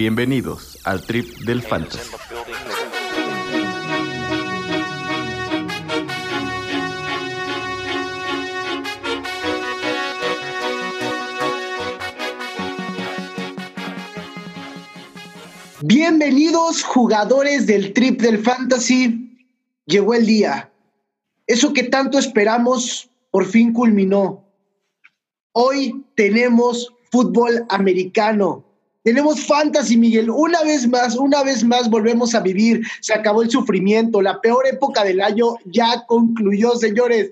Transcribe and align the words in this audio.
Bienvenidos 0.00 0.78
al 0.84 1.02
trip 1.02 1.28
del 1.40 1.60
fantasy. 1.60 2.10
Bienvenidos 15.82 16.82
jugadores 16.82 17.66
del 17.66 17.92
trip 17.92 18.22
del 18.22 18.38
fantasy. 18.38 19.36
Llegó 19.84 20.14
el 20.14 20.24
día. 20.24 20.72
Eso 21.46 21.74
que 21.74 21.82
tanto 21.82 22.18
esperamos 22.18 23.10
por 23.30 23.44
fin 23.44 23.74
culminó. 23.74 24.46
Hoy 25.52 26.02
tenemos 26.14 26.90
fútbol 27.12 27.66
americano. 27.68 28.69
Tenemos 29.02 29.46
fantasy, 29.46 29.96
Miguel. 29.96 30.28
Una 30.28 30.62
vez 30.62 30.86
más, 30.86 31.16
una 31.16 31.42
vez 31.42 31.64
más 31.64 31.88
volvemos 31.88 32.34
a 32.34 32.40
vivir. 32.40 32.82
Se 33.00 33.14
acabó 33.14 33.42
el 33.42 33.50
sufrimiento. 33.50 34.20
La 34.20 34.40
peor 34.40 34.66
época 34.66 35.04
del 35.04 35.22
año 35.22 35.54
ya 35.64 36.04
concluyó, 36.06 36.72
señores. 36.72 37.30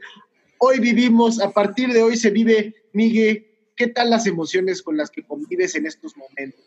Hoy 0.58 0.80
vivimos, 0.80 1.40
a 1.40 1.52
partir 1.52 1.92
de 1.92 2.02
hoy 2.02 2.16
se 2.16 2.30
vive, 2.30 2.74
Miguel. 2.92 3.46
¿Qué 3.76 3.86
tal 3.86 4.10
las 4.10 4.26
emociones 4.26 4.82
con 4.82 4.96
las 4.96 5.10
que 5.10 5.22
convives 5.22 5.74
en 5.74 5.86
estos 5.86 6.16
momentos? 6.16 6.60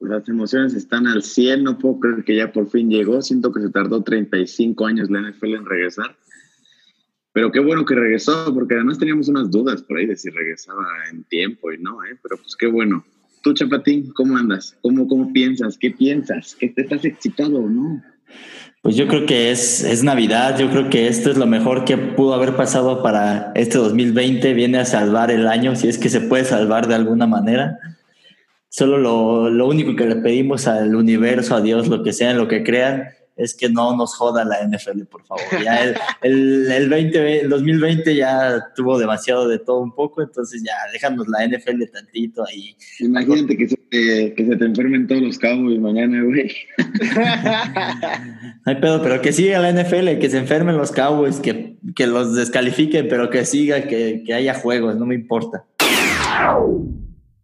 Las 0.00 0.28
emociones 0.28 0.74
están 0.74 1.06
al 1.06 1.22
100, 1.22 1.62
no 1.62 1.78
puedo 1.78 2.00
creer 2.00 2.24
que 2.24 2.36
ya 2.36 2.50
por 2.50 2.68
fin 2.68 2.90
llegó. 2.90 3.20
Siento 3.22 3.52
que 3.52 3.60
se 3.60 3.70
tardó 3.70 4.02
35 4.02 4.86
años 4.86 5.10
la 5.10 5.20
NFL 5.20 5.54
en 5.54 5.66
regresar. 5.66 6.16
Pero 7.32 7.52
qué 7.52 7.60
bueno 7.60 7.84
que 7.84 7.94
regresó, 7.94 8.52
porque 8.54 8.74
además 8.74 8.98
teníamos 8.98 9.28
unas 9.28 9.50
dudas 9.50 9.82
por 9.82 9.98
ahí 9.98 10.06
de 10.06 10.16
si 10.16 10.30
regresaba 10.30 10.84
en 11.10 11.24
tiempo 11.24 11.72
y 11.72 11.78
no, 11.78 12.02
¿eh? 12.04 12.18
Pero 12.22 12.36
pues 12.38 12.56
qué 12.56 12.66
bueno. 12.66 13.04
Tú, 13.44 13.52
Chapatín, 13.52 14.10
¿cómo 14.14 14.38
andas? 14.38 14.74
¿Cómo, 14.80 15.06
cómo 15.06 15.30
piensas? 15.30 15.76
¿Qué 15.76 15.90
piensas? 15.90 16.56
¿Qué 16.58 16.70
te 16.70 16.80
estás 16.80 17.04
excitado 17.04 17.58
o 17.58 17.68
no? 17.68 18.02
Pues 18.80 18.96
yo 18.96 19.06
creo 19.06 19.26
que 19.26 19.50
es, 19.50 19.84
es 19.84 20.02
Navidad, 20.02 20.58
yo 20.58 20.70
creo 20.70 20.88
que 20.88 21.08
esto 21.08 21.30
es 21.30 21.36
lo 21.36 21.44
mejor 21.44 21.84
que 21.84 21.98
pudo 21.98 22.32
haber 22.32 22.56
pasado 22.56 23.02
para 23.02 23.52
este 23.54 23.76
2020, 23.76 24.54
viene 24.54 24.78
a 24.78 24.86
salvar 24.86 25.30
el 25.30 25.46
año, 25.46 25.76
si 25.76 25.88
es 25.88 25.98
que 25.98 26.08
se 26.08 26.22
puede 26.22 26.46
salvar 26.46 26.88
de 26.88 26.94
alguna 26.94 27.26
manera. 27.26 27.78
Solo 28.70 28.96
lo, 28.96 29.50
lo 29.50 29.68
único 29.68 29.94
que 29.94 30.06
le 30.06 30.16
pedimos 30.16 30.66
al 30.66 30.96
universo, 30.96 31.54
a 31.54 31.60
Dios, 31.60 31.88
lo 31.88 32.02
que 32.02 32.14
sea, 32.14 32.32
lo 32.32 32.48
que 32.48 32.64
crean, 32.64 33.10
es 33.36 33.54
que 33.54 33.68
no 33.68 33.96
nos 33.96 34.14
joda 34.14 34.44
la 34.44 34.64
NFL, 34.66 35.04
por 35.04 35.24
favor. 35.24 35.44
Ya 35.64 35.82
el, 35.82 35.96
el, 36.22 36.70
el, 36.70 36.88
20, 36.88 37.40
el 37.40 37.48
2020 37.48 38.14
ya 38.14 38.72
tuvo 38.76 38.98
demasiado 38.98 39.48
de 39.48 39.58
todo 39.58 39.80
un 39.80 39.92
poco, 39.92 40.22
entonces 40.22 40.62
ya 40.64 40.74
déjanos 40.92 41.26
la 41.28 41.46
NFL 41.46 41.82
tantito 41.92 42.44
ahí. 42.46 42.76
Imagínate 43.00 43.56
que 43.56 43.68
se, 43.68 43.76
te, 43.76 44.34
que 44.34 44.46
se 44.46 44.56
te 44.56 44.64
enfermen 44.64 45.06
todos 45.08 45.22
los 45.22 45.38
Cowboys 45.38 45.80
mañana, 45.80 46.22
güey. 46.22 46.52
No 48.66 48.72
hay 48.72 48.80
pedo, 48.80 49.02
pero 49.02 49.20
que 49.20 49.32
siga 49.32 49.58
la 49.58 49.72
NFL, 49.72 50.18
que 50.18 50.30
se 50.30 50.38
enfermen 50.38 50.78
los 50.78 50.90
Cowboys, 50.90 51.38
que, 51.40 51.76
que 51.94 52.06
los 52.06 52.34
descalifiquen, 52.34 53.08
pero 53.08 53.28
que 53.28 53.44
siga, 53.44 53.82
que, 53.82 54.22
que 54.24 54.32
haya 54.32 54.54
juegos, 54.54 54.96
no 54.96 55.04
me 55.04 55.14
importa. 55.14 55.66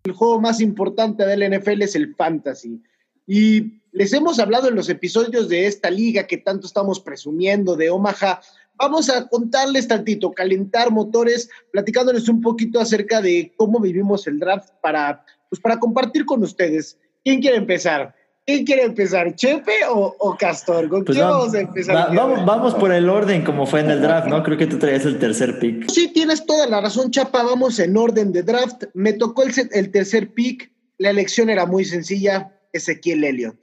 El 0.05 0.13
juego 0.13 0.41
más 0.41 0.61
importante 0.63 1.27
del 1.27 1.59
NFL 1.59 1.83
es 1.83 1.95
el 1.95 2.15
fantasy. 2.15 2.81
Y 3.27 3.80
les 3.93 4.13
hemos 4.13 4.39
hablado 4.39 4.69
en 4.69 4.75
los 4.75 4.89
episodios 4.89 5.49
de 5.49 5.67
esta 5.67 5.91
liga 5.91 6.27
que 6.27 6.37
tanto 6.39 6.67
estamos 6.67 7.01
presumiendo 7.01 7.77
de 7.77 7.91
Omaha. 7.91 8.41
Vamos 8.77 9.11
a 9.11 9.29
contarles 9.29 9.89
tantito, 9.89 10.33
calentar 10.33 10.91
motores, 10.91 11.51
platicándoles 11.73 12.29
un 12.29 12.41
poquito 12.41 12.81
acerca 12.81 13.21
de 13.21 13.53
cómo 13.57 13.79
vivimos 13.81 14.27
el 14.27 14.39
draft 14.39 14.71
para, 14.81 15.25
pues 15.49 15.61
para 15.61 15.79
compartir 15.79 16.25
con 16.25 16.43
ustedes. 16.43 16.99
¿Quién 17.25 17.41
quiere 17.41 17.57
empezar? 17.59 18.15
¿Quién 18.47 18.65
quiere 18.65 18.85
empezar? 18.85 19.35
¿Chepe 19.35 19.85
o, 19.91 20.17
o 20.19 20.37
Castor? 20.37 20.89
¿Con 20.89 21.05
Pues 21.05 21.17
quién 21.17 21.29
vamos, 21.29 21.49
vamos 21.49 21.55
a 21.55 21.61
empezar? 21.61 21.95
va- 21.97 22.07
vamos, 22.15 22.47
vamos 22.47 22.75
por 22.75 22.91
el 22.91 23.09
orden 23.11 23.45
como 23.45 23.67
fue 23.67 23.81
en 23.81 23.91
el 23.91 24.01
draft, 24.01 24.29
¿no? 24.29 24.43
Creo 24.43 24.57
que 24.57 24.67
tú 24.67 24.79
traías 24.79 25.05
el 25.05 25.19
tercer 25.19 25.59
pick. 25.59 25.89
Sí, 25.91 26.09
tienes 26.13 26.47
toda 26.47 26.67
la 26.67 26.81
razón, 26.81 27.11
Chapa. 27.11 27.43
Vamos 27.43 27.79
en 27.79 27.97
orden 27.97 28.33
de 28.33 28.43
draft. 28.43 28.85
Me 28.95 29.13
tocó 29.13 29.43
el, 29.43 29.53
el 29.73 29.91
tercer 29.91 30.33
pick. 30.33 30.73
La 30.97 31.11
elección 31.11 31.51
era 31.51 31.67
muy 31.67 31.85
sencilla. 31.85 32.57
Ezequiel 32.73 33.25
Elliott. 33.25 33.57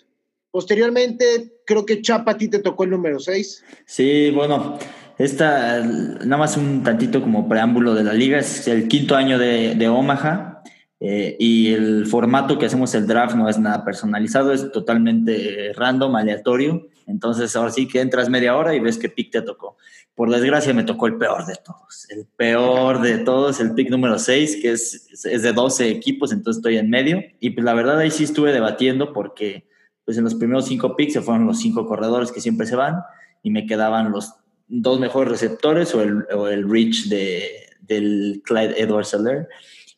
Posteriormente, 0.52 1.60
creo 1.66 1.86
que 1.86 2.02
Chapa 2.02 2.32
a 2.32 2.38
ti 2.38 2.48
te 2.48 2.60
tocó 2.60 2.84
el 2.84 2.92
número 2.92 3.20
6. 3.20 3.64
Sí, 3.86 4.32
bueno, 4.32 4.80
esta, 5.18 5.84
nada 5.84 6.38
más 6.38 6.58
un 6.58 6.84
tantito 6.84 7.22
como 7.22 7.50
preámbulo 7.50 7.94
de 7.96 8.04
la 8.04 8.14
liga, 8.14 8.40
es 8.40 8.68
el 8.68 8.88
quinto 8.88 9.16
año 9.16 9.38
de, 9.38 9.76
de 9.76 9.88
Omaha 9.90 10.58
eh, 11.00 11.36
y 11.40 11.74
el 11.74 12.08
formato 12.08 12.58
que 12.58 12.66
hacemos 12.66 12.94
el 12.96 13.06
draft 13.06 13.36
no 13.36 13.50
es 13.50 13.60
nada 13.60 13.86
personalizado, 13.86 14.52
es 14.52 14.72
totalmente 14.72 15.74
random, 15.76 16.16
aleatorio. 16.16 16.88
Entonces 17.06 17.56
ahora 17.56 17.72
sí 17.72 17.88
que 17.88 18.02
entras 18.02 18.30
media 18.30 18.56
hora 18.56 18.76
y 18.76 18.80
ves 18.80 18.98
qué 18.98 19.10
pick 19.10 19.32
te 19.32 19.42
tocó. 19.42 19.78
Por 20.16 20.32
desgracia 20.32 20.74
me 20.74 20.84
tocó 20.84 21.08
el 21.08 21.18
peor 21.18 21.46
de 21.46 21.56
todos, 21.56 22.08
el 22.10 22.26
peor 22.26 23.02
de 23.02 23.20
todos, 23.20 23.60
el 23.60 23.74
pick 23.76 23.90
número 23.90 24.18
6, 24.18 24.58
que 24.62 24.72
es, 24.72 25.26
es 25.26 25.44
de 25.44 25.54
12 25.54 25.90
equipos, 25.90 26.32
entonces 26.32 26.58
estoy 26.58 26.78
en 26.78 26.90
medio. 26.90 27.22
Y 27.40 27.52
pues 27.52 27.64
la 27.64 27.74
verdad 27.74 28.00
ahí 28.00 28.12
sí 28.12 28.24
estuve 28.24 28.52
debatiendo 28.52 29.14
porque 29.14 29.68
pues 30.08 30.18
en 30.18 30.24
los 30.24 30.36
primeros 30.36 30.68
cinco 30.68 30.96
picks 30.96 31.12
se 31.12 31.22
fueron 31.22 31.46
los 31.46 31.60
cinco 31.60 31.86
corredores 31.86 32.32
que 32.32 32.40
siempre 32.40 32.66
se 32.66 32.78
van 32.78 33.02
y 33.44 33.52
me 33.52 33.66
quedaban 33.66 34.10
los 34.10 34.36
dos 34.70 35.02
mejores 35.02 35.30
receptores 35.30 35.94
o 35.94 36.02
el, 36.02 36.24
o 36.34 36.48
el 36.48 36.70
reach 36.70 37.10
de, 37.10 37.42
del 37.82 38.42
Clyde 38.46 38.82
Edwards 38.82 39.10
Seller. 39.10 39.50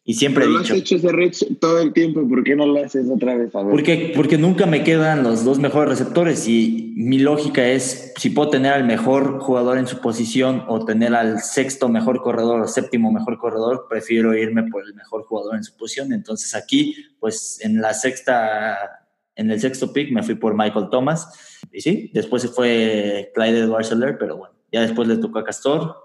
Y 0.03 0.15
siempre 0.15 0.45
Pero 0.45 0.49
he 0.49 0.53
lo 0.55 0.59
has 0.61 0.73
dicho, 0.73 0.95
hecho 0.95 1.29
ese 1.29 1.55
todo 1.59 1.79
el 1.79 1.93
tiempo, 1.93 2.27
¿por 2.27 2.43
qué 2.43 2.55
no 2.55 2.65
lo 2.65 2.83
haces 2.83 3.07
otra 3.07 3.35
vez? 3.35 3.53
A 3.53 3.59
ver. 3.61 3.69
porque, 3.69 4.13
porque 4.15 4.39
nunca 4.39 4.65
me 4.65 4.83
quedan 4.83 5.21
los 5.21 5.45
dos 5.45 5.59
mejores 5.59 5.89
receptores 5.89 6.47
y 6.47 6.95
mi 6.95 7.19
lógica 7.19 7.67
es, 7.67 8.11
si 8.17 8.31
puedo 8.31 8.49
tener 8.49 8.73
al 8.73 8.85
mejor 8.85 9.37
jugador 9.37 9.77
en 9.77 9.85
su 9.85 9.99
posición 9.99 10.63
o 10.67 10.85
tener 10.85 11.13
al 11.13 11.41
sexto 11.41 11.87
mejor 11.87 12.23
corredor 12.23 12.61
o 12.61 12.67
séptimo 12.67 13.11
mejor 13.11 13.37
corredor, 13.37 13.85
prefiero 13.87 14.35
irme 14.35 14.63
por 14.63 14.83
el 14.83 14.95
mejor 14.95 15.25
jugador 15.25 15.55
en 15.55 15.63
su 15.63 15.77
posición. 15.77 16.13
Entonces 16.13 16.55
aquí, 16.55 16.95
pues 17.19 17.59
en 17.61 17.79
la 17.79 17.93
sexta, 17.93 18.98
en 19.39 19.49
el 19.49 19.59
sexto 19.59 19.93
pick 19.93 20.11
me 20.11 20.21
fui 20.21 20.35
por 20.35 20.53
Michael 20.53 20.89
Thomas 20.91 21.59
y 21.71 21.79
sí, 21.79 22.11
después 22.13 22.41
se 22.41 22.49
fue 22.49 23.31
Clyde 23.33 23.59
Edwards 23.59 23.87
Seller, 23.87 24.17
pero 24.19 24.35
bueno, 24.35 24.53
ya 24.69 24.81
después 24.81 25.07
le 25.07 25.17
tocó 25.17 25.39
a 25.39 25.45
Castor. 25.45 25.95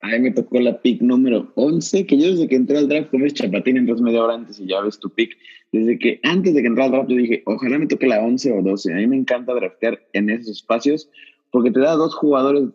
A 0.00 0.08
mí 0.08 0.20
me 0.20 0.30
tocó 0.30 0.58
la 0.58 0.80
pick 0.80 1.02
número 1.02 1.52
11, 1.56 2.06
que 2.06 2.16
yo 2.16 2.30
desde 2.30 2.48
que 2.48 2.56
entré 2.56 2.78
al 2.78 2.88
draft, 2.88 3.10
como 3.10 3.26
es 3.26 3.34
Chapatín, 3.34 3.76
entras 3.76 4.00
media 4.00 4.24
hora 4.24 4.34
antes 4.34 4.58
y 4.58 4.66
ya 4.66 4.80
ves 4.80 4.98
tu 4.98 5.10
pick. 5.10 5.36
Desde 5.70 5.98
que 5.98 6.18
antes 6.22 6.54
de 6.54 6.62
que 6.62 6.68
entrara 6.68 6.86
al 6.86 6.92
draft, 6.92 7.10
yo 7.10 7.16
dije, 7.18 7.42
ojalá 7.44 7.78
me 7.78 7.86
toque 7.86 8.06
la 8.06 8.24
11 8.24 8.52
o 8.52 8.62
12. 8.62 8.94
A 8.94 8.96
mí 8.96 9.06
me 9.06 9.16
encanta 9.16 9.52
draftear 9.52 10.00
en 10.14 10.30
esos 10.30 10.56
espacios 10.56 11.10
porque 11.52 11.70
te 11.70 11.80
da 11.80 11.94
dos 11.94 12.14
jugadores 12.14 12.70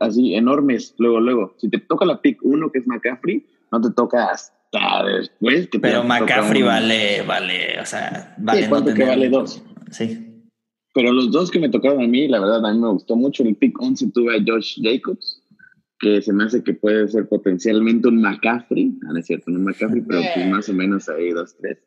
así 0.00 0.34
enormes 0.34 0.92
luego, 0.98 1.20
luego. 1.20 1.54
Si 1.58 1.68
te 1.68 1.78
toca 1.78 2.04
la 2.04 2.20
pick 2.20 2.40
1, 2.42 2.72
que 2.72 2.80
es 2.80 2.86
McCaffrey, 2.88 3.46
no 3.70 3.80
te 3.80 3.92
toca 3.92 4.30
hasta 4.30 4.52
después. 5.06 5.68
Que 5.68 5.78
te 5.78 5.88
Pero 5.88 6.04
McCaffrey 6.04 6.62
vale, 6.62 7.22
vale, 7.22 7.80
o 7.80 7.86
sea, 7.86 8.34
vale 8.38 8.62
Sí, 8.62 8.68
¿cuánto 8.68 8.94
que 8.94 9.04
vale 9.04 9.28
dos? 9.28 9.62
Sí. 9.90 10.34
Pero 10.92 11.12
los 11.12 11.32
dos 11.32 11.50
que 11.50 11.58
me 11.58 11.68
tocaron 11.68 12.02
a 12.02 12.06
mí, 12.06 12.28
la 12.28 12.40
verdad, 12.40 12.64
a 12.64 12.72
mí 12.72 12.78
me 12.78 12.88
gustó 12.88 13.16
mucho. 13.16 13.42
El 13.42 13.56
pick 13.56 13.80
11 13.80 14.12
tuve 14.12 14.36
a 14.36 14.42
Josh 14.46 14.80
Jacobs, 14.80 15.42
que 15.98 16.22
se 16.22 16.32
me 16.32 16.44
hace 16.44 16.62
que 16.62 16.74
puede 16.74 17.08
ser 17.08 17.28
potencialmente 17.28 18.08
un 18.08 18.20
McCaffrey. 18.20 18.96
Ah, 19.02 19.12
no 19.12 19.18
es 19.18 19.26
cierto, 19.26 19.50
no 19.50 19.58
un 19.58 19.64
McCaffrey, 19.64 20.02
pero 20.02 20.22
pues 20.34 20.48
más 20.48 20.68
o 20.68 20.72
menos 20.72 21.08
ahí, 21.08 21.30
dos, 21.30 21.56
tres. 21.60 21.78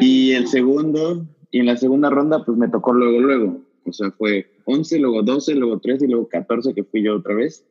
Y 0.00 0.32
el 0.32 0.48
segundo, 0.48 1.26
y 1.50 1.60
en 1.60 1.66
la 1.66 1.76
segunda 1.76 2.10
ronda, 2.10 2.44
pues 2.44 2.56
me 2.56 2.68
tocó 2.68 2.92
luego, 2.92 3.20
luego. 3.20 3.62
O 3.84 3.92
sea, 3.92 4.10
fue 4.12 4.46
11, 4.64 4.98
luego 4.98 5.22
12, 5.22 5.54
luego 5.54 5.80
13 5.80 6.06
y 6.06 6.08
luego 6.08 6.28
14, 6.28 6.74
que 6.74 6.84
fui 6.84 7.02
yo 7.02 7.16
otra 7.16 7.34
vez. 7.34 7.66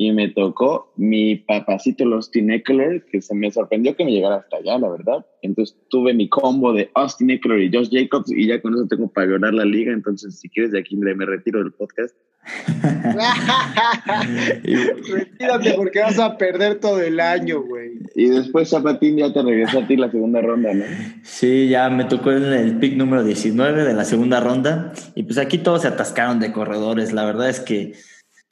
Y 0.00 0.12
me 0.12 0.28
tocó 0.28 0.92
mi 0.94 1.34
papacito, 1.34 2.04
el 2.04 2.12
Austin 2.12 2.52
Eckler, 2.52 3.04
que 3.10 3.20
se 3.20 3.34
me 3.34 3.50
sorprendió 3.50 3.96
que 3.96 4.04
me 4.04 4.12
llegara 4.12 4.36
hasta 4.36 4.58
allá, 4.58 4.78
la 4.78 4.90
verdad. 4.90 5.26
Entonces 5.42 5.76
tuve 5.90 6.14
mi 6.14 6.28
combo 6.28 6.72
de 6.72 6.88
Austin 6.94 7.30
Eckler 7.30 7.62
y 7.62 7.76
Josh 7.76 7.88
Jacobs, 7.90 8.30
y 8.30 8.46
ya 8.46 8.62
con 8.62 8.74
eso 8.74 8.86
tengo 8.86 9.08
para 9.08 9.26
llorar 9.26 9.54
la 9.54 9.64
liga. 9.64 9.92
Entonces, 9.92 10.38
si 10.38 10.48
quieres, 10.50 10.70
de 10.70 10.78
aquí 10.78 10.96
me 10.96 11.12
me 11.16 11.26
retiro 11.26 11.58
del 11.58 11.72
podcast. 11.72 12.14
Retírate 14.62 15.74
porque 15.74 16.00
vas 16.00 16.20
a 16.20 16.38
perder 16.38 16.78
todo 16.78 17.02
el 17.02 17.18
año, 17.18 17.62
güey. 17.62 17.98
Y 18.14 18.26
después, 18.26 18.70
Zapatín, 18.70 19.16
ya 19.16 19.32
te 19.32 19.42
regresó 19.42 19.80
a 19.80 19.88
ti 19.88 19.96
la 19.96 20.12
segunda 20.12 20.40
ronda, 20.40 20.74
¿no? 20.74 20.84
Sí, 21.24 21.68
ya 21.68 21.90
me 21.90 22.04
tocó 22.04 22.30
el, 22.30 22.52
el 22.52 22.78
pick 22.78 22.96
número 22.96 23.24
19 23.24 23.82
de 23.82 23.94
la 23.94 24.04
segunda 24.04 24.38
ronda. 24.38 24.92
Y 25.16 25.24
pues 25.24 25.38
aquí 25.38 25.58
todos 25.58 25.82
se 25.82 25.88
atascaron 25.88 26.38
de 26.38 26.52
corredores. 26.52 27.12
La 27.12 27.24
verdad 27.24 27.50
es 27.50 27.58
que 27.58 27.94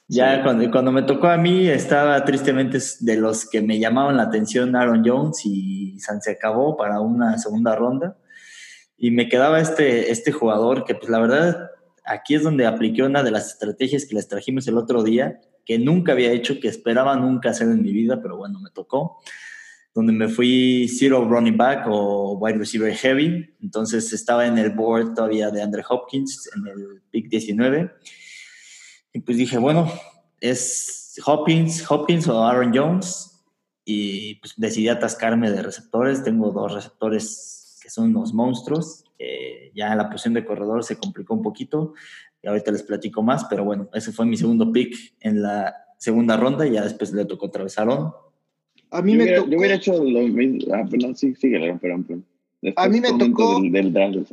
ya 0.09 0.37
Sí. 0.37 0.43
cuando, 0.45 0.71
cuando 0.71 0.93
me 0.93 1.03
tocó 1.03 1.29
a 1.29 1.37
mí, 1.37 1.69
estaba 1.69 2.25
tristemente 2.25 2.79
de 3.01 3.17
los 3.17 3.49
que 3.49 3.63
me 3.63 3.79
llamaban 3.79 4.17
la 4.17 4.25
atención 4.25 4.77
Aaron 4.77 5.03
Jones 5.05 5.41
y 5.45 5.99
San 6.01 6.21
se 6.23 6.33
acabó 6.33 6.77
para 6.77 7.01
una 7.01 7.39
segunda 7.39 7.75
ronda. 7.75 8.17
Y 8.97 9.11
me 9.11 9.29
quedaba 9.29 9.61
este, 9.61 10.11
este 10.11 10.33
jugador 10.33 10.85
que, 10.85 10.95
pues 10.95 11.11
la 11.11 11.19
verdad, 11.19 11.71
aquí 12.05 12.35
es 12.35 12.43
donde 12.43 12.67
apliqué 12.67 13.03
una 13.03 13.23
de 13.23 13.31
las 13.31 13.49
estrategias 13.53 14.07
que 14.07 14.15
les 14.15 14.29
trajimos 14.29 14.67
el 14.69 14.79
otro 14.79 15.03
día, 15.03 15.41
que 15.65 15.79
nunca 15.79 16.13
había 16.13 16.31
hecho, 16.33 16.61
que 16.61 16.69
esperaba 16.69 17.17
nunca 17.17 17.51
hacer 17.51 17.69
en 17.69 17.83
mi 17.83 17.93
vida, 17.93 18.23
pero 18.23 18.37
bueno, 18.37 18.61
me 18.61 18.71
tocó. 18.71 19.19
donde 19.95 20.13
me 20.13 20.29
fui 20.29 20.89
zero 20.89 21.25
running 21.27 21.57
back 21.57 21.87
o 21.89 22.37
wide 22.39 22.59
receiver 22.59 22.95
heavy. 22.95 23.55
Entonces 23.63 24.13
estaba 24.13 24.47
en 24.47 24.59
el 24.59 24.71
board 24.71 25.15
todavía 25.15 25.51
de 25.51 25.63
Andre 25.63 25.83
Hopkins 25.89 26.51
en 26.55 26.67
el 26.67 27.03
pick 27.11 27.31
19. 27.31 27.91
Y 29.17 29.21
pues 29.21 29.39
dije, 29.39 29.57
bueno, 29.57 29.91
es 30.43 31.19
Hopkins, 31.25 31.91
Hopkins 31.91 32.29
o 32.29 32.45
Aaron 32.45 32.71
Jones. 32.75 33.43
Y 33.83 34.35
pues 34.35 34.53
decidí 34.59 34.89
atascarme 34.89 35.51
de 35.51 35.63
receptores. 35.63 36.23
Tengo 36.23 36.51
dos 36.51 36.75
receptores 36.75 37.79
que 37.83 37.89
son 37.89 38.11
unos 38.11 38.35
monstruos. 38.35 39.05
ya 39.75 39.91
en 39.91 39.97
la 39.97 40.11
posición 40.11 40.35
de 40.35 40.45
corredor 40.45 40.85
se 40.85 40.99
complicó 40.99 41.33
un 41.33 41.41
poquito. 41.41 41.95
Y 42.43 42.49
ahorita 42.49 42.71
les 42.73 42.83
platico 42.83 43.23
más, 43.23 43.47
pero 43.49 43.65
bueno, 43.65 43.89
ese 43.95 44.13
fue 44.13 44.27
mi 44.27 44.37
segundo 44.37 44.71
pick 44.71 44.95
en 45.21 45.41
la 45.41 45.75
segunda 45.97 46.37
ronda 46.37 46.67
y 46.67 46.73
ya 46.73 46.85
después 46.85 47.11
le 47.15 47.25
tocó 47.25 47.47
otra 47.47 47.65
vez 47.65 47.79
a 47.79 47.83
Aaron. 47.83 48.13
A 48.91 49.01
mí 49.01 49.17
me 49.17 49.23
hubiera, 49.23 49.39
tocó. 49.39 49.51
Yo 49.51 49.59
hubiera 49.59 49.75
hecho 49.77 50.05
lo 50.05 50.21
mismo. 50.29 50.75
Ah, 50.75 50.85
pero 50.91 51.09
no, 51.09 51.15
sí, 51.15 51.35
síguele, 51.37 51.79
pero, 51.81 52.05
pero, 52.07 52.21
A 52.77 52.87
mí 52.87 53.01
me 53.01 53.19
tocó. 53.19 53.63
Del, 53.63 53.95
del 53.95 54.13
del. 54.13 54.27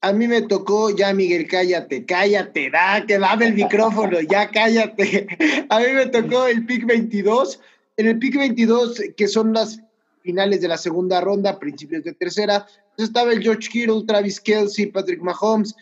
A 0.00 0.12
mí 0.12 0.28
me 0.28 0.42
tocó, 0.42 0.90
ya 0.94 1.12
Miguel, 1.12 1.48
cállate, 1.48 2.06
cállate, 2.06 2.70
da, 2.70 3.04
que 3.04 3.18
dame 3.18 3.46
el 3.46 3.54
micrófono, 3.64 4.20
ya 4.20 4.48
cállate. 4.48 5.26
A 5.68 5.80
mí 5.80 5.86
me 5.92 6.06
tocó 6.06 6.46
el 6.46 6.64
pick 6.66 6.86
22. 6.86 7.60
En 7.96 8.06
el 8.06 8.18
pick 8.20 8.36
22, 8.36 9.02
que 9.16 9.26
son 9.26 9.52
las 9.52 9.80
finales 10.22 10.60
de 10.60 10.68
la 10.68 10.78
segunda 10.78 11.20
ronda, 11.20 11.58
principios 11.58 12.04
de 12.04 12.12
tercera, 12.12 12.64
pues 12.96 13.08
estaba 13.08 13.32
el 13.32 13.42
George 13.42 13.68
Kittle, 13.70 14.04
Travis 14.06 14.40
Kelsey, 14.40 14.86
Patrick 14.86 15.20
Mahomes. 15.20 15.74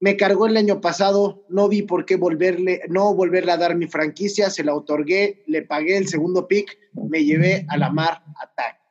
Me 0.00 0.16
cargó 0.18 0.46
el 0.46 0.58
año 0.58 0.82
pasado, 0.82 1.42
no 1.48 1.66
vi 1.68 1.80
por 1.80 2.04
qué 2.04 2.16
volverle, 2.16 2.82
no 2.90 3.14
volverle 3.14 3.52
a 3.52 3.56
dar 3.56 3.76
mi 3.76 3.86
franquicia, 3.86 4.50
se 4.50 4.62
la 4.62 4.74
otorgué, 4.74 5.42
le 5.46 5.62
pagué 5.62 5.96
el 5.96 6.08
segundo 6.08 6.46
pick, 6.46 6.76
me 6.92 7.24
llevé 7.24 7.64
a 7.70 7.78
la 7.78 7.88
mar 7.88 8.22
Attack. 8.42 8.83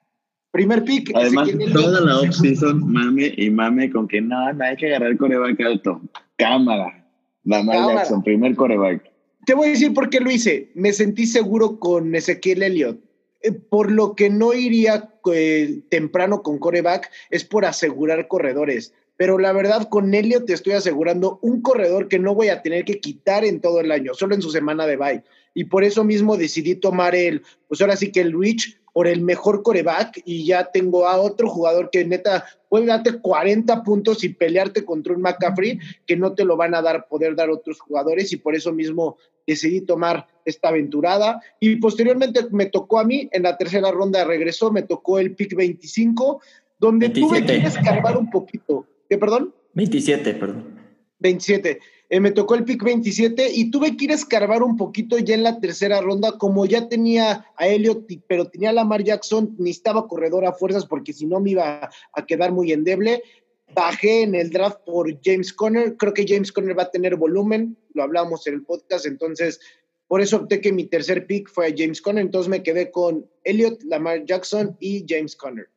Primer 0.53 0.83
pick. 0.83 1.11
Además, 1.15 1.50
toda 1.73 2.00
la 2.01 2.19
offseason, 2.19 2.88
mame 2.88 3.33
y 3.35 3.50
mame 3.50 3.89
con 3.89 4.07
que 4.07 4.21
no, 4.21 4.53
no 4.53 4.63
hay 4.63 4.75
que 4.75 4.85
agarrar 4.85 5.09
el 5.09 5.17
coreback 5.17 5.59
alto. 5.61 6.00
Cámara. 6.38 7.07
Lamar 7.44 7.75
Cámara. 7.75 7.95
Jackson, 7.95 8.23
primer 8.23 8.55
coreback. 8.55 9.11
Te 9.47 9.55
voy 9.55 9.69
a 9.69 9.71
decir 9.71 9.95
por 9.95 10.11
qué 10.11 10.19
lo 10.19 10.29
hice. 10.29 10.69
Me 10.75 10.94
sentí 10.94 11.25
seguro 11.25 11.79
con 11.79 12.13
Ezequiel 12.13 12.61
Elliott. 12.61 13.00
Eh, 13.41 13.51
por 13.51 13.91
lo 13.91 14.13
que 14.13 14.29
no 14.29 14.53
iría 14.53 15.09
eh, 15.33 15.81
temprano 15.89 16.44
con 16.44 16.59
coreback 16.59 17.09
es 17.31 17.44
por 17.44 17.65
asegurar 17.65 18.27
corredores. 18.27 18.94
Pero 19.17 19.39
la 19.39 19.53
verdad, 19.53 19.89
con 19.89 20.13
Elliott 20.13 20.45
te 20.45 20.53
estoy 20.53 20.73
asegurando 20.73 21.39
un 21.41 21.63
corredor 21.63 22.09
que 22.09 22.19
no 22.19 22.35
voy 22.35 22.50
a 22.50 22.61
tener 22.61 22.85
que 22.85 23.00
quitar 23.00 23.44
en 23.44 23.59
todo 23.59 23.79
el 23.79 23.91
año, 23.91 24.13
solo 24.13 24.35
en 24.35 24.44
su 24.44 24.51
semana 24.51 24.85
de 24.85 24.97
bye. 24.97 25.23
Y 25.55 25.63
por 25.63 25.83
eso 25.83 26.03
mismo 26.03 26.38
decidí 26.38 26.75
tomar 26.75 27.15
el, 27.15 27.41
pues 27.67 27.81
ahora 27.81 27.95
sí 27.95 28.11
que 28.11 28.21
el 28.21 28.39
Rich 28.39 28.82
por 28.93 29.07
el 29.07 29.21
mejor 29.21 29.63
coreback 29.63 30.21
y 30.23 30.45
ya 30.45 30.71
tengo 30.71 31.07
a 31.07 31.17
otro 31.19 31.49
jugador 31.49 31.89
que 31.91 32.05
neta 32.05 32.45
puede 32.69 32.85
darte 32.85 33.19
40 33.19 33.83
puntos 33.83 34.23
y 34.23 34.29
pelearte 34.29 34.85
contra 34.85 35.13
un 35.13 35.21
McCaffrey 35.21 35.79
que 36.05 36.15
no 36.15 36.33
te 36.33 36.45
lo 36.45 36.55
van 36.55 36.75
a 36.75 36.81
dar, 36.81 37.07
poder 37.07 37.35
dar 37.35 37.49
otros 37.49 37.79
jugadores 37.79 38.31
y 38.31 38.37
por 38.37 38.55
eso 38.55 38.71
mismo 38.71 39.17
decidí 39.45 39.81
tomar 39.81 40.27
esta 40.45 40.69
aventurada 40.69 41.41
y 41.59 41.75
posteriormente 41.77 42.47
me 42.51 42.67
tocó 42.67 42.99
a 42.99 43.03
mí 43.03 43.27
en 43.31 43.43
la 43.43 43.57
tercera 43.57 43.91
ronda 43.91 44.23
regresó, 44.23 44.71
me 44.71 44.83
tocó 44.83 45.19
el 45.19 45.35
pick 45.35 45.55
25 45.55 46.41
donde 46.79 47.07
27. 47.07 47.41
tuve 47.45 47.61
que 47.61 47.67
escarbar 47.67 48.17
un 48.17 48.29
poquito. 48.29 48.85
¿Qué, 49.09 49.17
perdón? 49.17 49.53
27, 49.73 50.33
perdón. 50.35 50.79
27. 51.19 51.79
Eh, 52.13 52.19
me 52.19 52.30
tocó 52.30 52.54
el 52.54 52.63
pick 52.63 52.83
27 52.83 53.50
y 53.56 53.71
tuve 53.71 53.98
que 53.98 54.06
ir 54.06 54.12
a 54.12 54.13
escarbar 54.13 54.62
un 54.62 54.77
poquito 54.77 55.18
ya 55.18 55.33
en 55.33 55.42
la 55.42 55.60
tercera 55.60 56.00
ronda, 56.00 56.33
como 56.38 56.63
ya 56.68 56.88
tenía 56.88 57.48
a 57.56 57.68
Elliot, 57.68 58.06
pero 58.27 58.48
tenía 58.48 58.69
a 58.69 58.74
Lamar 58.74 59.04
Jackson, 59.04 59.56
necesitaba 59.57 60.07
corredor 60.07 60.45
a 60.45 60.54
fuerzas 60.54 60.86
porque 60.86 61.12
si 61.12 61.25
no 61.25 61.39
me 61.39 61.50
iba 61.50 61.89
a 62.13 62.25
quedar 62.27 62.51
muy 62.51 62.71
endeble. 62.71 63.24
Bajé 63.74 64.21
en 64.21 64.36
el 64.36 64.51
draft 64.51 64.81
por 64.86 65.12
James 65.24 65.51
Conner, 65.51 65.98
creo 65.98 66.13
que 66.13 66.27
James 66.27 66.51
Conner 66.51 66.77
va 66.77 66.83
a 66.83 66.92
tener 66.92 67.15
volumen, 67.15 67.75
lo 67.95 68.04
hablamos 68.04 68.45
en 68.45 68.54
el 68.54 68.62
podcast, 68.63 69.07
entonces 69.07 69.60
por 70.07 70.21
eso 70.21 70.38
opté 70.38 70.62
que 70.62 70.71
mi 70.71 70.83
tercer 70.83 71.25
pick 71.25 71.50
fue 71.50 71.65
a 71.65 71.74
James 71.75 72.00
Conner, 72.00 72.24
entonces 72.24 72.48
me 72.48 72.62
quedé 72.62 72.92
con 72.92 73.27
Elliot, 73.44 73.81
Lamar 73.86 74.24
Jackson 74.25 74.77
y 74.80 75.04
James 75.10 75.36
Conner. 75.36 75.72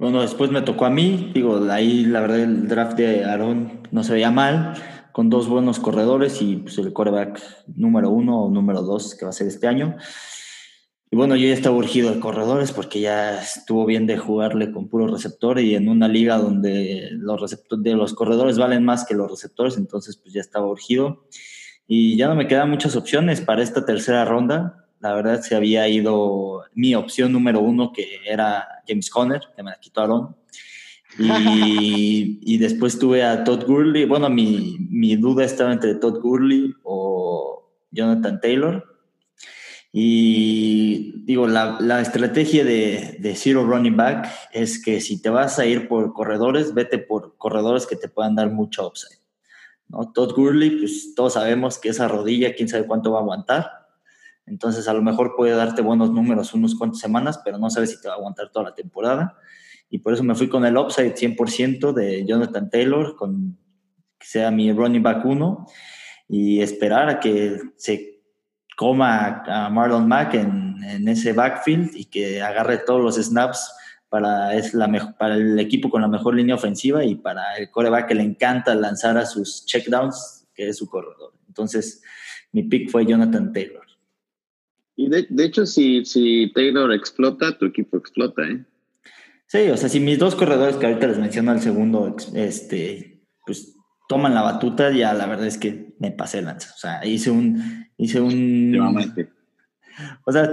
Bueno, 0.00 0.22
después 0.22 0.50
me 0.50 0.62
tocó 0.62 0.86
a 0.86 0.90
mí, 0.90 1.30
digo, 1.34 1.60
ahí 1.70 2.06
la 2.06 2.22
verdad 2.22 2.40
el 2.40 2.68
draft 2.68 2.96
de 2.96 3.26
Aaron 3.26 3.82
no 3.90 4.02
se 4.02 4.14
veía 4.14 4.30
mal, 4.30 4.72
con 5.12 5.28
dos 5.28 5.46
buenos 5.46 5.78
corredores 5.78 6.40
y 6.40 6.56
pues, 6.56 6.78
el 6.78 6.94
quarterback 6.94 7.38
número 7.76 8.08
uno 8.08 8.44
o 8.44 8.50
número 8.50 8.80
dos 8.80 9.14
que 9.14 9.26
va 9.26 9.28
a 9.28 9.34
ser 9.34 9.48
este 9.48 9.68
año. 9.68 9.98
Y 11.10 11.16
bueno, 11.16 11.36
yo 11.36 11.46
ya 11.48 11.52
estaba 11.52 11.76
urgido 11.76 12.14
de 12.14 12.18
corredores 12.18 12.72
porque 12.72 13.02
ya 13.02 13.42
estuvo 13.42 13.84
bien 13.84 14.06
de 14.06 14.16
jugarle 14.16 14.72
con 14.72 14.88
puro 14.88 15.06
receptor 15.06 15.60
y 15.60 15.74
en 15.74 15.86
una 15.86 16.08
liga 16.08 16.38
donde 16.38 17.10
los, 17.12 17.38
receptores, 17.38 17.84
de 17.84 17.94
los 17.94 18.14
corredores 18.14 18.56
valen 18.56 18.82
más 18.82 19.04
que 19.04 19.14
los 19.14 19.30
receptores, 19.30 19.76
entonces 19.76 20.16
pues 20.16 20.32
ya 20.32 20.40
estaba 20.40 20.66
urgido. 20.66 21.26
Y 21.86 22.16
ya 22.16 22.26
no 22.26 22.36
me 22.36 22.48
quedan 22.48 22.70
muchas 22.70 22.96
opciones 22.96 23.42
para 23.42 23.62
esta 23.62 23.84
tercera 23.84 24.24
ronda 24.24 24.79
la 25.00 25.14
verdad 25.14 25.40
se 25.40 25.56
había 25.56 25.88
ido 25.88 26.64
mi 26.74 26.94
opción 26.94 27.32
número 27.32 27.60
uno, 27.60 27.92
que 27.92 28.20
era 28.24 28.66
James 28.86 29.10
Conner, 29.10 29.40
que 29.56 29.62
me 29.62 29.70
la 29.70 29.80
quitó 29.80 30.02
Aaron. 30.02 30.36
Y, 31.18 32.38
y 32.42 32.58
después 32.58 32.98
tuve 32.98 33.24
a 33.24 33.42
Todd 33.42 33.64
Gurley. 33.64 34.04
Bueno, 34.04 34.28
mi, 34.28 34.76
mi, 34.90 35.16
duda 35.16 35.44
estaba 35.44 35.72
entre 35.72 35.94
Todd 35.94 36.20
Gurley 36.20 36.74
o 36.82 37.72
Jonathan 37.90 38.40
Taylor. 38.40 38.86
Y 39.92 41.24
digo, 41.24 41.48
la, 41.48 41.78
la 41.80 42.00
estrategia 42.00 42.62
de, 42.62 43.16
de, 43.18 43.34
Zero 43.34 43.64
Running 43.64 43.96
Back 43.96 44.28
es 44.52 44.80
que 44.80 45.00
si 45.00 45.20
te 45.20 45.30
vas 45.30 45.58
a 45.58 45.66
ir 45.66 45.88
por 45.88 46.12
corredores, 46.12 46.74
vete 46.74 46.98
por 46.98 47.36
corredores 47.38 47.86
que 47.86 47.96
te 47.96 48.08
puedan 48.08 48.36
dar 48.36 48.50
mucho 48.50 48.86
upside. 48.86 49.18
¿no? 49.88 50.12
Todd 50.12 50.34
Gurley, 50.34 50.70
pues 50.78 51.14
todos 51.16 51.32
sabemos 51.32 51.78
que 51.78 51.88
esa 51.88 52.06
rodilla, 52.06 52.54
quién 52.54 52.68
sabe 52.68 52.86
cuánto 52.86 53.10
va 53.10 53.18
a 53.18 53.22
aguantar 53.22 53.79
entonces, 54.46 54.88
a 54.88 54.92
lo 54.92 55.02
mejor 55.02 55.34
puede 55.36 55.54
darte 55.54 55.82
buenos 55.82 56.10
números 56.10 56.54
unos 56.54 56.74
cuantas 56.74 57.00
semanas, 57.00 57.40
pero 57.44 57.58
no 57.58 57.70
sabes 57.70 57.90
si 57.90 58.00
te 58.00 58.08
va 58.08 58.14
a 58.14 58.16
aguantar 58.16 58.50
toda 58.50 58.70
la 58.70 58.74
temporada. 58.74 59.36
Y 59.88 59.98
por 59.98 60.12
eso 60.12 60.24
me 60.24 60.34
fui 60.34 60.48
con 60.48 60.64
el 60.64 60.76
upside 60.76 61.14
100% 61.14 61.92
de 61.92 62.24
Jonathan 62.26 62.70
Taylor, 62.70 63.16
con 63.16 63.58
que 64.18 64.26
sea 64.26 64.50
mi 64.50 64.72
running 64.72 65.02
back 65.02 65.24
1, 65.24 65.66
y 66.28 66.60
esperar 66.60 67.08
a 67.08 67.20
que 67.20 67.58
se 67.76 68.22
coma 68.76 69.42
a 69.46 69.68
Marlon 69.70 70.08
Mack 70.08 70.34
en, 70.34 70.82
en 70.84 71.08
ese 71.08 71.32
backfield 71.32 71.90
y 71.94 72.06
que 72.06 72.42
agarre 72.42 72.78
todos 72.78 73.02
los 73.02 73.16
snaps 73.16 73.72
para, 74.10 74.54
es 74.54 74.74
la 74.74 74.88
mejor, 74.88 75.16
para 75.16 75.36
el 75.36 75.58
equipo 75.58 75.88
con 75.88 76.02
la 76.02 76.08
mejor 76.08 76.34
línea 76.34 76.56
ofensiva 76.56 77.04
y 77.04 77.14
para 77.14 77.56
el 77.56 77.70
coreback 77.70 78.08
que 78.08 78.14
le 78.14 78.24
encanta 78.24 78.74
lanzar 78.74 79.16
a 79.16 79.24
sus 79.24 79.64
checkdowns, 79.64 80.48
que 80.52 80.68
es 80.68 80.76
su 80.76 80.88
corredor. 80.88 81.32
Entonces, 81.46 82.02
mi 82.52 82.64
pick 82.64 82.90
fue 82.90 83.06
Jonathan 83.06 83.52
Taylor. 83.52 83.89
Y 85.00 85.08
de, 85.08 85.26
de, 85.30 85.44
hecho, 85.46 85.64
si, 85.64 86.04
si 86.04 86.52
Taylor 86.54 86.92
explota, 86.92 87.56
tu 87.56 87.64
equipo 87.64 87.96
explota, 87.96 88.42
¿eh? 88.42 88.62
Sí, 89.46 89.70
o 89.70 89.76
sea, 89.78 89.88
si 89.88 89.98
mis 89.98 90.18
dos 90.18 90.34
corredores 90.34 90.76
que 90.76 90.84
ahorita 90.84 91.06
les 91.06 91.18
menciono 91.18 91.52
al 91.52 91.62
segundo, 91.62 92.14
este, 92.34 93.22
pues 93.46 93.76
toman 94.10 94.34
la 94.34 94.42
batuta, 94.42 94.92
ya 94.92 95.14
la 95.14 95.24
verdad 95.24 95.46
es 95.46 95.56
que 95.56 95.94
me 95.98 96.10
pasé 96.10 96.42
lanza. 96.42 96.74
O 96.74 96.78
sea, 96.78 97.02
hice 97.06 97.30
un, 97.30 97.88
hice 97.96 98.20
un. 98.20 98.76
O 100.26 100.32
sea, 100.32 100.50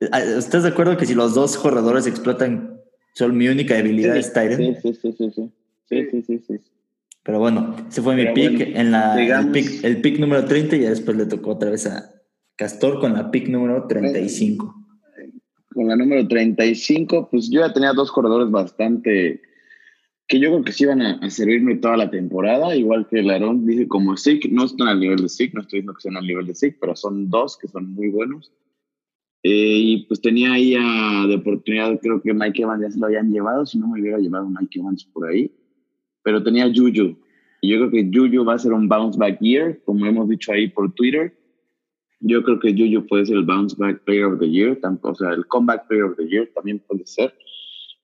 ¿estás 0.00 0.64
de 0.64 0.68
acuerdo 0.68 0.98
que 0.98 1.06
si 1.06 1.14
los 1.14 1.34
dos 1.34 1.56
corredores 1.56 2.06
explotan, 2.06 2.80
son 3.14 3.38
mi 3.38 3.48
única 3.48 3.74
debilidad 3.74 4.14
sí, 4.14 4.20
es 4.20 4.32
Tyrant? 4.34 4.60
Sí, 4.82 4.92
sí, 4.92 4.98
sí, 5.00 5.14
sí, 5.16 5.52
sí, 5.88 6.08
sí, 6.10 6.22
sí, 6.22 6.44
sí. 6.46 6.60
Pero 7.22 7.38
bueno, 7.38 7.74
ese 7.88 8.02
fue 8.02 8.16
Pero 8.16 8.34
mi 8.34 8.34
pick 8.34 8.58
bueno, 8.58 8.80
en 8.80 8.90
la 8.90 9.16
digamos, 9.16 9.46
el, 9.46 9.52
pick, 9.52 9.84
el 9.84 10.00
pick 10.02 10.18
número 10.18 10.44
30 10.44 10.76
y 10.76 10.80
ya 10.80 10.90
después 10.90 11.16
le 11.16 11.24
tocó 11.26 11.52
otra 11.52 11.70
vez 11.70 11.86
a, 11.86 12.17
Castor 12.58 12.98
con 12.98 13.12
la 13.12 13.30
pick 13.30 13.48
número 13.48 13.86
35. 13.86 14.74
Con 15.72 15.86
la 15.86 15.94
número 15.94 16.26
35, 16.26 17.28
pues 17.30 17.48
yo 17.48 17.60
ya 17.60 17.72
tenía 17.72 17.92
dos 17.92 18.10
corredores 18.10 18.50
bastante 18.50 19.40
que 20.26 20.40
yo 20.40 20.50
creo 20.50 20.64
que 20.64 20.72
sí 20.72 20.82
iban 20.82 21.00
a, 21.00 21.12
a 21.22 21.30
servirme 21.30 21.76
toda 21.76 21.96
la 21.96 22.10
temporada, 22.10 22.74
igual 22.74 23.06
que 23.08 23.20
el 23.20 23.30
Aaron 23.30 23.64
dice 23.64 23.86
como 23.86 24.16
Sick, 24.16 24.50
no 24.50 24.64
están 24.64 24.88
al 24.88 24.98
nivel 24.98 25.20
de 25.22 25.28
Sick, 25.28 25.54
no 25.54 25.60
estoy 25.60 25.78
diciendo 25.78 25.94
que 25.94 26.02
sean 26.02 26.16
al 26.16 26.26
nivel 26.26 26.46
de 26.46 26.54
Sick, 26.54 26.78
pero 26.80 26.96
son 26.96 27.30
dos 27.30 27.56
que 27.56 27.68
son 27.68 27.94
muy 27.94 28.08
buenos. 28.08 28.52
Eh, 29.44 29.78
y 29.78 30.06
pues 30.06 30.20
tenía 30.20 30.52
ahí 30.52 30.74
a, 30.74 31.26
de 31.28 31.36
oportunidad, 31.36 31.98
creo 32.00 32.20
que 32.20 32.34
Mike 32.34 32.60
Evans 32.60 32.82
ya 32.82 32.90
se 32.90 32.98
lo 32.98 33.06
habían 33.06 33.30
llevado, 33.30 33.64
si 33.64 33.78
no 33.78 33.86
me 33.86 34.00
hubiera 34.00 34.18
llevado 34.18 34.48
Mike 34.48 34.80
Evans 34.80 35.04
por 35.04 35.28
ahí, 35.28 35.50
pero 36.24 36.42
tenía 36.42 36.66
Juju. 36.66 37.16
Y 37.62 37.70
yo 37.70 37.78
creo 37.78 37.90
que 37.90 38.10
Juju 38.12 38.44
va 38.44 38.54
a 38.54 38.58
ser 38.58 38.72
un 38.72 38.88
bounce 38.88 39.16
back 39.16 39.38
year, 39.40 39.80
como 39.84 40.04
hemos 40.06 40.28
dicho 40.28 40.50
ahí 40.50 40.68
por 40.68 40.92
Twitter. 40.92 41.37
Yo 42.20 42.42
creo 42.42 42.58
que 42.58 42.72
Juju 42.72 43.06
puede 43.06 43.26
ser 43.26 43.36
el 43.36 43.44
Bounce 43.44 43.76
Back 43.78 44.02
Player 44.04 44.24
of 44.24 44.40
the 44.40 44.50
Year, 44.50 44.78
o 45.02 45.14
sea, 45.14 45.30
el 45.30 45.46
Comeback 45.46 45.86
Player 45.86 46.04
of 46.04 46.16
the 46.16 46.26
Year 46.28 46.50
también 46.54 46.80
puede 46.80 47.06
ser. 47.06 47.32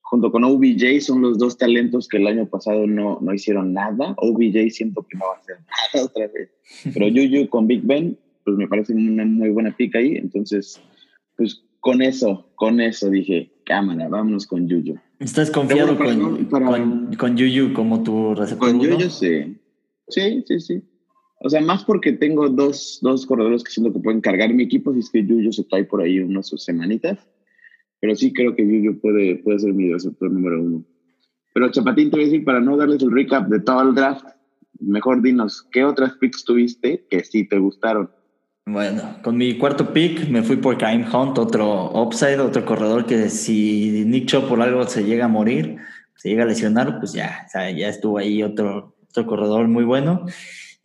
Junto 0.01 0.31
con 0.31 0.43
OBJ 0.43 1.01
son 1.01 1.21
los 1.21 1.37
dos 1.37 1.57
talentos 1.57 2.07
que 2.07 2.17
el 2.17 2.27
año 2.27 2.47
pasado 2.47 2.85
no, 2.85 3.19
no 3.21 3.33
hicieron 3.33 3.73
nada. 3.73 4.13
OBJ 4.17 4.69
siento 4.69 5.05
que 5.09 5.17
no 5.17 5.25
va 5.25 5.35
a 5.35 5.39
hacer 5.39 5.57
nada 5.93 6.05
otra 6.05 6.27
vez. 6.27 6.49
Pero 6.93 7.07
Juju 7.07 7.49
con 7.49 7.67
Big 7.67 7.81
Ben, 7.83 8.17
pues 8.43 8.55
me 8.55 8.67
parece 8.67 8.93
una 8.93 9.25
muy 9.25 9.49
buena 9.49 9.75
pick 9.75 9.95
ahí. 9.95 10.15
Entonces, 10.15 10.79
pues 11.35 11.63
con 11.79 12.01
eso, 12.01 12.51
con 12.55 12.79
eso 12.79 13.09
dije, 13.09 13.51
cámara, 13.65 14.07
vámonos 14.07 14.47
con 14.47 14.67
Yuyu. 14.67 14.95
¿Estás 15.19 15.51
confiado 15.51 15.97
con, 15.97 16.45
con, 17.17 17.37
Yuyu 17.37 17.73
como 17.73 18.03
tu 18.03 18.35
receptor? 18.35 18.71
Con 18.71 18.79
Yuyu 18.79 19.09
sí. 19.09 19.57
Sí, 20.07 20.43
sí, 20.47 20.59
sí. 20.59 20.81
O 21.39 21.49
sea, 21.49 21.61
más 21.61 21.83
porque 21.83 22.13
tengo 22.13 22.49
dos, 22.49 22.99
dos 23.01 23.25
corredores 23.25 23.63
que 23.63 23.71
siento 23.71 23.93
que 23.93 23.99
pueden 23.99 24.21
cargar 24.21 24.53
mi 24.53 24.63
equipo, 24.63 24.93
si 24.93 24.99
es 24.99 25.09
que 25.09 25.25
Yuyu 25.25 25.51
se 25.51 25.67
cae 25.67 25.83
por 25.83 26.01
ahí 26.01 26.19
unas 26.19 26.49
semanitas. 26.57 27.19
Pero 27.99 28.15
sí 28.15 28.33
creo 28.33 28.55
que 28.55 28.65
Yuyu 28.65 28.99
puede, 28.99 29.37
puede 29.37 29.59
ser 29.59 29.73
mi 29.73 29.91
receptor 29.91 30.31
número 30.31 30.61
uno. 30.61 30.85
Pero 31.53 31.71
Chapatín, 31.71 32.09
te 32.09 32.17
voy 32.17 32.25
a 32.25 32.27
decir, 32.27 32.45
para 32.45 32.59
no 32.59 32.77
darles 32.77 33.01
el 33.01 33.11
recap 33.11 33.47
de 33.47 33.59
todo 33.59 33.81
el 33.81 33.95
draft, 33.95 34.25
mejor 34.79 35.21
dinos, 35.21 35.67
¿qué 35.71 35.83
otras 35.83 36.13
picks 36.13 36.43
tuviste 36.43 37.05
que 37.09 37.23
sí 37.23 37.47
te 37.47 37.57
gustaron? 37.57 38.09
Bueno, 38.67 39.17
con 39.21 39.37
mi 39.37 39.57
cuarto 39.57 39.93
pick 39.93 40.27
me 40.27 40.41
fui 40.41 40.55
por 40.55 40.77
Kaim 40.77 41.05
Hunt, 41.13 41.37
otro 41.37 41.91
upside, 41.93 42.39
otro 42.39 42.65
corredor 42.65 43.05
que 43.05 43.29
si 43.29 44.03
Nick 44.05 44.25
Chop 44.25 44.49
por 44.49 44.59
algo 44.61 44.83
se 44.87 45.03
llega 45.03 45.25
a 45.25 45.29
morir, 45.29 45.77
se 46.15 46.29
llega 46.29 46.43
a 46.43 46.47
lesionar, 46.47 46.99
pues 46.99 47.13
ya, 47.13 47.45
ya 47.53 47.89
estuvo 47.89 48.17
ahí 48.17 48.41
otro, 48.41 48.95
otro 49.07 49.27
corredor 49.27 49.67
muy 49.67 49.83
bueno. 49.83 50.25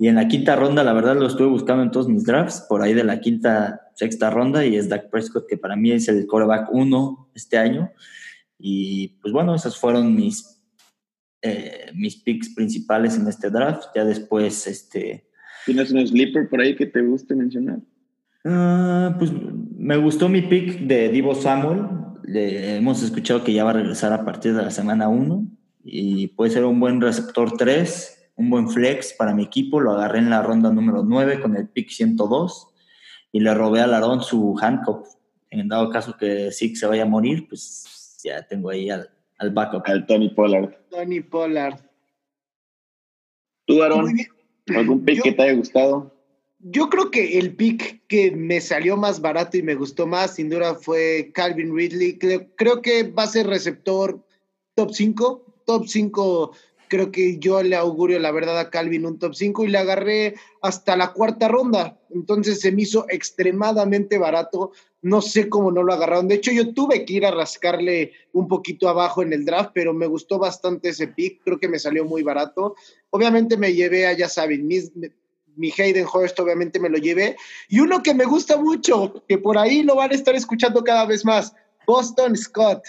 Y 0.00 0.08
en 0.08 0.14
la 0.14 0.28
quinta 0.28 0.56
ronda, 0.56 0.82
la 0.82 0.94
verdad, 0.94 1.14
lo 1.14 1.26
estuve 1.26 1.48
buscando 1.48 1.82
en 1.82 1.90
todos 1.90 2.08
mis 2.08 2.24
drafts, 2.24 2.64
por 2.70 2.80
ahí 2.80 2.94
de 2.94 3.04
la 3.04 3.20
quinta, 3.20 3.82
sexta 3.94 4.30
ronda, 4.30 4.64
y 4.64 4.76
es 4.76 4.88
Dak 4.88 5.10
Prescott, 5.10 5.46
que 5.46 5.58
para 5.58 5.76
mí 5.76 5.92
es 5.92 6.08
el 6.08 6.26
quarterback 6.26 6.70
uno 6.72 7.28
este 7.34 7.58
año. 7.58 7.92
Y 8.58 9.18
pues 9.20 9.30
bueno, 9.34 9.54
esos 9.54 9.78
fueron 9.78 10.16
mis, 10.16 10.58
eh, 11.42 11.90
mis 11.94 12.16
picks 12.16 12.54
principales 12.54 13.18
en 13.18 13.28
este 13.28 13.50
draft. 13.50 13.88
Ya 13.94 14.06
después, 14.06 14.66
este 14.66 15.28
¿Tienes 15.66 15.90
un 15.92 16.06
sleeper 16.06 16.48
por 16.48 16.62
ahí 16.62 16.74
que 16.74 16.86
te 16.86 17.02
guste 17.02 17.34
mencionar? 17.34 17.80
Ah, 18.44 19.14
pues 19.18 19.30
me 19.76 19.98
gustó 19.98 20.30
mi 20.30 20.40
pick 20.40 20.80
de 20.80 21.10
Divo 21.10 21.34
Samuel. 21.34 21.82
Le, 22.24 22.76
hemos 22.76 23.02
escuchado 23.02 23.44
que 23.44 23.52
ya 23.52 23.64
va 23.64 23.70
a 23.70 23.74
regresar 23.74 24.14
a 24.14 24.24
partir 24.24 24.54
de 24.54 24.62
la 24.62 24.70
semana 24.70 25.08
1 25.08 25.46
y 25.84 26.28
puede 26.28 26.52
ser 26.52 26.64
un 26.64 26.80
buen 26.80 27.00
receptor 27.00 27.56
3, 27.56 28.19
un 28.40 28.48
buen 28.48 28.70
flex 28.70 29.12
para 29.12 29.34
mi 29.34 29.42
equipo. 29.42 29.80
Lo 29.80 29.92
agarré 29.92 30.18
en 30.18 30.30
la 30.30 30.42
ronda 30.42 30.72
número 30.72 31.02
9 31.02 31.42
con 31.42 31.56
el 31.56 31.68
pick 31.68 31.90
102 31.90 32.68
y 33.32 33.40
le 33.40 33.52
robé 33.52 33.82
a 33.82 33.86
Larón 33.86 34.22
su 34.22 34.58
handcuff. 34.60 35.08
En 35.50 35.68
dado 35.68 35.90
caso 35.90 36.16
que 36.16 36.50
sí 36.50 36.74
se 36.74 36.86
vaya 36.86 37.02
a 37.02 37.06
morir, 37.06 37.46
pues 37.48 38.18
ya 38.24 38.42
tengo 38.46 38.70
ahí 38.70 38.88
al, 38.88 39.10
al 39.36 39.50
backup. 39.50 39.82
Al 39.84 40.06
Tony 40.06 40.30
Pollard. 40.30 40.74
Tony 40.88 41.20
Pollard. 41.20 41.80
¿Tú, 43.66 43.82
Aaron? 43.82 44.16
¿Algún 44.74 45.04
pick 45.04 45.22
que 45.22 45.32
te 45.32 45.42
haya 45.42 45.52
gustado? 45.52 46.16
Yo 46.60 46.88
creo 46.88 47.10
que 47.10 47.38
el 47.38 47.54
pick 47.54 48.06
que 48.06 48.30
me 48.30 48.62
salió 48.62 48.96
más 48.96 49.20
barato 49.20 49.58
y 49.58 49.62
me 49.62 49.74
gustó 49.74 50.06
más, 50.06 50.36
sin 50.36 50.48
duda, 50.48 50.76
fue 50.76 51.30
Calvin 51.34 51.76
Ridley. 51.76 52.18
Creo, 52.18 52.80
que 52.80 53.02
va 53.02 53.24
a 53.24 53.26
ser 53.26 53.46
receptor 53.48 54.24
top 54.76 54.92
5. 54.92 55.46
Top 55.66 55.86
5, 55.86 56.52
creo 56.90 57.12
que 57.12 57.38
yo 57.38 57.62
le 57.62 57.76
augurio 57.76 58.18
la 58.18 58.32
verdad 58.32 58.58
a 58.58 58.68
Calvin 58.68 59.06
un 59.06 59.18
top 59.18 59.34
5 59.34 59.64
y 59.64 59.68
le 59.68 59.78
agarré 59.78 60.34
hasta 60.60 60.96
la 60.96 61.12
cuarta 61.12 61.46
ronda. 61.48 61.98
Entonces 62.10 62.60
se 62.60 62.72
me 62.72 62.82
hizo 62.82 63.06
extremadamente 63.08 64.18
barato. 64.18 64.72
No 65.00 65.22
sé 65.22 65.48
cómo 65.48 65.70
no 65.70 65.84
lo 65.84 65.94
agarraron. 65.94 66.26
De 66.26 66.34
hecho, 66.34 66.50
yo 66.50 66.74
tuve 66.74 67.04
que 67.04 67.14
ir 67.14 67.24
a 67.24 67.30
rascarle 67.30 68.12
un 68.32 68.48
poquito 68.48 68.88
abajo 68.88 69.22
en 69.22 69.32
el 69.32 69.44
draft, 69.44 69.70
pero 69.72 69.94
me 69.94 70.08
gustó 70.08 70.38
bastante 70.38 70.88
ese 70.88 71.06
pick. 71.06 71.40
Creo 71.44 71.60
que 71.60 71.68
me 71.68 71.78
salió 71.78 72.04
muy 72.04 72.24
barato. 72.24 72.74
Obviamente 73.10 73.56
me 73.56 73.72
llevé 73.72 74.08
a, 74.08 74.12
ya 74.12 74.28
saben, 74.28 74.66
mi 74.66 75.72
Hayden 75.78 76.06
Hurst, 76.12 76.38
obviamente 76.40 76.80
me 76.80 76.90
lo 76.90 76.98
llevé. 76.98 77.36
Y 77.68 77.78
uno 77.78 78.02
que 78.02 78.14
me 78.14 78.24
gusta 78.24 78.56
mucho, 78.56 79.22
que 79.28 79.38
por 79.38 79.56
ahí 79.56 79.84
lo 79.84 79.94
van 79.94 80.10
a 80.10 80.14
estar 80.14 80.34
escuchando 80.34 80.82
cada 80.82 81.06
vez 81.06 81.24
más, 81.24 81.54
Boston 81.86 82.36
Scott. 82.36 82.82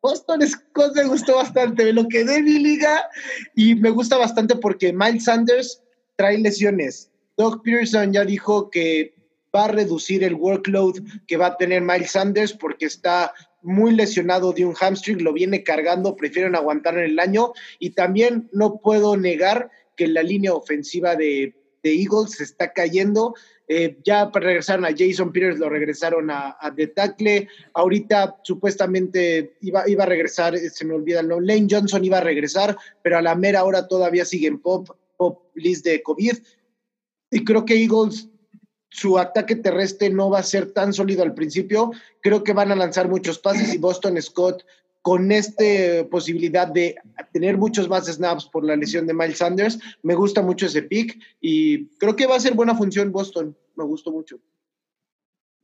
Boston 0.00 0.46
Scott 0.46 0.94
me 0.94 1.04
gustó 1.04 1.36
bastante, 1.36 1.84
me 1.84 1.92
lo 1.92 2.06
quedé 2.08 2.36
en 2.36 2.44
mi 2.44 2.58
liga 2.58 3.08
y 3.54 3.74
me 3.74 3.90
gusta 3.90 4.16
bastante 4.16 4.54
porque 4.56 4.92
Miles 4.92 5.24
Sanders 5.24 5.82
trae 6.16 6.38
lesiones. 6.38 7.10
Doug 7.36 7.62
Pearson 7.62 8.12
ya 8.12 8.24
dijo 8.24 8.70
que 8.70 9.14
va 9.54 9.64
a 9.64 9.68
reducir 9.68 10.22
el 10.24 10.34
workload 10.34 10.96
que 11.26 11.36
va 11.36 11.46
a 11.46 11.56
tener 11.56 11.82
Miles 11.82 12.12
Sanders 12.12 12.52
porque 12.52 12.86
está 12.86 13.32
muy 13.62 13.92
lesionado 13.92 14.52
de 14.52 14.64
un 14.64 14.74
hamstring, 14.74 15.22
lo 15.22 15.32
viene 15.32 15.62
cargando, 15.62 16.16
prefieren 16.16 16.54
aguantar 16.54 16.96
en 16.98 17.10
el 17.10 17.18
año 17.18 17.52
y 17.78 17.90
también 17.90 18.48
no 18.52 18.80
puedo 18.80 19.16
negar 19.16 19.70
que 19.96 20.06
la 20.06 20.22
línea 20.22 20.54
ofensiva 20.54 21.16
de, 21.16 21.54
Eagles 21.82 22.32
se 22.32 22.44
está 22.44 22.74
cayendo. 22.74 23.34
Eh, 23.70 23.98
ya 24.02 24.30
regresaron 24.32 24.86
a 24.86 24.94
Jason 24.96 25.30
Peters, 25.30 25.58
lo 25.58 25.68
regresaron 25.68 26.30
a, 26.30 26.56
a 26.58 26.74
The 26.74 26.86
Tackle. 26.88 27.48
Ahorita 27.74 28.36
supuestamente 28.42 29.56
iba, 29.60 29.88
iba 29.88 30.04
a 30.04 30.06
regresar, 30.06 30.56
se 30.56 30.84
me 30.86 30.94
olvida, 30.94 31.22
no, 31.22 31.38
Lane 31.38 31.68
Johnson 31.70 32.02
iba 32.02 32.18
a 32.18 32.22
regresar, 32.22 32.76
pero 33.02 33.18
a 33.18 33.22
la 33.22 33.34
mera 33.34 33.64
hora 33.64 33.86
todavía 33.86 34.24
siguen 34.24 34.58
pop, 34.58 34.88
pop 35.18 35.50
list 35.54 35.84
de 35.84 36.02
COVID. 36.02 36.38
Y 37.30 37.44
creo 37.44 37.66
que 37.66 37.74
Eagles 37.74 38.28
su 38.90 39.18
ataque 39.18 39.56
terrestre 39.56 40.08
no 40.08 40.30
va 40.30 40.38
a 40.38 40.42
ser 40.42 40.72
tan 40.72 40.92
sólido 40.92 41.22
al 41.22 41.34
principio. 41.34 41.92
Creo 42.22 42.42
que 42.42 42.54
van 42.54 42.72
a 42.72 42.76
lanzar 42.76 43.08
muchos 43.08 43.38
pases 43.38 43.74
y 43.74 43.78
Boston 43.78 44.20
Scott 44.20 44.64
con 45.08 45.32
esta 45.32 45.64
posibilidad 46.10 46.68
de 46.68 46.94
tener 47.32 47.56
muchos 47.56 47.88
más 47.88 48.04
snaps 48.04 48.44
por 48.44 48.62
la 48.62 48.76
lesión 48.76 49.06
de 49.06 49.14
Miles 49.14 49.38
Sanders, 49.38 49.78
me 50.02 50.14
gusta 50.14 50.42
mucho 50.42 50.66
ese 50.66 50.82
pick 50.82 51.18
y 51.40 51.86
creo 51.96 52.14
que 52.14 52.26
va 52.26 52.36
a 52.36 52.40
ser 52.40 52.52
buena 52.52 52.74
función 52.74 53.10
Boston. 53.10 53.56
Me 53.74 53.84
gustó 53.84 54.12
mucho. 54.12 54.38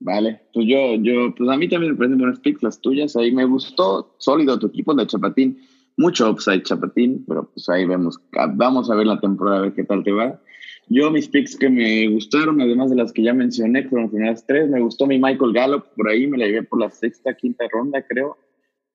Vale, 0.00 0.40
pues 0.54 0.66
yo, 0.66 0.94
yo, 0.94 1.34
pues 1.36 1.50
a 1.50 1.58
mí 1.58 1.68
también 1.68 1.92
me 1.92 1.98
parecen 1.98 2.20
buenas 2.20 2.40
picks 2.40 2.62
las 2.62 2.80
tuyas. 2.80 3.16
Ahí 3.16 3.32
me 3.32 3.44
gustó 3.44 4.14
sólido 4.16 4.58
tu 4.58 4.68
equipo 4.68 4.94
de 4.94 5.06
Chapatín. 5.06 5.60
Mucho 5.98 6.30
upside 6.30 6.62
Chapatín, 6.62 7.22
pero 7.28 7.50
pues 7.52 7.68
ahí 7.68 7.84
vemos. 7.84 8.18
Vamos 8.54 8.90
a 8.90 8.94
ver 8.94 9.06
la 9.06 9.20
temporada, 9.20 9.58
a 9.58 9.62
ver 9.64 9.74
qué 9.74 9.84
tal 9.84 10.02
te 10.04 10.12
va. 10.12 10.40
Yo, 10.88 11.10
mis 11.10 11.28
picks 11.28 11.54
que 11.54 11.68
me 11.68 12.08
gustaron, 12.08 12.62
además 12.62 12.88
de 12.88 12.96
las 12.96 13.12
que 13.12 13.22
ya 13.22 13.34
mencioné, 13.34 13.82
fueron 13.90 14.10
las 14.24 14.46
tres. 14.46 14.70
Me 14.70 14.80
gustó 14.80 15.06
mi 15.06 15.18
Michael 15.18 15.52
Gallup, 15.52 15.84
por 15.96 16.08
ahí 16.08 16.26
me 16.26 16.38
la 16.38 16.46
llevé 16.46 16.62
por 16.62 16.80
la 16.80 16.88
sexta, 16.88 17.34
quinta 17.34 17.66
ronda, 17.70 18.00
creo. 18.08 18.38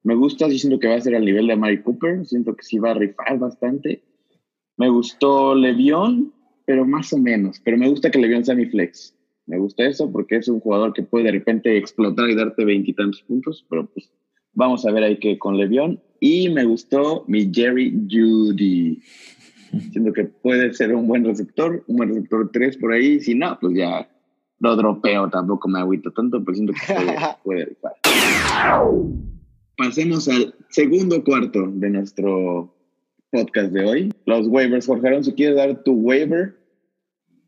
Me 0.03 0.15
gusta, 0.15 0.49
sí 0.49 0.59
siento 0.59 0.79
que 0.79 0.87
va 0.87 0.95
a 0.95 1.01
ser 1.01 1.15
al 1.15 1.25
nivel 1.25 1.47
de 1.47 1.55
Mary 1.55 1.81
Cooper, 1.81 2.25
siento 2.25 2.55
que 2.55 2.63
sí 2.63 2.79
va 2.79 2.91
a 2.91 2.95
rifar 2.95 3.37
bastante. 3.37 4.01
Me 4.77 4.89
gustó 4.89 5.55
Levión, 5.55 6.33
pero 6.65 6.85
más 6.85 7.11
o 7.11 7.17
menos. 7.17 7.59
Pero 7.63 7.77
me 7.77 7.89
gusta 7.89 8.09
que 8.09 8.19
Levión 8.19 8.45
sea 8.45 8.55
mi 8.55 8.65
flex. 8.65 9.15
Me 9.45 9.57
gusta 9.57 9.85
eso 9.85 10.11
porque 10.11 10.37
es 10.37 10.47
un 10.47 10.59
jugador 10.59 10.93
que 10.93 11.03
puede 11.03 11.25
de 11.25 11.31
repente 11.31 11.77
explotar 11.77 12.29
y 12.29 12.35
darte 12.35 12.63
veintitantos 12.63 13.23
puntos, 13.23 13.65
pero 13.69 13.87
pues 13.87 14.11
vamos 14.53 14.85
a 14.85 14.91
ver 14.91 15.03
ahí 15.03 15.17
que 15.17 15.37
con 15.37 15.57
Levión. 15.57 16.01
Y 16.19 16.49
me 16.49 16.65
gustó 16.65 17.25
mi 17.27 17.51
Jerry 17.53 17.91
Judy. 18.09 19.01
Siento 19.91 20.13
que 20.13 20.25
puede 20.25 20.73
ser 20.73 20.95
un 20.95 21.07
buen 21.07 21.25
receptor, 21.25 21.83
un 21.87 21.97
buen 21.97 22.09
receptor 22.09 22.49
3 22.51 22.77
por 22.77 22.93
ahí. 22.93 23.19
Si 23.19 23.35
no, 23.35 23.57
pues 23.59 23.75
ya 23.75 24.09
lo 24.59 24.75
dropeo, 24.75 25.29
tampoco 25.29 25.67
me 25.67 25.79
agüito 25.79 26.11
tanto, 26.11 26.43
pero 26.43 26.55
siento 26.55 26.73
que 26.73 26.93
puede, 27.43 27.75
puede 27.81 27.89
Pasemos 29.79 30.27
al 30.27 30.53
segundo 30.71 31.23
cuarto 31.23 31.67
de 31.71 31.89
nuestro 31.89 32.75
podcast 33.31 33.71
de 33.71 33.85
hoy. 33.85 34.13
Los 34.25 34.45
waivers. 34.49 34.87
Jorge 34.87 35.23
si 35.23 35.31
quieres 35.31 35.55
dar 35.55 35.83
tu 35.83 35.93
waiver, 35.93 36.53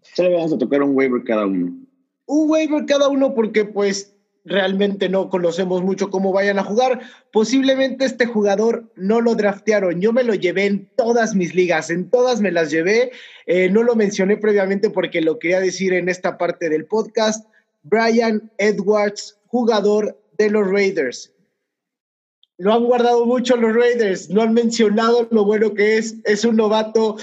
solo 0.01 0.38
vamos 0.38 0.53
a 0.53 0.57
tocar 0.57 0.81
un 0.81 0.95
waiver 0.95 1.21
cada 1.25 1.45
uno. 1.45 1.77
Un 2.27 2.50
waiver 2.50 2.85
cada 2.85 3.09
uno 3.09 3.33
porque 3.33 3.65
pues 3.65 4.15
realmente 4.45 5.09
no 5.09 5.29
conocemos 5.29 5.83
mucho 5.83 6.09
cómo 6.09 6.31
vayan 6.31 6.57
a 6.57 6.63
jugar. 6.63 7.01
Posiblemente 7.33 8.05
este 8.05 8.27
jugador 8.27 8.89
no 8.95 9.19
lo 9.19 9.35
draftearon. 9.35 10.00
Yo 10.00 10.13
me 10.13 10.23
lo 10.23 10.33
llevé 10.33 10.67
en 10.67 10.89
todas 10.95 11.35
mis 11.35 11.53
ligas, 11.53 11.89
en 11.89 12.09
todas 12.09 12.39
me 12.39 12.53
las 12.53 12.71
llevé. 12.71 13.11
Eh, 13.45 13.69
no 13.69 13.83
lo 13.83 13.97
mencioné 13.97 14.38
previamente 14.38 14.89
porque 14.89 15.19
lo 15.19 15.38
quería 15.38 15.59
decir 15.59 15.91
en 15.91 16.07
esta 16.07 16.38
parte 16.38 16.69
del 16.69 16.85
podcast. 16.85 17.45
Brian 17.83 18.50
Edwards, 18.57 19.38
jugador 19.47 20.17
de 20.38 20.50
los 20.50 20.65
Raiders. 20.65 21.30
Lo 22.62 22.74
han 22.74 22.84
guardado 22.84 23.25
mucho 23.25 23.56
los 23.56 23.74
Raiders, 23.74 24.30
no 24.30 24.44
han 24.44 24.53
mencionado 24.53 25.27
lo 25.32 25.46
bueno 25.46 25.74
que 25.74 25.98
es, 25.98 26.18
es 26.25 26.46
un 26.46 26.58
novato. 26.58 27.18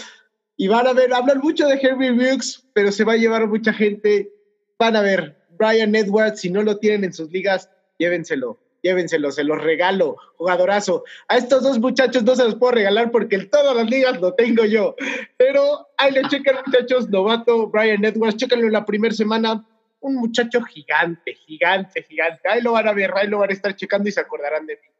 Y 0.56 0.66
van 0.66 0.88
a 0.88 0.92
ver, 0.92 1.14
hablan 1.14 1.38
mucho 1.38 1.68
de 1.68 1.78
Henry 1.80 2.10
Wilkes, 2.10 2.66
pero 2.72 2.90
se 2.90 3.04
va 3.04 3.12
a 3.12 3.18
llevar 3.18 3.46
mucha 3.46 3.72
gente. 3.72 4.32
Van 4.80 4.96
a 4.96 5.00
ver, 5.00 5.36
Brian 5.50 5.94
Edwards, 5.94 6.40
si 6.40 6.50
no 6.50 6.64
lo 6.64 6.78
tienen 6.78 7.04
en 7.04 7.12
sus 7.12 7.30
ligas, 7.30 7.70
llévenselo, 7.98 8.58
llévenselo, 8.82 9.30
se 9.30 9.44
los 9.44 9.62
regalo, 9.62 10.16
jugadorazo. 10.38 11.04
A 11.28 11.36
estos 11.36 11.62
dos 11.62 11.78
muchachos 11.78 12.24
no 12.24 12.34
se 12.34 12.42
los 12.42 12.56
puedo 12.56 12.72
regalar 12.72 13.12
porque 13.12 13.36
en 13.36 13.48
todas 13.48 13.76
las 13.76 13.88
ligas 13.88 14.20
lo 14.20 14.34
tengo 14.34 14.64
yo. 14.64 14.96
Pero 15.36 15.86
ahí 15.98 16.10
le 16.10 16.22
chequen, 16.24 16.56
muchachos, 16.66 17.08
novato, 17.10 17.68
Brian 17.68 18.04
Edwards, 18.04 18.38
chéquenlo 18.38 18.66
en 18.66 18.72
la 18.72 18.84
primera 18.84 19.14
semana. 19.14 19.64
Un 20.00 20.16
muchacho 20.16 20.60
gigante, 20.62 21.34
gigante, 21.34 22.02
gigante. 22.02 22.48
Ahí 22.48 22.60
lo 22.60 22.72
van 22.72 22.88
a 22.88 22.92
ver, 22.92 23.12
ahí 23.14 23.28
lo 23.28 23.38
van 23.38 23.50
a 23.50 23.52
estar 23.52 23.76
checando 23.76 24.08
y 24.08 24.12
se 24.12 24.20
acordarán 24.20 24.66
de 24.66 24.74
mí. 24.74 24.97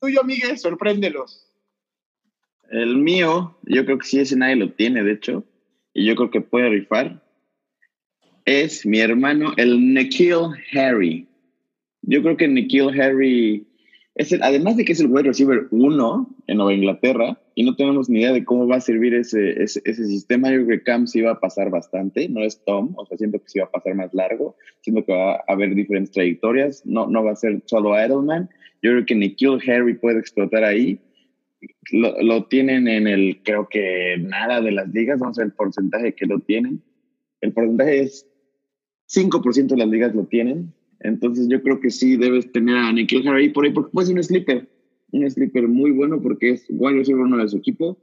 Tuyo, 0.00 0.24
Miguel, 0.24 0.58
sorpréndelos. 0.58 1.46
El 2.70 2.96
mío, 2.96 3.58
yo 3.62 3.84
creo 3.84 3.98
que 3.98 4.06
sí, 4.06 4.20
ese 4.20 4.36
nadie 4.36 4.56
lo 4.56 4.72
tiene, 4.72 5.02
de 5.02 5.12
hecho. 5.12 5.44
Y 5.92 6.06
yo 6.06 6.14
creo 6.14 6.30
que 6.30 6.40
puede 6.40 6.68
rifar 6.68 7.22
es 8.44 8.84
mi 8.86 9.00
hermano, 9.00 9.52
el 9.56 9.94
Nikhil 9.94 10.54
Harry. 10.74 11.28
Yo 12.02 12.22
creo 12.22 12.36
que 12.36 12.48
Nikhil 12.48 13.00
Harry, 13.00 13.66
es 14.14 14.32
además 14.40 14.76
de 14.76 14.84
que 14.84 14.92
es 14.92 15.00
el 15.00 15.06
wide 15.06 15.28
receiver 15.28 15.68
uno 15.70 16.28
en 16.46 16.56
Nueva 16.56 16.72
Inglaterra, 16.72 17.38
y 17.54 17.62
no 17.62 17.76
tenemos 17.76 18.08
ni 18.08 18.20
idea 18.20 18.32
de 18.32 18.44
cómo 18.44 18.66
va 18.66 18.76
a 18.76 18.80
servir 18.80 19.14
ese, 19.14 19.62
ese, 19.62 19.80
sistema, 19.94 20.50
yo 20.50 20.64
creo 20.64 20.78
que 20.78 20.82
Cam 20.82 21.06
sí 21.06 21.20
va 21.20 21.32
a 21.32 21.40
pasar 21.40 21.70
bastante, 21.70 22.28
no 22.28 22.42
es 22.42 22.64
Tom, 22.64 22.94
o 22.96 23.04
sea, 23.06 23.18
siento 23.18 23.38
que 23.38 23.48
sí 23.48 23.58
va 23.58 23.66
a 23.66 23.70
pasar 23.70 23.94
más 23.94 24.12
largo, 24.14 24.56
siento 24.80 25.04
que 25.04 25.12
va 25.12 25.34
a 25.34 25.44
haber 25.46 25.74
diferentes 25.74 26.12
trayectorias, 26.12 26.84
no, 26.86 27.06
no 27.06 27.22
va 27.22 27.32
a 27.32 27.36
ser 27.36 27.62
solo 27.66 27.96
Edelman, 27.96 28.48
yo 28.82 28.90
creo 28.92 29.06
que 29.06 29.14
Nikhil 29.14 29.58
Harry 29.68 29.94
puede 29.94 30.18
explotar 30.18 30.64
ahí, 30.64 31.00
lo, 31.92 32.20
lo, 32.22 32.44
tienen 32.44 32.88
en 32.88 33.06
el, 33.06 33.42
creo 33.42 33.68
que 33.68 34.16
nada 34.18 34.60
de 34.60 34.72
las 34.72 34.88
ligas, 34.88 35.18
vamos 35.18 35.38
a 35.38 35.42
ver 35.42 35.48
el 35.48 35.56
porcentaje 35.56 36.14
que 36.14 36.26
lo 36.26 36.40
tienen. 36.40 36.82
El 37.40 37.52
porcentaje 37.52 38.00
es 38.00 38.26
5% 39.14 39.66
de 39.66 39.76
las 39.76 39.88
ligas 39.88 40.14
lo 40.14 40.24
tienen. 40.24 40.72
Entonces 41.00 41.48
yo 41.48 41.62
creo 41.62 41.80
que 41.80 41.90
sí 41.90 42.16
debes 42.16 42.50
tener 42.52 42.76
a 42.76 42.92
Nikhil 42.92 43.26
Harry 43.28 43.48
por 43.50 43.64
ahí, 43.64 43.72
porque 43.72 43.90
puede 43.92 44.06
ser 44.06 44.16
un 44.16 44.22
sleeper. 44.22 44.68
Un 45.12 45.30
sleeper 45.30 45.66
muy 45.66 45.90
bueno 45.90 46.20
porque 46.22 46.50
es 46.50 46.66
wide 46.68 46.98
receiver 46.98 47.22
uno 47.22 47.38
de 47.38 47.48
su 47.48 47.56
equipo. 47.56 47.98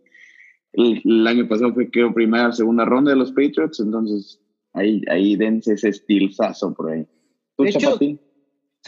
El, 0.73 1.25
año 1.25 1.47
pasado 1.47 1.73
fue, 1.73 1.89
creo, 1.89 2.13
primera, 2.13 2.51
segunda 2.51 2.85
ronda 2.85 3.11
de 3.11 3.17
los 3.17 3.31
Patriots. 3.31 3.79
Entonces 3.79 4.41
ahí, 4.73 5.01
ahí 5.09 5.35
dense 5.35 5.73
ese 5.73 5.89
estilzazo 5.89 6.73
por 6.73 6.91
ahí. 6.91 7.07
de 7.57 7.69
hecho, 7.69 7.97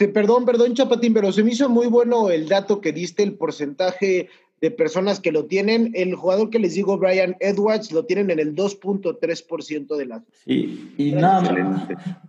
sí, 0.00 0.06
perdón, 0.06 0.46
perdón, 0.46 0.72
Chapatín, 0.72 1.12
pero 1.12 1.30
se 1.30 1.44
me 1.44 1.52
hizo 1.52 1.68
muy 1.68 1.86
bueno 1.86 2.30
el 2.30 2.48
dato 2.48 2.80
que 2.80 2.90
diste, 2.90 3.22
el 3.22 3.34
porcentaje 3.34 4.30
de 4.62 4.70
personas 4.70 5.20
que 5.20 5.30
lo 5.30 5.44
tienen. 5.44 5.92
El 5.94 6.14
jugador 6.14 6.48
que 6.48 6.58
les 6.58 6.74
digo, 6.74 6.96
Brian 6.96 7.36
Edwards, 7.40 7.92
lo 7.92 8.06
tienen 8.06 8.30
en 8.30 8.38
el 8.38 8.54
2.3% 8.56 9.96
de 9.96 10.06
las. 10.06 10.22
Sí, 10.46 10.94
y 10.96 11.12
nada, 11.12 11.86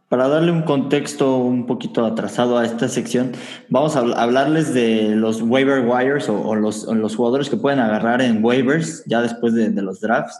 para 0.09 0.27
darle 0.27 0.51
un 0.51 0.63
contexto 0.63 1.37
un 1.37 1.65
poquito 1.65 2.05
atrasado 2.05 2.57
a 2.57 2.65
esta 2.65 2.89
sección, 2.89 3.31
vamos 3.69 3.95
a 3.95 3.99
hablarles 3.99 4.73
de 4.73 5.15
los 5.15 5.41
waiver 5.41 5.85
wires 5.85 6.27
o, 6.27 6.55
los, 6.55 6.83
los, 6.83 7.15
jugadores 7.15 7.49
que 7.49 7.55
pueden 7.55 7.79
agarrar 7.79 8.21
en 8.21 8.43
waivers 8.43 9.03
ya 9.05 9.21
después 9.21 9.53
de, 9.53 9.69
los 9.81 10.01
drafts. 10.01 10.37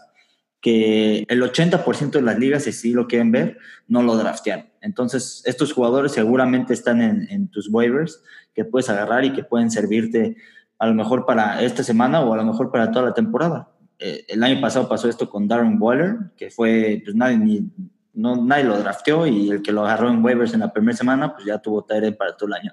Que 0.59 1.25
el 1.29 1.41
80% 1.41 2.11
de 2.11 2.21
las 2.21 2.38
ligas, 2.38 2.65
si 2.65 2.73
sí 2.73 2.91
lo 2.91 3.07
quieren 3.07 3.31
ver, 3.31 3.57
no 3.88 4.03
lo 4.03 4.17
draftean. 4.17 4.70
Entonces, 4.81 5.43
estos 5.45 5.71
jugadores 5.73 6.11
seguramente 6.11 6.73
están 6.73 7.01
en, 7.01 7.47
tus 7.50 7.69
waivers 7.71 8.23
que 8.53 8.65
puedes 8.65 8.89
agarrar 8.89 9.23
y 9.23 9.31
que 9.31 9.43
pueden 9.43 9.69
servirte 9.69 10.35
a 10.79 10.88
lo 10.88 10.95
mejor 10.95 11.25
para 11.25 11.61
esta 11.61 11.83
semana 11.83 12.21
o 12.21 12.33
a 12.33 12.38
lo 12.38 12.43
mejor 12.43 12.71
para 12.71 12.91
toda 12.91 13.05
la 13.05 13.13
temporada. 13.13 13.69
Eh, 14.00 14.25
el 14.27 14.43
año 14.43 14.59
pasado 14.59 14.89
pasó 14.89 15.07
esto 15.07 15.29
con 15.29 15.47
Darren 15.47 15.77
Waller, 15.79 16.17
que 16.35 16.50
fue, 16.50 17.01
pues 17.03 17.15
nadie, 17.15 17.38
ni, 17.38 17.69
no, 18.13 18.43
nadie 18.43 18.63
lo 18.63 18.77
drafteó 18.79 19.27
y 19.27 19.51
el 19.51 19.61
que 19.61 19.71
lo 19.71 19.85
agarró 19.85 20.09
en 20.09 20.23
waivers 20.23 20.53
en 20.55 20.61
la 20.61 20.73
primera 20.73 20.97
semana, 20.97 21.33
pues 21.33 21.45
ya 21.45 21.59
tuvo 21.59 21.83
Tyrant 21.83 22.17
para 22.17 22.35
todo 22.35 22.47
el 22.47 22.53
año. 22.53 22.71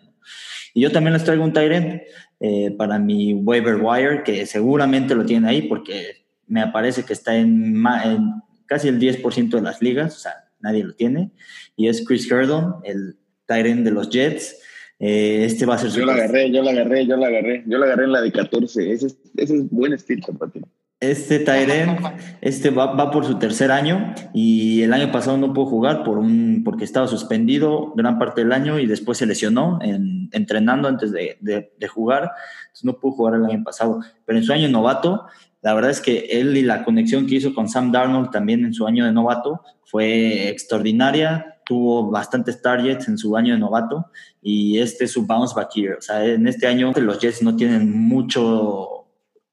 Y 0.73 0.81
yo 0.81 0.91
también 0.91 1.13
les 1.13 1.25
traigo 1.25 1.45
un 1.45 1.53
Tyrant 1.53 2.03
eh, 2.41 2.75
para 2.77 2.99
mi 2.99 3.35
waiver 3.35 3.77
wire, 3.77 4.23
que 4.23 4.47
seguramente 4.47 5.15
lo 5.15 5.27
tiene 5.27 5.49
ahí 5.49 5.63
porque 5.63 6.27
me 6.47 6.67
parece 6.69 7.05
que 7.05 7.13
está 7.13 7.37
en, 7.37 7.85
en 8.05 8.43
casi 8.65 8.89
el 8.89 8.99
10% 8.99 9.51
de 9.51 9.61
las 9.61 9.83
ligas, 9.83 10.17
o 10.17 10.19
sea, 10.21 10.48
nadie 10.61 10.85
lo 10.85 10.95
tiene. 10.95 11.31
Y 11.77 11.89
es 11.89 12.07
Chris 12.07 12.31
Herdon, 12.31 12.77
el 12.85 13.17
Tyrant 13.47 13.85
de 13.85 13.91
los 13.91 14.11
Jets. 14.11 14.61
Eh, 15.01 15.45
este 15.45 15.65
va 15.65 15.77
a 15.77 15.79
ser 15.79 15.91
Yo 15.91 16.05
la 16.05 16.15
agarré, 16.15 16.51
yo 16.51 16.63
la 16.63 16.73
agarré, 16.73 17.07
yo 17.07 17.17
la 17.17 17.29
agarré. 17.29 17.65
Yo 17.67 17.79
la 17.79 17.87
agarré 17.87 18.05
en 18.05 18.13
la 18.13 18.21
de 18.21 18.33
14. 18.33 18.93
Ese 18.93 19.07
es, 19.07 19.19
ese 19.37 19.57
es 19.57 19.71
buen 19.71 19.93
estilo, 19.93 20.27
ti. 20.53 20.61
Este 21.01 21.39
Tyren, 21.39 21.97
este 22.41 22.71
va, 22.71 22.87
va, 22.87 23.13
por 23.13 23.25
su 23.25 23.39
tercer 23.39 23.71
año 23.71 24.15
y 24.35 24.83
el 24.83 24.93
año 24.93 25.13
pasado 25.13 25.37
no 25.37 25.53
pudo 25.53 25.67
jugar 25.67 26.03
por 26.03 26.19
un, 26.19 26.63
porque 26.65 26.83
estaba 26.83 27.07
suspendido 27.07 27.93
gran 27.95 28.19
parte 28.19 28.41
del 28.41 28.51
año 28.51 28.81
y 28.81 28.87
después 28.87 29.17
se 29.17 29.27
lesionó 29.27 29.79
en, 29.81 30.29
entrenando 30.33 30.89
antes 30.89 31.13
de, 31.13 31.39
de, 31.41 31.73
de, 31.79 31.87
jugar. 31.87 32.33
Entonces 32.63 32.85
no 32.85 32.99
pudo 32.99 33.13
jugar 33.13 33.35
el 33.35 33.45
año 33.45 33.63
pasado. 33.63 34.01
Pero 34.25 34.41
en 34.41 34.45
su 34.45 34.53
año 34.53 34.69
novato, 34.69 35.27
la 35.69 35.75
verdad 35.75 35.91
es 35.91 36.01
que 36.01 36.21
él 36.31 36.57
y 36.57 36.63
la 36.63 36.83
conexión 36.83 37.27
que 37.27 37.35
hizo 37.35 37.53
con 37.53 37.69
Sam 37.69 37.93
Darnold 37.93 38.31
también 38.31 38.65
en 38.65 38.73
su 38.73 38.87
año 38.87 39.05
de 39.05 39.13
novato 39.13 39.61
fue 39.85 40.49
extraordinaria 40.49 41.59
tuvo 41.67 42.11
bastantes 42.11 42.63
targets 42.63 43.07
en 43.07 43.19
su 43.19 43.37
año 43.37 43.53
de 43.53 43.61
novato 43.61 44.07
y 44.41 44.79
este 44.79 45.05
es 45.05 45.11
su 45.13 45.27
bounce 45.27 45.55
back 45.55 45.69
year. 45.75 45.99
O 45.99 46.01
sea, 46.01 46.25
en 46.25 46.49
este 46.49 46.67
año 46.67 46.91
los 46.97 47.21
Jets 47.21 47.43
no 47.43 47.55
tienen 47.55 47.93
mucho 47.93 49.05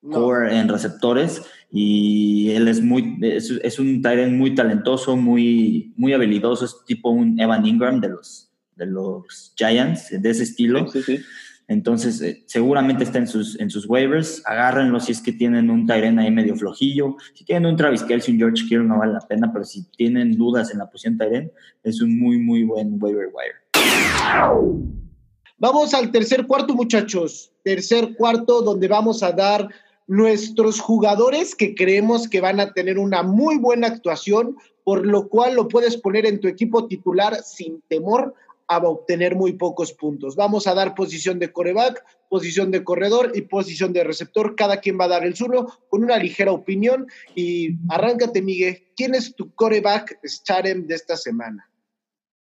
core 0.10 0.58
en 0.58 0.70
receptores 0.70 1.42
y 1.70 2.52
él 2.52 2.70
es 2.70 2.82
muy 2.82 3.18
es, 3.22 3.78
un 3.78 4.02
tight 4.02 4.30
muy 4.30 4.56
talentoso, 4.56 5.18
muy 5.18 5.94
muy 5.98 6.14
habilidoso, 6.14 6.64
es 6.64 6.78
tipo 6.86 7.10
un 7.10 7.38
Evan 7.42 7.66
Ingram 7.66 8.00
de 8.00 8.08
los 8.08 8.50
de 8.78 8.86
los 8.86 9.54
Giants, 9.58 10.22
de 10.22 10.30
ese 10.30 10.44
estilo. 10.44 10.90
Sí, 10.90 11.02
sí, 11.02 11.20
entonces, 11.68 12.22
eh, 12.22 12.44
seguramente 12.46 13.04
está 13.04 13.18
en 13.18 13.28
sus, 13.28 13.60
en 13.60 13.70
sus 13.70 13.90
waivers. 13.90 14.44
Agárrenlo 14.46 15.00
si 15.00 15.12
es 15.12 15.22
que 15.22 15.32
tienen 15.32 15.70
un 15.70 15.88
Tyren 15.88 16.20
ahí 16.20 16.30
medio 16.30 16.56
flojillo. 16.56 17.16
Si 17.34 17.44
tienen 17.44 17.66
un 17.66 17.76
Travis 17.76 18.04
Kelsey, 18.04 18.34
un 18.34 18.40
George 18.40 18.64
Kittle, 18.64 18.84
no 18.84 19.00
vale 19.00 19.14
la 19.14 19.22
pena, 19.22 19.52
pero 19.52 19.66
si 19.66 19.84
tienen 19.92 20.38
dudas 20.38 20.72
en 20.72 20.78
la 20.78 20.90
posición 20.90 21.18
Tyren, 21.18 21.52
es 21.84 22.02
un 22.02 22.20
muy, 22.20 22.38
muy 22.38 22.64
buen 22.64 23.02
waiver 23.02 23.30
wire. 23.34 23.56
Vamos 25.58 25.94
al 25.94 26.12
tercer 26.12 26.46
cuarto, 26.46 26.76
muchachos. 26.76 27.52
Tercer 27.64 28.16
cuarto, 28.16 28.62
donde 28.62 28.88
vamos 28.88 29.24
a 29.24 29.32
dar 29.32 29.70
nuestros 30.08 30.80
jugadores 30.80 31.56
que 31.56 31.74
creemos 31.74 32.28
que 32.30 32.42
van 32.42 32.60
a 32.60 32.74
tener 32.74 33.00
una 33.00 33.24
muy 33.24 33.58
buena 33.58 33.88
actuación, 33.88 34.56
por 34.84 35.04
lo 35.04 35.30
cual 35.30 35.56
lo 35.56 35.68
puedes 35.68 35.98
poner 35.98 36.28
en 36.28 36.40
tu 36.40 36.48
equipo 36.48 36.88
titular 36.88 37.36
sin 37.44 37.82
temor 37.88 38.36
a 38.68 38.78
obtener 38.80 39.36
muy 39.36 39.54
pocos 39.54 39.94
puntos. 39.94 40.36
Vamos 40.36 40.68
a 40.68 40.74
dar 40.74 40.96
posición 40.96 41.40
de 41.40 41.52
coreback, 41.52 42.04
posición 42.30 42.72
de 42.72 42.84
corredor 42.84 43.32
y 43.36 43.42
posición 43.42 43.94
de 43.94 44.04
receptor. 44.04 44.56
Cada 44.56 44.80
quien 44.80 45.00
va 45.00 45.06
a 45.06 45.10
dar 45.10 45.26
el 45.26 45.36
suyo 45.36 45.68
con 45.90 46.04
una 46.04 46.18
ligera 46.18 46.52
opinión. 46.52 47.08
Y 47.36 47.78
arráncate, 47.90 48.42
Miguel. 48.42 48.84
¿Quién 48.96 49.16
es 49.16 49.36
tu 49.36 49.54
coreback 49.54 50.20
Starem 50.24 50.88
de 50.88 50.96
esta 50.96 51.18
semana? 51.18 51.70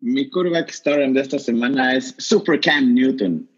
Mi 0.00 0.28
coreback 0.28 0.70
Starem 0.70 1.12
de 1.14 1.20
esta 1.20 1.38
semana 1.38 1.96
es 1.96 2.14
Super 2.18 2.60
Cam 2.60 2.94
Newton. 2.94 3.48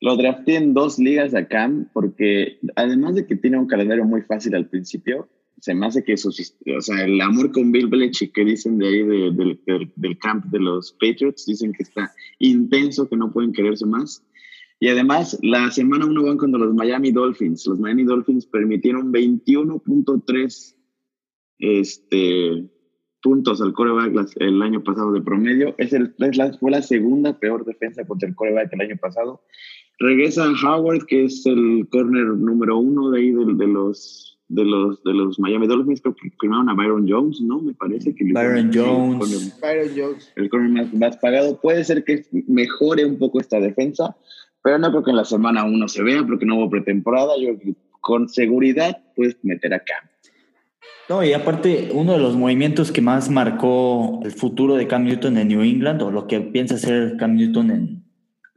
Lo 0.00 0.16
drafté 0.16 0.56
en 0.56 0.74
dos 0.74 0.98
ligas 0.98 1.34
a 1.34 1.46
Cam 1.46 1.90
porque 1.92 2.58
además 2.76 3.16
de 3.16 3.26
que 3.26 3.36
tiene 3.36 3.58
un 3.58 3.66
calendario 3.66 4.04
muy 4.04 4.22
fácil 4.22 4.54
al 4.54 4.68
principio, 4.68 5.28
se 5.60 5.74
me 5.74 5.86
hace 5.86 6.04
que 6.04 6.16
su, 6.16 6.28
o 6.28 6.80
sea, 6.80 7.04
el 7.04 7.20
amor 7.20 7.52
con 7.52 7.72
Bill 7.72 7.88
Belichick 7.88 8.32
que 8.32 8.44
dicen 8.44 8.78
de 8.78 8.88
ahí 8.88 9.02
del 9.02 10.18
camp 10.18 10.46
de 10.46 10.60
los 10.60 10.92
Patriots, 10.92 11.46
dicen 11.46 11.72
que 11.72 11.82
está 11.82 12.12
intenso, 12.38 13.08
que 13.08 13.16
no 13.16 13.32
pueden 13.32 13.52
quererse 13.52 13.86
más. 13.86 14.24
Y 14.80 14.88
además, 14.88 15.38
la 15.42 15.70
semana 15.70 16.06
uno 16.06 16.22
van 16.24 16.38
contra 16.38 16.60
los 16.60 16.74
Miami 16.74 17.10
Dolphins. 17.10 17.66
Los 17.66 17.80
Miami 17.80 18.04
Dolphins 18.04 18.46
permitieron 18.46 19.12
21.3 19.12 20.76
este, 21.58 22.70
puntos 23.20 23.60
al 23.60 23.72
coreback 23.72 24.30
el 24.36 24.62
año 24.62 24.84
pasado 24.84 25.12
de 25.12 25.22
promedio. 25.22 25.74
Es 25.78 25.92
el, 25.92 26.14
fue 26.60 26.70
la 26.70 26.82
segunda 26.82 27.38
peor 27.40 27.64
defensa 27.64 28.06
contra 28.06 28.28
el 28.28 28.36
coreback 28.36 28.72
el 28.72 28.80
año 28.82 28.96
pasado. 29.00 29.42
Regresa 29.98 30.48
Howard, 30.62 31.06
que 31.06 31.24
es 31.24 31.44
el 31.44 31.88
corner 31.90 32.26
número 32.26 32.78
uno 32.78 33.10
de 33.10 33.18
ahí 33.18 33.32
de 33.32 33.66
los 33.66 34.37
de 34.48 34.64
los, 34.64 35.02
de 35.04 35.12
los 35.12 35.38
Miami 35.38 35.66
Dolphins, 35.66 36.00
creo 36.00 36.14
que 36.14 36.30
firmaron 36.40 36.70
a 36.70 36.74
Byron 36.74 37.06
Jones, 37.08 37.40
¿no? 37.40 37.60
Me 37.60 37.74
parece 37.74 38.14
que... 38.14 38.24
Byron 38.24 38.70
Jones. 38.72 39.32
El, 39.32 39.60
Byron 39.60 39.88
Jones. 39.96 40.32
El 40.36 40.48
corner 40.48 40.94
más, 40.94 41.16
pagado. 41.18 41.60
Puede 41.60 41.84
ser 41.84 42.04
que 42.04 42.24
mejore 42.46 43.04
un 43.04 43.18
poco 43.18 43.40
esta 43.40 43.60
defensa, 43.60 44.16
pero 44.62 44.78
no 44.78 44.90
creo 44.90 45.04
que 45.04 45.10
en 45.10 45.16
la 45.16 45.24
semana 45.24 45.64
uno 45.64 45.86
se 45.88 46.02
vea, 46.02 46.24
porque 46.26 46.46
no 46.46 46.56
hubo 46.56 46.70
pretemporada. 46.70 47.34
Yo 47.38 47.58
creo 47.58 47.60
que 47.60 47.74
con 48.00 48.28
seguridad 48.28 48.98
puedes 49.14 49.36
meter 49.42 49.74
acá. 49.74 50.10
No, 51.08 51.24
y 51.24 51.32
aparte, 51.32 51.90
uno 51.92 52.12
de 52.12 52.18
los 52.18 52.36
movimientos 52.36 52.92
que 52.92 53.00
más 53.00 53.30
marcó 53.30 54.20
el 54.24 54.32
futuro 54.32 54.76
de 54.76 54.86
Cam 54.86 55.04
Newton 55.04 55.38
en 55.38 55.48
New 55.48 55.62
England, 55.62 56.02
o 56.02 56.10
lo 56.10 56.26
que 56.26 56.40
piensa 56.40 56.74
hacer 56.74 57.16
Cam 57.18 57.34
Newton 57.34 57.70
en, 57.70 58.04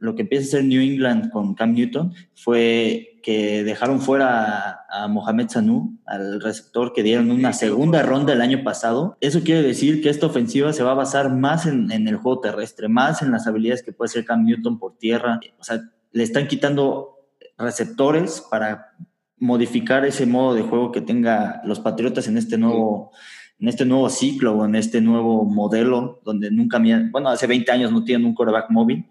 lo 0.02 0.16
que 0.16 0.22
empieza 0.22 0.44
a 0.44 0.48
hacer 0.48 0.64
New 0.64 0.82
England 0.82 1.30
con 1.30 1.54
Cam 1.54 1.74
Newton 1.74 2.12
fue 2.34 3.20
que 3.22 3.62
dejaron 3.62 4.00
fuera 4.00 4.80
a, 4.92 5.08
Mohamed 5.08 5.48
Sanu, 5.48 5.98
al 6.06 6.40
receptor 6.40 6.92
que 6.92 7.02
dieron 7.02 7.30
una 7.30 7.52
segunda 7.52 8.02
ronda 8.02 8.32
el 8.32 8.40
año 8.40 8.62
pasado. 8.62 9.16
Eso 9.20 9.42
quiere 9.42 9.62
decir 9.62 10.02
que 10.02 10.10
esta 10.10 10.26
ofensiva 10.26 10.72
se 10.72 10.82
va 10.82 10.92
a 10.92 10.94
basar 10.94 11.34
más 11.34 11.66
en, 11.66 11.90
el 11.90 12.16
juego 12.16 12.40
terrestre, 12.40 12.88
más 12.88 13.22
en 13.22 13.30
las 13.30 13.46
habilidades 13.46 13.82
que 13.82 13.92
puede 13.92 14.10
hacer 14.10 14.24
Cam 14.24 14.44
Newton 14.44 14.78
por 14.78 14.96
tierra. 14.98 15.40
O 15.58 15.64
sea, 15.64 15.82
le 16.12 16.22
están 16.22 16.46
quitando 16.46 17.18
receptores 17.58 18.42
para 18.50 18.94
modificar 19.38 20.04
ese 20.04 20.26
modo 20.26 20.54
de 20.54 20.62
juego 20.62 20.92
que 20.92 21.00
tenga 21.00 21.60
los 21.64 21.80
Patriotas 21.80 22.28
en 22.28 22.38
este 22.38 22.58
nuevo, 22.58 23.10
en 23.58 23.68
este 23.68 23.84
nuevo 23.84 24.08
ciclo 24.08 24.52
o 24.56 24.64
en 24.64 24.74
este 24.74 25.00
nuevo 25.00 25.44
modelo 25.44 26.20
donde 26.24 26.50
nunca, 26.50 26.80
bueno, 27.10 27.28
hace 27.28 27.46
20 27.46 27.72
años 27.72 27.92
no 27.92 28.04
tienen 28.04 28.26
un 28.26 28.34
quarterback 28.34 28.70
móvil. 28.70 29.06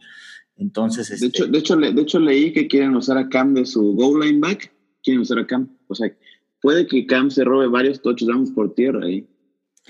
Entonces, 0.57 1.09
de, 1.19 1.27
hecho, 1.27 1.45
este 1.45 1.51
de, 1.51 1.57
hecho, 1.57 1.75
de 1.75 2.01
hecho, 2.01 2.19
leí 2.19 2.53
que 2.53 2.67
quieren 2.67 2.95
usar 2.95 3.17
a 3.17 3.27
Cam 3.29 3.55
de 3.55 3.65
su 3.65 3.93
goal 3.93 4.21
line 4.21 4.39
back. 4.39 4.71
Quieren 5.03 5.21
usar 5.21 5.39
a 5.39 5.47
Cam. 5.47 5.69
O 5.87 5.95
sea, 5.95 6.11
puede 6.61 6.87
que 6.87 7.05
Cam 7.05 7.29
se 7.31 7.43
robe 7.43 7.67
varios 7.67 8.01
touchdowns 8.01 8.51
por 8.51 8.73
tierra 8.73 9.05
ahí. 9.05 9.27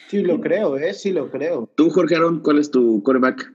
Sí, 0.08 0.21
lo 0.24 0.39
creo, 0.39 0.78
¿eh? 0.78 0.93
Sí, 0.93 1.12
lo 1.12 1.30
creo. 1.30 1.69
Tú, 1.76 1.89
Jorge 1.89 2.15
Aaron, 2.15 2.39
¿cuál 2.39 2.60
es 2.60 2.71
tu 2.71 3.04
quarterback? 3.04 3.54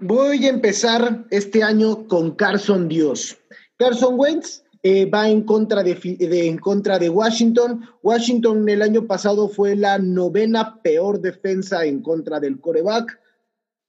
voy 0.00 0.46
a 0.46 0.50
empezar 0.50 1.26
este 1.30 1.62
año 1.62 2.06
con 2.08 2.34
Carson 2.34 2.88
Dios. 2.88 3.36
Carson 3.76 4.18
Wentz 4.18 4.62
eh, 4.82 5.04
va 5.06 5.28
en 5.28 5.42
contra 5.42 5.82
de, 5.82 5.98
en 6.18 6.58
contra 6.58 6.98
de 6.98 7.10
Washington. 7.10 7.82
Washington 8.02 8.68
el 8.68 8.82
año 8.82 9.06
pasado 9.06 9.48
fue 9.48 9.76
la 9.76 9.98
novena 9.98 10.80
peor 10.82 11.20
defensa 11.20 11.84
en 11.84 12.02
contra 12.02 12.40
del 12.40 12.60
coreback. 12.60 13.18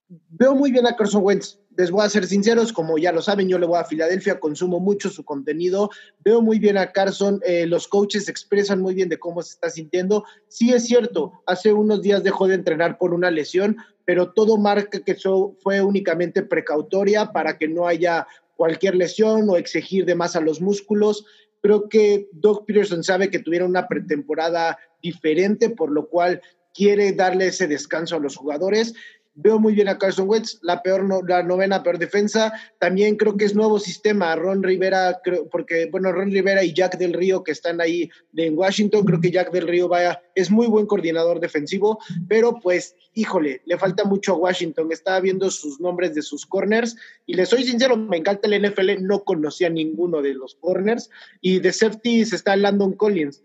Veo 0.08 0.56
muy 0.56 0.72
bien 0.72 0.86
a 0.86 0.96
Carson 0.96 1.24
Wentz. 1.24 1.58
Les 1.78 1.90
voy 1.90 2.04
a 2.06 2.10
ser 2.10 2.28
sinceros, 2.28 2.74
como 2.74 2.98
ya 2.98 3.12
lo 3.12 3.22
saben, 3.22 3.48
yo 3.48 3.58
le 3.58 3.66
voy 3.66 3.80
a 3.80 3.86
Filadelfia, 3.86 4.40
consumo 4.40 4.80
mucho 4.80 5.10
su 5.10 5.24
contenido, 5.24 5.90
veo 6.24 6.42
muy 6.42 6.60
bien 6.60 6.78
a 6.78 6.92
Carson, 6.92 7.40
eh, 7.46 7.66
los 7.66 7.88
coaches 7.88 8.28
expresan 8.28 8.82
muy 8.82 8.94
bien 8.94 9.08
de 9.08 9.20
cómo 9.20 9.42
se 9.42 9.54
está 9.54 9.70
sintiendo. 9.70 10.26
Sí 10.50 10.74
es 10.74 10.86
cierto, 10.86 11.32
hace 11.46 11.72
unos 11.72 12.02
días 12.02 12.24
dejó 12.24 12.48
de 12.48 12.56
entrenar 12.56 12.98
por 12.98 13.14
una 13.14 13.32
lesión, 13.32 13.78
pero 14.06 14.34
todo 14.34 14.58
marca 14.58 15.00
que 15.00 15.14
eso 15.14 15.56
fue 15.62 15.82
únicamente 15.82 16.42
precautoria 16.42 17.32
para 17.32 17.58
que 17.58 17.68
no 17.68 17.88
haya 17.88 18.28
cualquier 18.58 18.96
lesión 18.96 19.50
o 19.50 19.56
exigir 19.56 20.06
de 20.06 20.16
más 20.16 20.36
a 20.36 20.42
los 20.42 20.62
músculos. 20.62 21.26
Creo 21.62 21.88
que 21.88 22.28
Doug 22.32 22.66
Peterson 22.66 23.04
sabe 23.04 23.30
que 23.30 23.40
tuvieron 23.40 23.70
una 23.70 23.88
pretemporada 23.88 24.78
diferente, 25.02 25.70
por 25.70 25.92
lo 25.92 26.10
cual 26.10 26.42
quiere 26.74 27.12
darle 27.14 27.48
ese 27.48 27.68
descanso 27.68 28.16
a 28.16 28.20
los 28.20 28.36
jugadores. 28.36 28.94
Veo 29.42 29.60
muy 29.60 29.74
bien 29.74 29.88
a 29.88 29.98
Carson 29.98 30.30
Wentz, 30.30 30.60
la 30.62 30.82
peor 30.82 31.08
la 31.28 31.44
novena 31.44 31.84
peor 31.84 31.98
defensa. 31.98 32.54
También 32.80 33.16
creo 33.16 33.38
que 33.38 33.46
es 33.46 33.56
nuevo 33.56 33.80
sistema. 33.80 34.36
Ron 34.36 34.64
Rivera, 34.64 35.20
creo, 35.24 35.48
porque 35.50 35.88
bueno, 35.92 36.12
Ron 36.12 36.32
Rivera 36.32 36.64
y 36.64 36.74
Jack 36.74 36.98
del 36.98 37.14
Río 37.14 37.44
que 37.44 37.52
están 37.52 37.82
ahí 37.82 38.10
en 38.36 38.58
Washington, 38.58 39.06
creo 39.06 39.20
que 39.20 39.32
Jack 39.32 39.52
del 39.52 39.68
Río 39.68 39.88
vaya, 39.88 40.22
es 40.36 40.50
muy 40.52 40.68
buen 40.68 40.86
coordinador 40.86 41.40
defensivo, 41.40 42.00
pero 42.28 42.60
pues, 42.60 42.96
híjole, 43.14 43.62
le 43.66 43.78
falta 43.78 44.04
mucho 44.04 44.34
a 44.34 44.38
Washington. 44.38 44.92
Estaba 44.92 45.20
viendo 45.20 45.50
sus 45.50 45.80
nombres 45.80 46.16
de 46.16 46.22
sus 46.22 46.46
corners 46.46 46.96
y 47.26 47.34
les 47.34 47.50
soy 47.50 47.64
sincero, 47.64 47.98
me 47.98 48.18
encanta 48.18 48.48
el 48.48 48.62
NFL, 48.62 49.02
no 49.02 49.24
conocía 49.24 49.70
ninguno 49.70 50.22
de 50.22 50.34
los 50.34 50.56
corners 50.56 51.10
y 51.42 51.60
de 51.60 51.72
safety 51.72 52.22
está 52.22 52.56
Landon 52.56 52.94
Collins. 52.94 53.42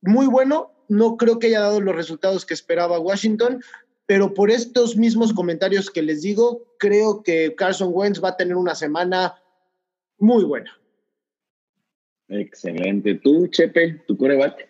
Muy 0.00 0.26
bueno, 0.26 0.72
no 0.88 1.16
creo 1.16 1.38
que 1.38 1.48
haya 1.48 1.60
dado 1.60 1.80
los 1.80 1.94
resultados 1.94 2.46
que 2.46 2.54
esperaba 2.54 2.98
Washington, 2.98 3.62
pero 4.08 4.32
por 4.32 4.50
estos 4.50 4.96
mismos 4.96 5.34
comentarios 5.34 5.90
que 5.90 6.00
les 6.00 6.22
digo, 6.22 6.64
creo 6.78 7.22
que 7.22 7.54
Carson 7.54 7.90
Wentz 7.92 8.24
va 8.24 8.30
a 8.30 8.36
tener 8.38 8.56
una 8.56 8.74
semana 8.74 9.34
muy 10.18 10.44
buena. 10.44 10.72
Excelente. 12.26 13.16
¿Tú, 13.16 13.48
Chepe, 13.48 14.02
tu 14.08 14.16
coreback? 14.16 14.66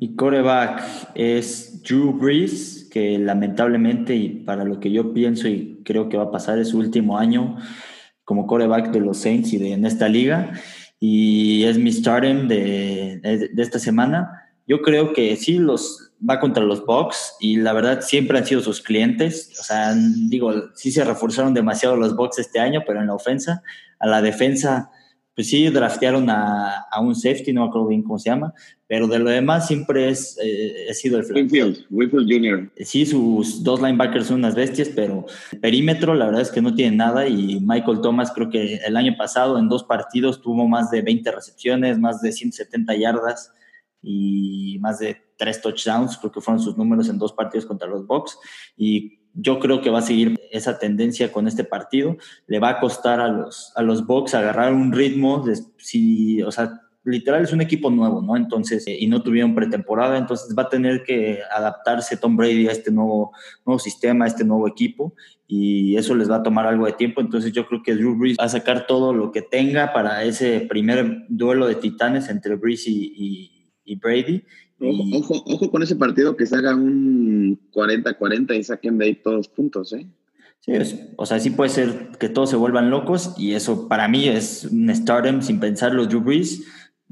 Mi 0.00 0.16
coreback 0.16 1.10
es 1.14 1.82
Drew 1.82 2.14
Brees, 2.14 2.88
que 2.90 3.18
lamentablemente, 3.18 4.16
y 4.16 4.30
para 4.30 4.64
lo 4.64 4.80
que 4.80 4.90
yo 4.90 5.12
pienso 5.12 5.46
y 5.46 5.82
creo 5.84 6.08
que 6.08 6.16
va 6.16 6.24
a 6.24 6.32
pasar, 6.32 6.58
es 6.58 6.68
su 6.68 6.78
último 6.78 7.18
año 7.18 7.58
como 8.24 8.46
coreback 8.46 8.90
de 8.90 9.00
los 9.00 9.18
Saints 9.18 9.52
y 9.52 9.58
de, 9.58 9.72
en 9.72 9.84
esta 9.84 10.08
liga. 10.08 10.58
Y 10.98 11.64
es 11.64 11.76
mi 11.76 11.92
starting 11.92 12.48
de, 12.48 13.20
de 13.52 13.62
esta 13.62 13.78
semana. 13.78 14.50
Yo 14.66 14.80
creo 14.80 15.12
que 15.12 15.36
sí 15.36 15.58
los 15.58 16.13
va 16.28 16.40
contra 16.40 16.64
los 16.64 16.84
Bucks 16.84 17.36
y 17.40 17.56
la 17.56 17.72
verdad 17.72 18.00
siempre 18.00 18.38
han 18.38 18.46
sido 18.46 18.60
sus 18.60 18.80
clientes. 18.80 19.52
O 19.60 19.62
sea, 19.62 19.94
digo, 20.28 20.52
sí 20.74 20.90
se 20.90 21.04
reforzaron 21.04 21.54
demasiado 21.54 21.96
los 21.96 22.16
Bucks 22.16 22.38
este 22.38 22.60
año, 22.60 22.82
pero 22.86 23.00
en 23.00 23.08
la 23.08 23.14
ofensa, 23.14 23.62
a 23.98 24.06
la 24.06 24.22
defensa, 24.22 24.90
pues 25.34 25.48
sí 25.48 25.68
draftearon 25.68 26.30
a, 26.30 26.86
a 26.90 27.00
un 27.00 27.14
safety, 27.14 27.52
no 27.52 27.62
me 27.62 27.68
acuerdo 27.68 27.88
bien 27.88 28.02
cómo 28.02 28.18
se 28.18 28.30
llama, 28.30 28.54
pero 28.86 29.08
de 29.08 29.18
lo 29.18 29.30
demás 29.30 29.66
siempre 29.66 30.08
es, 30.08 30.38
eh, 30.42 30.86
ha 30.88 30.94
sido 30.94 31.18
el 31.18 31.32
Winfield, 31.32 31.86
Winfield 31.90 32.30
Jr. 32.30 32.72
Sí, 32.84 33.04
sus 33.04 33.64
dos 33.64 33.80
linebackers 33.82 34.28
son 34.28 34.38
unas 34.38 34.54
bestias, 34.54 34.90
pero 34.94 35.26
el 35.50 35.58
perímetro 35.58 36.14
la 36.14 36.26
verdad 36.26 36.42
es 36.42 36.50
que 36.52 36.62
no 36.62 36.74
tiene 36.74 36.96
nada 36.96 37.26
y 37.26 37.58
Michael 37.60 38.00
Thomas 38.00 38.30
creo 38.32 38.50
que 38.50 38.76
el 38.76 38.96
año 38.96 39.16
pasado 39.18 39.58
en 39.58 39.68
dos 39.68 39.82
partidos 39.84 40.40
tuvo 40.40 40.68
más 40.68 40.90
de 40.90 41.02
20 41.02 41.32
recepciones, 41.32 41.98
más 41.98 42.20
de 42.20 42.30
170 42.30 42.94
yardas 42.94 43.52
y 44.00 44.78
más 44.80 45.00
de 45.00 45.23
tres 45.36 45.60
touchdowns, 45.60 46.18
creo 46.18 46.32
que 46.32 46.40
fueron 46.40 46.62
sus 46.62 46.76
números 46.76 47.08
en 47.08 47.18
dos 47.18 47.32
partidos 47.32 47.66
contra 47.66 47.88
los 47.88 48.06
Bucks. 48.06 48.38
Y 48.76 49.20
yo 49.34 49.58
creo 49.58 49.80
que 49.80 49.90
va 49.90 49.98
a 49.98 50.02
seguir 50.02 50.38
esa 50.50 50.78
tendencia 50.78 51.32
con 51.32 51.48
este 51.48 51.64
partido. 51.64 52.16
Le 52.46 52.60
va 52.60 52.70
a 52.70 52.80
costar 52.80 53.20
a 53.20 53.28
los, 53.28 53.72
a 53.74 53.82
los 53.82 54.06
Bucks 54.06 54.34
agarrar 54.34 54.72
un 54.72 54.92
ritmo, 54.92 55.44
de, 55.44 55.58
si, 55.78 56.42
o 56.42 56.52
sea, 56.52 56.80
literal 57.02 57.42
es 57.42 57.52
un 57.52 57.60
equipo 57.60 57.90
nuevo, 57.90 58.22
¿no? 58.22 58.36
Entonces, 58.36 58.86
y 58.86 59.06
no 59.08 59.22
tuvieron 59.22 59.54
pretemporada, 59.54 60.16
entonces 60.16 60.54
va 60.56 60.64
a 60.64 60.68
tener 60.68 61.02
que 61.02 61.40
adaptarse 61.54 62.16
Tom 62.16 62.36
Brady 62.36 62.68
a 62.68 62.72
este 62.72 62.90
nuevo, 62.90 63.32
nuevo 63.66 63.78
sistema, 63.78 64.24
a 64.24 64.28
este 64.28 64.44
nuevo 64.44 64.66
equipo, 64.66 65.14
y 65.46 65.96
eso 65.96 66.14
les 66.14 66.30
va 66.30 66.36
a 66.36 66.42
tomar 66.42 66.66
algo 66.66 66.86
de 66.86 66.92
tiempo. 66.92 67.20
Entonces, 67.20 67.52
yo 67.52 67.66
creo 67.66 67.82
que 67.82 67.94
Drew 67.94 68.16
Brees 68.16 68.36
va 68.40 68.44
a 68.44 68.48
sacar 68.48 68.86
todo 68.86 69.12
lo 69.12 69.32
que 69.32 69.42
tenga 69.42 69.92
para 69.92 70.24
ese 70.24 70.60
primer 70.60 71.26
duelo 71.28 71.66
de 71.66 71.74
titanes 71.74 72.30
entre 72.30 72.54
Brees 72.54 72.86
y 72.86 73.64
y 73.84 73.96
Brady. 73.96 74.44
Ojo, 75.12 75.42
ojo, 75.46 75.70
con 75.70 75.82
ese 75.82 75.96
partido 75.96 76.36
que 76.36 76.46
se 76.46 76.56
haga 76.56 76.74
un 76.74 77.58
40-40 77.72 78.58
y 78.58 78.64
saquen 78.64 78.98
de 78.98 79.06
ahí 79.06 79.14
todos 79.14 79.48
puntos, 79.48 79.92
¿eh? 79.92 80.06
Sí, 80.60 80.72
o 81.16 81.26
sea, 81.26 81.38
sí 81.40 81.50
puede 81.50 81.68
ser 81.68 82.12
que 82.18 82.30
todos 82.30 82.48
se 82.48 82.56
vuelvan 82.56 82.88
locos 82.88 83.34
y 83.36 83.52
eso 83.52 83.86
para 83.86 84.08
mí 84.08 84.28
es 84.28 84.64
un 84.64 84.88
stardom 84.94 85.42
sin 85.42 85.60
pensarlo. 85.60 86.06
Drew 86.06 86.22
Brees 86.22 86.64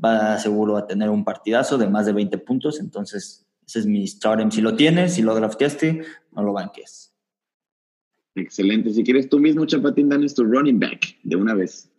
va 0.02 0.38
seguro 0.38 0.78
a 0.78 0.86
tener 0.86 1.10
un 1.10 1.22
partidazo 1.22 1.76
de 1.76 1.86
más 1.86 2.06
de 2.06 2.14
20 2.14 2.38
puntos, 2.38 2.80
entonces 2.80 3.46
ese 3.66 3.80
es 3.80 3.86
mi 3.86 4.06
stardom. 4.06 4.50
Si 4.50 4.62
lo 4.62 4.74
tienes, 4.74 5.14
si 5.14 5.22
lo 5.22 5.34
drafteaste, 5.34 6.02
no 6.32 6.42
lo 6.42 6.54
banques. 6.54 7.12
Excelente. 8.34 8.90
Si 8.94 9.04
quieres 9.04 9.28
tú 9.28 9.38
mismo, 9.38 9.66
Chapatín, 9.66 10.08
danos 10.08 10.34
tu 10.34 10.44
running 10.44 10.80
back 10.80 11.18
de 11.22 11.36
una 11.36 11.52
vez. 11.54 11.90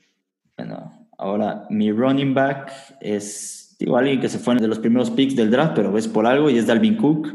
Bueno, 0.58 1.08
ahora 1.20 1.68
mi 1.70 1.92
running 1.92 2.34
back 2.34 2.72
es 3.00 3.63
Alguien 3.96 4.20
que 4.20 4.30
se 4.30 4.40
fue 4.40 4.56
de 4.56 4.68
los 4.68 4.80
primeros 4.80 5.12
picks 5.12 5.36
del 5.36 5.52
draft, 5.52 5.74
pero 5.76 5.98
es 5.98 6.08
por 6.08 6.26
algo 6.26 6.50
y 6.50 6.58
es 6.58 6.68
Dalvin 6.68 6.98
Cook, 6.98 7.28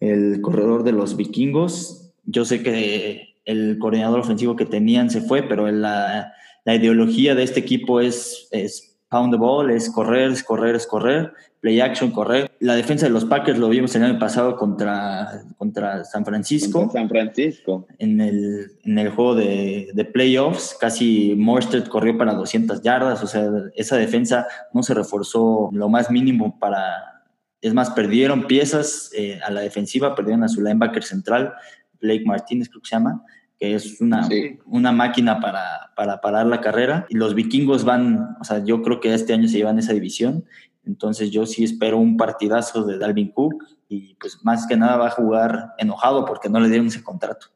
el 0.00 0.40
corredor 0.40 0.84
de 0.84 0.92
los 0.92 1.16
vikingos. 1.16 2.12
Yo 2.24 2.44
sé 2.44 2.62
que 2.62 3.36
el 3.44 3.78
coordinador 3.78 4.20
ofensivo 4.20 4.56
que 4.56 4.66
tenían 4.66 5.10
se 5.10 5.20
fue, 5.20 5.42
pero 5.42 5.70
la, 5.70 6.32
la 6.64 6.74
ideología 6.74 7.34
de 7.34 7.42
este 7.42 7.60
equipo 7.60 8.00
es 8.00 8.89
pound 9.10 9.32
the 9.32 9.38
ball, 9.38 9.70
es 9.70 9.90
correr, 9.90 10.30
es 10.30 10.42
correr, 10.42 10.76
es 10.76 10.86
correr 10.86 11.32
play 11.60 11.80
action, 11.80 12.10
correr. 12.10 12.50
La 12.60 12.74
defensa 12.74 13.06
de 13.06 13.12
los 13.12 13.24
Packers 13.26 13.58
lo 13.58 13.68
vimos 13.68 13.94
el 13.94 14.02
año 14.02 14.18
pasado 14.18 14.56
contra, 14.56 15.42
contra 15.58 16.04
San 16.04 16.24
Francisco. 16.24 16.90
San 16.92 17.08
Francisco. 17.08 17.86
En 17.98 18.20
el, 18.20 18.72
en 18.82 18.98
el 18.98 19.10
juego 19.10 19.34
de, 19.34 19.90
de 19.92 20.04
playoffs, 20.04 20.76
casi 20.80 21.34
Morstead 21.36 21.86
corrió 21.86 22.16
para 22.16 22.34
200 22.34 22.82
yardas. 22.82 23.22
O 23.22 23.26
sea, 23.26 23.48
esa 23.76 23.96
defensa 23.96 24.46
no 24.72 24.82
se 24.82 24.94
reforzó 24.94 25.70
lo 25.72 25.88
más 25.88 26.10
mínimo 26.10 26.58
para. 26.58 27.22
Es 27.60 27.74
más, 27.74 27.90
perdieron 27.90 28.46
piezas 28.46 29.10
eh, 29.14 29.38
a 29.44 29.50
la 29.50 29.60
defensiva, 29.60 30.14
perdieron 30.14 30.42
a 30.44 30.48
su 30.48 30.62
linebacker 30.62 31.04
central, 31.04 31.52
Blake 32.00 32.24
Martínez, 32.24 32.70
creo 32.70 32.80
que 32.80 32.88
se 32.88 32.96
llama 32.96 33.22
que 33.60 33.74
es 33.74 34.00
una, 34.00 34.26
una 34.64 34.90
máquina 34.90 35.38
para, 35.38 35.92
para, 35.94 36.20
parar 36.20 36.46
la 36.46 36.60
carrera. 36.60 37.06
Y 37.10 37.16
los 37.16 37.34
vikingos 37.34 37.84
van, 37.84 38.36
o 38.40 38.44
sea, 38.44 38.64
yo 38.64 38.82
creo 38.82 39.00
que 39.00 39.14
este 39.14 39.34
año 39.34 39.46
se 39.46 39.58
llevan 39.58 39.78
esa 39.78 39.92
división 39.92 40.44
entonces 40.86 41.30
yo 41.30 41.46
sí 41.46 41.64
espero 41.64 41.98
un 41.98 42.16
partidazo 42.16 42.84
de 42.84 42.98
Dalvin 42.98 43.28
Cook 43.32 43.64
y 43.88 44.14
pues 44.14 44.38
más 44.42 44.66
que 44.66 44.76
nada 44.76 44.96
va 44.96 45.08
a 45.08 45.10
jugar 45.10 45.70
enojado 45.78 46.24
porque 46.24 46.48
no 46.48 46.60
le 46.60 46.68
dieron 46.68 46.86
ese 46.88 47.02
contrato. 47.02 47.46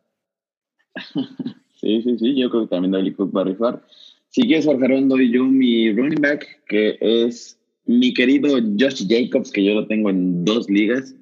Sí, 1.81 2.01
sí, 2.01 2.17
sí, 2.19 2.35
yo 2.35 2.49
creo 2.49 2.63
que 2.63 2.69
también 2.69 2.93
Dalvin 2.93 3.13
Cook 3.13 3.37
va 3.37 3.43
a 3.43 3.45
rifar. 3.45 3.83
Si 4.31 4.41
quieres, 4.41 4.65
Jorge 4.65 5.03
doy 5.03 5.31
yo 5.31 5.45
mi 5.45 5.93
running 5.93 6.23
back, 6.23 6.47
que 6.67 6.97
es 6.99 7.61
mi 7.85 8.15
querido 8.15 8.57
Josh 8.79 9.07
Jacobs, 9.07 9.51
que 9.51 9.63
yo 9.63 9.75
lo 9.75 9.87
tengo 9.87 10.09
en 10.09 10.47
dos 10.47 10.71
ligas. 10.71 11.15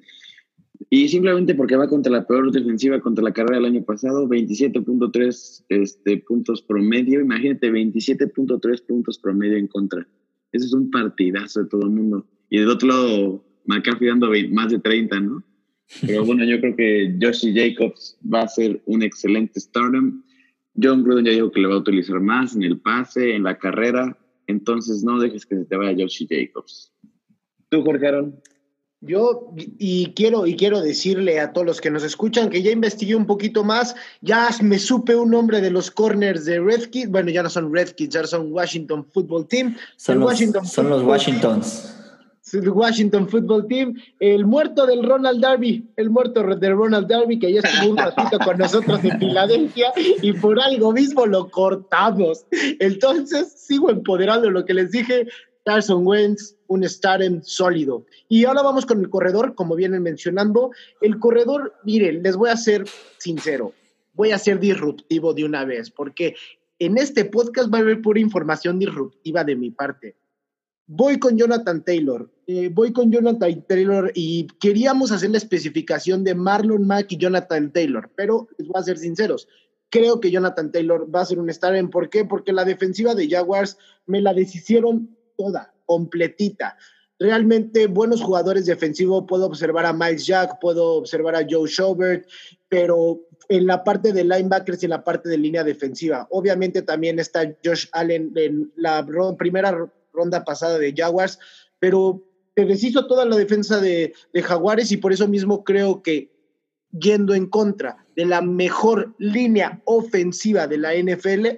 Y 0.89 1.07
simplemente 1.07 1.55
porque 1.55 1.75
va 1.75 1.87
contra 1.87 2.11
la 2.11 2.25
peor 2.25 2.51
defensiva 2.51 2.99
contra 2.99 3.23
la 3.23 3.33
carrera 3.33 3.57
del 3.57 3.65
año 3.65 3.83
pasado, 3.83 4.27
27.3 4.27 5.65
este, 5.69 6.17
puntos 6.17 6.61
promedio. 6.61 7.21
Imagínate, 7.21 7.71
27.3 7.71 8.85
puntos 8.85 9.19
promedio 9.19 9.57
en 9.57 9.67
contra. 9.67 10.07
Eso 10.51 10.65
es 10.65 10.73
un 10.73 10.91
partidazo 10.91 11.63
de 11.63 11.69
todo 11.69 11.83
el 11.83 11.89
mundo. 11.89 12.27
Y 12.49 12.59
del 12.59 12.69
otro 12.69 12.87
lado, 12.87 13.45
McAfee 13.65 14.07
dando 14.07 14.31
más 14.51 14.71
de 14.71 14.79
30, 14.79 15.19
¿no? 15.19 15.43
Pero 16.01 16.25
bueno, 16.25 16.45
yo 16.45 16.59
creo 16.59 16.75
que 16.75 17.17
Joshi 17.21 17.53
Jacobs 17.53 18.17
va 18.31 18.41
a 18.41 18.47
ser 18.47 18.81
un 18.85 19.03
excelente 19.03 19.59
stardom. 19.59 20.23
John 20.81 21.03
Gruden 21.03 21.25
ya 21.25 21.31
dijo 21.31 21.51
que 21.51 21.61
le 21.61 21.67
va 21.67 21.75
a 21.75 21.79
utilizar 21.79 22.19
más 22.19 22.55
en 22.55 22.63
el 22.63 22.79
pase, 22.79 23.35
en 23.35 23.43
la 23.43 23.57
carrera. 23.57 24.17
Entonces 24.47 25.03
no 25.03 25.19
dejes 25.19 25.45
que 25.45 25.55
se 25.55 25.65
te 25.65 25.75
vaya 25.75 26.03
Joshi 26.03 26.27
Jacobs. 26.29 26.91
¿Tú, 27.69 27.81
Jorge 27.81 28.07
Aaron? 28.07 28.35
Yo 29.05 29.51
y 29.77 30.13
quiero 30.13 30.47
y 30.47 30.55
quiero 30.55 30.81
decirle 30.81 31.39
a 31.39 31.51
todos 31.51 31.67
los 31.67 31.81
que 31.81 31.91
nos 31.91 32.03
escuchan 32.03 32.49
que 32.49 32.63
ya 32.63 32.71
investigué 32.71 33.15
un 33.15 33.25
poquito 33.25 33.63
más, 33.63 33.95
ya 34.21 34.49
me 34.61 34.79
supe 34.79 35.15
un 35.15 35.31
nombre 35.31 35.59
de 35.59 35.71
los 35.71 35.91
corners 35.91 36.45
de 36.45 36.59
Redskins, 36.59 37.09
bueno, 37.09 37.29
ya 37.29 37.43
no 37.43 37.49
son 37.49 37.73
Redskins, 37.73 38.13
ya 38.13 38.25
son 38.25 38.51
Washington 38.51 39.05
Football 39.11 39.47
Team. 39.47 39.75
Son, 39.97 40.19
los, 40.19 40.27
Washington 40.27 40.65
son 40.65 40.89
los 40.89 41.03
Washingtons. 41.03 41.99
Washington 42.61 43.27
Football 43.27 43.67
Team, 43.67 43.95
el 44.19 44.45
muerto 44.45 44.85
del 44.85 45.03
Ronald 45.03 45.41
Darby, 45.41 45.89
el 45.95 46.09
muerto 46.09 46.43
de 46.43 46.69
Ronald 46.69 47.07
Darby, 47.07 47.39
que 47.39 47.53
ya 47.53 47.61
estuvo 47.61 47.91
un 47.91 47.97
ratito 47.97 48.37
con 48.39 48.57
nosotros 48.57 49.03
en 49.03 49.19
Filadelfia 49.19 49.91
y 50.21 50.33
por 50.33 50.59
algo 50.61 50.91
mismo 50.91 51.25
lo 51.25 51.49
cortamos. 51.49 52.45
Entonces, 52.79 53.53
sigo 53.53 53.89
empoderando 53.89 54.49
lo 54.49 54.65
que 54.65 54.73
les 54.73 54.91
dije. 54.91 55.27
Carson 55.65 56.05
Wentz, 56.05 56.55
un 56.67 56.87
starem 56.87 57.41
sólido. 57.43 58.05
Y 58.27 58.45
ahora 58.45 58.61
vamos 58.61 58.85
con 58.85 58.99
el 58.99 59.09
corredor, 59.09 59.55
como 59.55 59.75
vienen 59.75 60.03
mencionando. 60.03 60.71
El 61.01 61.19
corredor, 61.19 61.73
miren, 61.83 62.23
les 62.23 62.35
voy 62.35 62.49
a 62.49 62.57
ser 62.57 62.85
sincero, 63.17 63.73
voy 64.13 64.31
a 64.31 64.39
ser 64.39 64.59
disruptivo 64.59 65.33
de 65.33 65.45
una 65.45 65.65
vez, 65.65 65.89
porque 65.89 66.35
en 66.79 66.97
este 66.97 67.25
podcast 67.25 67.73
va 67.73 67.77
a 67.77 67.81
haber 67.81 68.01
pura 68.01 68.19
información 68.19 68.79
disruptiva 68.79 69.43
de 69.43 69.55
mi 69.55 69.71
parte. 69.71 70.15
Voy 70.85 71.17
con 71.17 71.37
Jonathan 71.37 71.83
Taylor. 71.83 72.29
Eh, 72.45 72.69
voy 72.69 72.91
con 72.91 73.09
Jonathan 73.09 73.63
Taylor 73.67 74.11
y 74.13 74.47
queríamos 74.59 75.13
hacer 75.13 75.29
la 75.29 75.37
especificación 75.37 76.25
de 76.25 76.35
Marlon 76.35 76.85
Mack 76.85 77.13
y 77.13 77.17
Jonathan 77.17 77.71
Taylor, 77.71 78.11
pero 78.15 78.49
les 78.57 78.67
voy 78.67 78.79
a 78.81 78.83
ser 78.83 78.97
sinceros. 78.97 79.47
Creo 79.89 80.19
que 80.19 80.29
Jonathan 80.29 80.71
Taylor 80.71 81.07
va 81.13 81.21
a 81.21 81.25
ser 81.25 81.39
un 81.39 81.49
star. 81.51 81.75
¿En 81.75 81.89
por 81.89 82.09
qué? 82.09 82.25
Porque 82.25 82.51
la 82.51 82.65
defensiva 82.65 83.15
de 83.15 83.29
Jaguars 83.29 83.77
me 84.05 84.21
la 84.21 84.33
deshicieron 84.33 85.15
toda, 85.37 85.73
completita. 85.85 86.77
Realmente 87.19 87.87
buenos 87.87 88.21
jugadores 88.21 88.65
defensivos. 88.65 89.25
Puedo 89.27 89.45
observar 89.45 89.85
a 89.85 89.93
Miles 89.93 90.25
Jack, 90.25 90.59
puedo 90.59 90.95
observar 90.95 91.35
a 91.35 91.45
Joe 91.49 91.69
Schobert, 91.69 92.27
pero 92.69 93.21
en 93.49 93.67
la 93.67 93.83
parte 93.83 94.13
de 94.13 94.23
linebackers 94.23 94.81
y 94.81 94.85
en 94.85 94.91
la 94.91 95.03
parte 95.03 95.29
de 95.29 95.37
línea 95.37 95.63
defensiva. 95.63 96.27
Obviamente 96.31 96.81
también 96.81 97.19
está 97.19 97.55
Josh 97.63 97.87
Allen 97.91 98.31
en 98.35 98.71
la 98.75 99.05
primera 99.37 99.91
ronda 100.11 100.43
pasada 100.43 100.77
de 100.77 100.93
Jaguars, 100.95 101.39
pero 101.79 102.23
se 102.55 102.65
deshizo 102.65 103.07
toda 103.07 103.25
la 103.25 103.35
defensa 103.35 103.79
de, 103.79 104.13
Jaguares 104.33 104.91
y 104.91 104.97
por 104.97 105.11
eso 105.13 105.27
mismo 105.27 105.63
creo 105.63 106.01
que 106.01 106.31
yendo 106.91 107.33
en 107.33 107.47
contra 107.47 108.05
de 108.15 108.25
la 108.25 108.41
mejor 108.41 109.15
línea 109.17 109.81
ofensiva 109.85 110.67
de 110.67 110.77
la 110.77 110.93
NFL, 110.93 111.57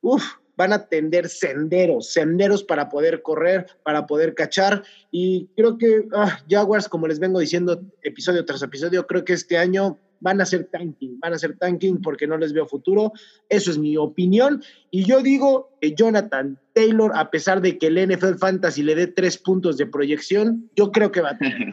uff, 0.00 0.24
van 0.58 0.72
a 0.72 0.88
tender 0.88 1.28
senderos, 1.28 2.12
senderos 2.12 2.64
para 2.64 2.88
poder 2.88 3.22
correr, 3.22 3.66
para 3.84 4.08
poder 4.08 4.34
cachar. 4.34 4.82
Y 5.12 5.46
creo 5.56 5.78
que 5.78 6.08
ah, 6.12 6.40
Jaguars, 6.50 6.88
como 6.88 7.06
les 7.06 7.20
vengo 7.20 7.38
diciendo 7.38 7.80
episodio 8.02 8.44
tras 8.44 8.60
episodio, 8.62 9.06
creo 9.06 9.24
que 9.24 9.34
este 9.34 9.56
año 9.56 10.00
van 10.18 10.40
a 10.40 10.44
ser 10.44 10.64
tanking, 10.64 11.20
van 11.20 11.32
a 11.32 11.38
ser 11.38 11.56
tanking 11.56 12.02
porque 12.02 12.26
no 12.26 12.36
les 12.36 12.52
veo 12.52 12.66
futuro. 12.66 13.12
Eso 13.48 13.70
es 13.70 13.78
mi 13.78 13.96
opinión. 13.96 14.60
Y 14.90 15.04
yo 15.04 15.22
digo 15.22 15.70
que 15.80 15.94
Jonathan 15.94 16.58
Taylor, 16.72 17.12
a 17.14 17.30
pesar 17.30 17.60
de 17.60 17.78
que 17.78 17.86
el 17.86 18.08
NFL 18.08 18.34
Fantasy 18.34 18.82
le 18.82 18.96
dé 18.96 19.06
tres 19.06 19.38
puntos 19.38 19.76
de 19.76 19.86
proyección, 19.86 20.68
yo 20.74 20.90
creo 20.90 21.12
que 21.12 21.20
va 21.20 21.30
a 21.30 21.38
tener. 21.38 21.68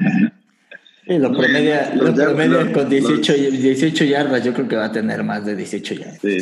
lo 1.08 1.34
promedia, 1.34 1.92
lo 1.96 2.14
promedia 2.14 2.72
con 2.72 2.88
18, 2.88 3.34
18 3.34 4.06
yardas, 4.06 4.44
yo 4.44 4.54
creo 4.54 4.68
que 4.68 4.76
va 4.76 4.86
a 4.86 4.92
tener 4.92 5.24
más 5.24 5.44
de 5.44 5.56
18 5.56 5.96
yardas. 5.96 6.20
Sí. 6.22 6.38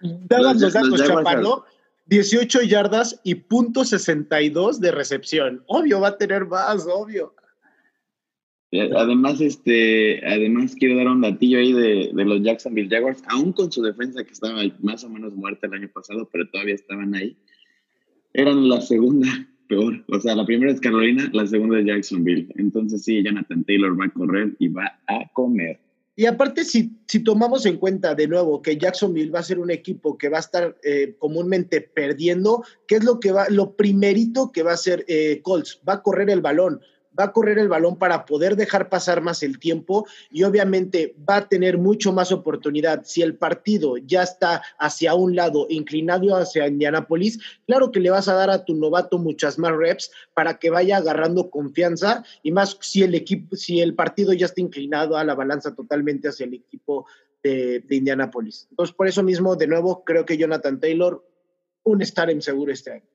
Daban 0.00 0.58
los, 0.58 0.72
datos, 0.72 1.06
Chaparro. 1.06 1.66
18 2.06 2.62
yardas 2.62 3.20
y 3.24 3.36
punto 3.36 3.84
62 3.84 4.80
de 4.80 4.90
recepción. 4.90 5.62
Obvio, 5.66 6.00
va 6.00 6.08
a 6.08 6.18
tener 6.18 6.46
más, 6.46 6.86
obvio. 6.86 7.34
Eh, 8.72 8.90
además, 8.96 9.40
este, 9.42 10.26
además 10.26 10.74
quiero 10.74 10.96
dar 10.96 11.08
un 11.08 11.20
datillo 11.20 11.58
ahí 11.58 11.74
de, 11.74 12.10
de, 12.14 12.24
los 12.24 12.42
Jacksonville 12.42 12.88
Jaguars, 12.88 13.22
aún 13.28 13.52
con 13.52 13.70
su 13.70 13.82
defensa 13.82 14.24
que 14.24 14.32
estaba 14.32 14.62
más 14.80 15.04
o 15.04 15.10
menos 15.10 15.34
muerta 15.34 15.66
el 15.66 15.74
año 15.74 15.90
pasado, 15.92 16.26
pero 16.32 16.48
todavía 16.48 16.74
estaban 16.74 17.14
ahí. 17.14 17.36
Eran 18.32 18.70
la 18.70 18.80
segunda 18.80 19.28
peor. 19.68 20.02
O 20.08 20.18
sea, 20.20 20.34
la 20.34 20.46
primera 20.46 20.72
es 20.72 20.80
Carolina, 20.80 21.28
la 21.34 21.46
segunda 21.46 21.80
es 21.80 21.86
Jacksonville. 21.86 22.48
Entonces 22.56 23.04
sí, 23.04 23.22
Jonathan 23.22 23.62
Taylor 23.64 24.00
va 24.00 24.06
a 24.06 24.10
correr 24.10 24.56
y 24.58 24.68
va 24.68 24.98
a 25.06 25.30
comer. 25.34 25.81
Y 26.14 26.26
aparte, 26.26 26.64
si, 26.64 26.98
si 27.08 27.24
tomamos 27.24 27.64
en 27.64 27.78
cuenta 27.78 28.14
de 28.14 28.28
nuevo 28.28 28.60
que 28.60 28.76
Jacksonville 28.76 29.30
va 29.30 29.40
a 29.40 29.44
ser 29.44 29.58
un 29.58 29.70
equipo 29.70 30.18
que 30.18 30.28
va 30.28 30.36
a 30.36 30.40
estar 30.40 30.76
eh, 30.82 31.16
comúnmente 31.18 31.80
perdiendo, 31.80 32.62
¿qué 32.86 32.96
es 32.96 33.04
lo 33.04 33.18
que 33.18 33.32
va, 33.32 33.46
lo 33.48 33.76
primerito 33.76 34.52
que 34.52 34.62
va 34.62 34.72
a 34.72 34.74
hacer 34.74 35.04
eh, 35.08 35.40
Colts? 35.42 35.80
Va 35.88 35.94
a 35.94 36.02
correr 36.02 36.28
el 36.28 36.42
balón 36.42 36.80
va 37.18 37.24
a 37.24 37.32
correr 37.32 37.58
el 37.58 37.68
balón 37.68 37.96
para 37.96 38.24
poder 38.24 38.56
dejar 38.56 38.88
pasar 38.88 39.20
más 39.20 39.42
el 39.42 39.58
tiempo 39.58 40.06
y 40.30 40.42
obviamente 40.44 41.14
va 41.28 41.36
a 41.36 41.48
tener 41.48 41.78
mucho 41.78 42.12
más 42.12 42.32
oportunidad. 42.32 43.04
Si 43.04 43.22
el 43.22 43.36
partido 43.36 43.96
ya 43.98 44.22
está 44.22 44.62
hacia 44.78 45.14
un 45.14 45.36
lado, 45.36 45.66
inclinado 45.68 46.34
hacia 46.36 46.68
Indianapolis, 46.68 47.38
claro 47.66 47.90
que 47.92 48.00
le 48.00 48.10
vas 48.10 48.28
a 48.28 48.34
dar 48.34 48.50
a 48.50 48.64
tu 48.64 48.74
novato 48.74 49.18
muchas 49.18 49.58
más 49.58 49.72
reps 49.72 50.10
para 50.34 50.58
que 50.58 50.70
vaya 50.70 50.98
agarrando 50.98 51.50
confianza 51.50 52.24
y 52.42 52.52
más 52.52 52.76
si 52.80 53.02
el 53.02 53.14
equipo, 53.14 53.56
si 53.56 53.80
el 53.80 53.94
partido 53.94 54.32
ya 54.32 54.46
está 54.46 54.60
inclinado 54.60 55.16
a 55.16 55.24
la 55.24 55.34
balanza 55.34 55.74
totalmente 55.74 56.28
hacia 56.28 56.46
el 56.46 56.54
equipo 56.54 57.06
de, 57.42 57.80
de 57.80 57.96
Indianapolis. 57.96 58.66
Entonces, 58.70 58.94
por 58.94 59.08
eso 59.08 59.22
mismo, 59.22 59.56
de 59.56 59.66
nuevo, 59.66 60.04
creo 60.04 60.24
que 60.24 60.36
Jonathan 60.36 60.80
Taylor, 60.80 61.26
un 61.84 62.02
estar 62.02 62.30
en 62.30 62.40
seguro 62.40 62.72
este 62.72 62.92
año. 62.92 63.12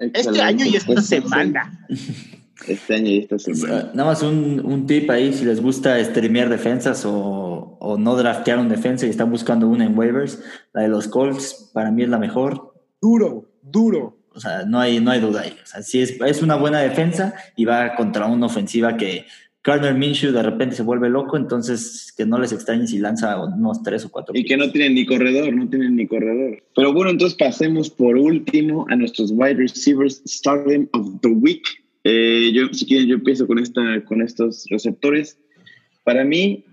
Este 0.00 0.40
año 0.40 0.64
y 0.64 0.76
esta 0.76 1.00
semana. 1.02 1.86
Este 2.68 2.94
año 2.94 3.08
y 3.08 3.18
esta 3.18 3.38
semana. 3.38 3.90
Nada 3.94 4.10
más 4.10 4.22
un, 4.22 4.60
un, 4.64 4.86
tip 4.86 5.10
ahí, 5.10 5.32
si 5.32 5.44
les 5.44 5.60
gusta 5.60 6.02
streamear 6.04 6.48
defensas 6.48 7.04
o, 7.04 7.76
o, 7.80 7.98
no 7.98 8.16
draftear 8.16 8.58
un 8.58 8.68
defensa 8.68 9.06
y 9.06 9.10
están 9.10 9.30
buscando 9.30 9.68
una 9.68 9.84
en 9.84 9.98
waivers, 9.98 10.42
la 10.72 10.82
de 10.82 10.88
los 10.88 11.08
Colts 11.08 11.70
para 11.72 11.90
mí 11.90 12.02
es 12.02 12.08
la 12.08 12.18
mejor. 12.18 12.74
Duro, 13.00 13.50
duro. 13.62 14.18
O 14.34 14.40
sea, 14.40 14.64
no 14.64 14.80
hay, 14.80 15.00
no 15.00 15.10
hay 15.10 15.20
duda 15.20 15.42
ahí. 15.42 15.56
O 15.62 15.66
sea, 15.66 15.82
si 15.82 16.00
es, 16.00 16.20
es 16.20 16.42
una 16.42 16.56
buena 16.56 16.80
defensa 16.80 17.34
y 17.56 17.64
va 17.64 17.94
contra 17.94 18.26
una 18.26 18.46
ofensiva 18.46 18.96
que 18.96 19.26
Carter 19.62 19.94
Minshew 19.94 20.32
de 20.32 20.42
repente 20.42 20.74
se 20.74 20.82
vuelve 20.82 21.08
loco, 21.08 21.36
entonces 21.36 22.12
que 22.16 22.26
no 22.26 22.38
les 22.38 22.52
extrañe 22.52 22.86
si 22.88 22.98
lanza 22.98 23.40
unos 23.40 23.82
tres 23.84 24.04
o 24.04 24.10
cuatro. 24.10 24.34
Y 24.36 24.44
que 24.44 24.56
no 24.56 24.72
tienen 24.72 24.94
ni 24.94 25.06
corredor, 25.06 25.54
no 25.54 25.68
tienen 25.68 25.94
ni 25.94 26.06
corredor. 26.08 26.60
Pero 26.74 26.92
bueno, 26.92 27.12
entonces 27.12 27.38
pasemos 27.38 27.88
por 27.88 28.16
último 28.16 28.84
a 28.90 28.96
nuestros 28.96 29.30
wide 29.30 29.54
receivers 29.54 30.20
starting 30.26 30.88
of 30.92 31.20
the 31.20 31.28
week. 31.28 31.62
Eh, 32.04 32.50
yo, 32.52 32.68
si 32.72 32.86
quieren, 32.86 33.08
yo 33.08 33.14
empiezo 33.16 33.46
con, 33.46 33.58
esta, 33.58 34.04
con 34.04 34.22
estos 34.22 34.66
receptores. 34.70 35.38
Para 36.04 36.24
mí, 36.24 36.64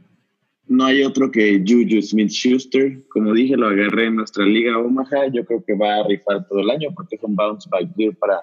no 0.68 0.86
hay 0.86 1.04
otro 1.04 1.32
que 1.32 1.64
Juju 1.66 2.02
Smith 2.02 2.30
Schuster. 2.30 3.00
Como 3.10 3.34
dije, 3.34 3.58
lo 3.58 3.68
agarré 3.68 4.06
en 4.06 4.16
nuestra 4.16 4.46
liga 4.46 4.78
Omaha. 4.78 5.28
Yo 5.34 5.44
creo 5.46 5.64
que 5.66 5.74
va 5.74 5.96
a 5.96 6.08
rifar 6.08 6.48
todo 6.48 6.60
el 6.60 6.70
año 6.70 6.90
porque 6.96 7.16
es 7.16 7.24
un 7.24 7.36
bounce 7.36 7.70
back 7.70 7.90
year 7.96 8.16
para, 8.16 8.42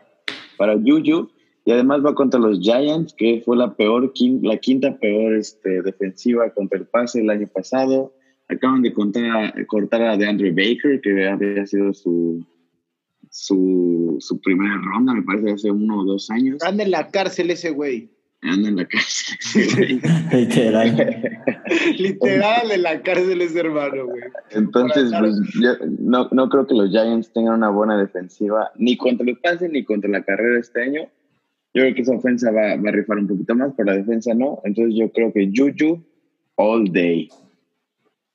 para 0.56 0.74
Juju. 0.74 1.30
Y 1.64 1.72
además 1.72 2.04
va 2.04 2.14
contra 2.14 2.38
los 2.38 2.60
Giants, 2.60 3.12
que 3.12 3.42
fue 3.44 3.56
la 3.56 3.74
peor, 3.74 4.12
la 4.42 4.56
quinta 4.56 4.96
peor 4.98 5.34
este, 5.34 5.82
defensiva 5.82 6.50
contra 6.50 6.78
el 6.78 6.86
pase 6.86 7.20
el 7.20 7.30
año 7.30 7.48
pasado. 7.48 8.12
Acaban 8.48 8.82
de 8.82 8.92
contar, 8.92 9.66
cortar 9.66 10.02
a 10.02 10.16
DeAndre 10.16 10.50
Baker, 10.50 11.00
que 11.00 11.26
había 11.26 11.66
sido 11.66 11.92
su, 11.92 12.46
su, 13.36 14.16
su 14.18 14.40
primera 14.40 14.80
ronda, 14.82 15.12
me 15.12 15.22
parece, 15.22 15.52
hace 15.52 15.70
uno 15.70 16.00
o 16.00 16.04
dos 16.04 16.30
años. 16.30 16.56
Anda 16.62 16.84
en 16.84 16.90
la 16.90 17.10
cárcel 17.10 17.50
ese 17.50 17.68
güey. 17.68 18.08
Anda 18.40 18.70
en 18.70 18.76
la 18.76 18.86
cárcel 18.86 19.36
ese 19.38 19.76
güey. 19.76 20.00
Literal. 20.32 21.36
Literal 21.98 22.70
en 22.70 22.82
la 22.82 23.02
cárcel 23.02 23.42
ese 23.42 23.60
hermano, 23.60 24.06
güey. 24.06 24.22
Entonces, 24.52 25.12
pues, 25.18 25.36
yo 25.60 25.72
no, 26.00 26.28
no 26.32 26.48
creo 26.48 26.66
que 26.66 26.74
los 26.74 26.88
Giants 26.88 27.30
tengan 27.34 27.56
una 27.56 27.68
buena 27.68 27.98
defensiva, 27.98 28.70
ni 28.76 28.96
contra 28.96 29.28
el 29.28 29.36
pase 29.36 29.68
ni 29.68 29.84
contra 29.84 30.08
la 30.08 30.24
carrera 30.24 30.58
este 30.58 30.82
año. 30.82 31.02
Yo 31.74 31.82
creo 31.82 31.94
que 31.94 32.00
esa 32.00 32.16
ofensa 32.16 32.50
va, 32.50 32.76
va 32.76 32.88
a 32.88 32.92
rifar 32.92 33.18
un 33.18 33.28
poquito 33.28 33.54
más, 33.54 33.74
pero 33.76 33.90
la 33.90 33.98
defensa 33.98 34.32
no. 34.32 34.62
Entonces 34.64 34.94
yo 34.96 35.12
creo 35.12 35.30
que 35.30 35.52
Juju 35.54 36.02
all 36.54 36.90
day. 36.90 37.28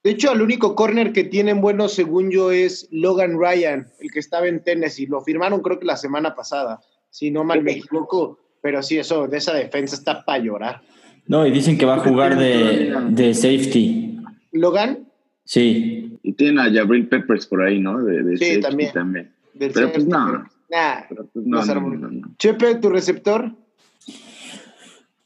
De 0.03 0.11
hecho, 0.11 0.31
el 0.31 0.41
único 0.41 0.75
corner 0.75 1.13
que 1.13 1.23
tienen 1.23 1.61
bueno, 1.61 1.87
según 1.87 2.31
yo, 2.31 2.51
es 2.51 2.87
Logan 2.91 3.37
Ryan, 3.39 3.87
el 3.99 4.11
que 4.11 4.19
estaba 4.19 4.47
en 4.47 4.63
Tennessee. 4.63 5.05
Lo 5.05 5.21
firmaron 5.21 5.61
creo 5.61 5.79
que 5.79 5.85
la 5.85 5.97
semana 5.97 6.33
pasada, 6.33 6.81
si 7.09 7.29
no 7.29 7.43
mal 7.43 7.61
me 7.63 7.73
equivoco. 7.73 8.39
Pero 8.61 8.81
sí, 8.81 8.97
eso, 8.97 9.27
de 9.27 9.37
esa 9.37 9.53
defensa 9.53 9.95
está 9.95 10.23
para 10.25 10.43
llorar. 10.43 10.81
No, 11.27 11.45
y 11.45 11.51
dicen 11.51 11.77
que 11.77 11.85
va 11.85 11.95
a 11.95 11.99
jugar 11.99 12.37
de, 12.37 12.95
de 13.09 13.33
safety. 13.33 14.19
¿Logan? 14.51 15.07
Sí. 15.45 16.17
Y 16.23 16.33
tienen 16.33 16.59
a 16.59 16.71
Jabril 16.71 17.07
Peppers 17.07 17.45
por 17.45 17.61
ahí, 17.61 17.79
¿no? 17.79 18.03
De, 18.03 18.23
de 18.23 18.37
sí, 18.37 18.59
también. 18.59 18.91
también. 18.93 19.31
Pero 19.57 19.91
pues 19.91 20.05
no. 20.07 20.43
Nah, 20.69 21.01
Pero 21.09 21.27
pues 21.27 21.45
no, 21.45 21.63
no, 21.65 21.81
no, 21.81 22.35
Chepe, 22.37 22.75
¿tu 22.75 22.89
receptor? 22.89 23.51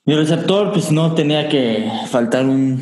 Mi 0.06 0.16
receptor, 0.16 0.74
pues 0.74 0.92
no 0.92 1.14
tenía 1.14 1.48
que 1.50 1.90
faltar 2.10 2.46
un 2.46 2.80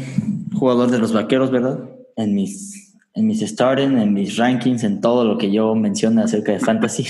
jugador 0.64 0.92
de 0.92 0.98
los 0.98 1.12
vaqueros, 1.12 1.52
¿verdad? 1.52 1.78
En 2.16 2.34
mis, 2.34 2.96
en 3.16 3.28
mis 3.28 3.42
starting, 3.42 3.98
en 3.98 4.14
mis 4.14 4.38
rankings, 4.38 4.86
en 4.86 5.02
todo 5.02 5.26
lo 5.26 5.38
que 5.38 5.52
yo 5.52 5.76
menciono 5.76 6.24
acerca 6.24 6.54
de 6.54 6.62
fantasy. 6.62 7.06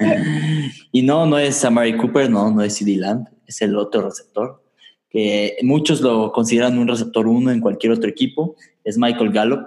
y 0.92 1.02
no, 1.02 1.26
no 1.26 1.36
es 1.36 1.62
Amari 1.66 1.98
Cooper, 1.98 2.30
no, 2.30 2.50
no 2.50 2.62
es 2.62 2.78
CD 2.78 2.96
Lamb, 2.96 3.26
es 3.46 3.60
el 3.60 3.76
otro 3.76 4.00
receptor, 4.00 4.64
que 5.10 5.58
muchos 5.62 6.00
lo 6.00 6.32
consideran 6.32 6.78
un 6.78 6.88
receptor 6.88 7.26
uno 7.26 7.50
en 7.50 7.60
cualquier 7.60 7.92
otro 7.92 8.08
equipo, 8.08 8.56
es 8.84 8.96
Michael 8.96 9.32
Gallup. 9.32 9.66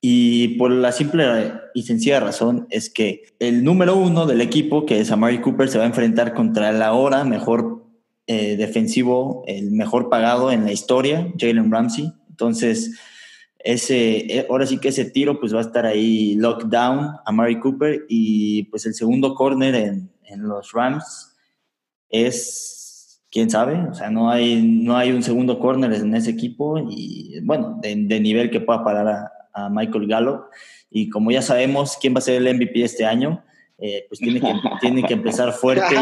Y 0.00 0.56
por 0.58 0.70
la 0.70 0.92
simple 0.92 1.54
y 1.74 1.82
sencilla 1.82 2.20
razón 2.20 2.68
es 2.70 2.88
que 2.88 3.22
el 3.40 3.64
número 3.64 3.96
uno 3.96 4.26
del 4.26 4.42
equipo, 4.42 4.86
que 4.86 5.00
es 5.00 5.10
Amari 5.10 5.40
Cooper, 5.40 5.68
se 5.68 5.78
va 5.78 5.82
a 5.82 5.88
enfrentar 5.88 6.34
contra 6.34 6.70
el 6.70 6.82
ahora 6.82 7.24
mejor 7.24 7.84
eh, 8.32 8.54
defensivo, 8.56 9.42
el 9.48 9.72
mejor 9.72 10.08
pagado 10.08 10.52
en 10.52 10.64
la 10.64 10.70
historia, 10.70 11.32
Jalen 11.36 11.68
Ramsey. 11.68 12.12
Entonces, 12.28 12.96
ese, 13.58 14.18
eh, 14.18 14.46
ahora 14.48 14.66
sí 14.66 14.78
que 14.78 14.90
ese 14.90 15.04
tiro 15.04 15.40
pues 15.40 15.52
va 15.52 15.58
a 15.58 15.62
estar 15.62 15.84
ahí 15.84 16.36
lockdown 16.36 17.16
a 17.26 17.32
Mary 17.32 17.58
Cooper 17.58 18.06
y 18.08 18.62
pues 18.70 18.86
el 18.86 18.94
segundo 18.94 19.34
corner 19.34 19.74
en, 19.74 20.12
en, 20.22 20.42
los 20.46 20.70
Rams 20.70 21.36
es, 22.08 23.20
quién 23.32 23.50
sabe, 23.50 23.74
o 23.90 23.94
sea, 23.94 24.10
no 24.10 24.30
hay, 24.30 24.62
no 24.62 24.96
hay 24.96 25.10
un 25.10 25.24
segundo 25.24 25.58
corner 25.58 25.92
en 25.92 26.14
ese 26.14 26.30
equipo 26.30 26.78
y 26.88 27.40
bueno, 27.42 27.80
de, 27.82 28.20
nivel 28.20 28.48
que 28.52 28.60
pueda 28.60 28.84
parar 28.84 29.08
a, 29.54 29.68
Michael 29.70 30.06
Gallup. 30.06 30.42
Y 30.88 31.08
como 31.10 31.32
ya 31.32 31.42
sabemos 31.42 31.98
quién 32.00 32.14
va 32.14 32.18
a 32.18 32.22
ser 32.22 32.36
el 32.36 32.54
MVP 32.54 32.84
este 32.84 33.04
año, 33.04 33.42
eh, 33.78 34.06
pues 34.08 34.20
tiene 34.20 34.40
que, 34.40 34.54
tiene 34.80 35.02
que 35.02 35.14
empezar 35.14 35.52
fuerte 35.52 35.96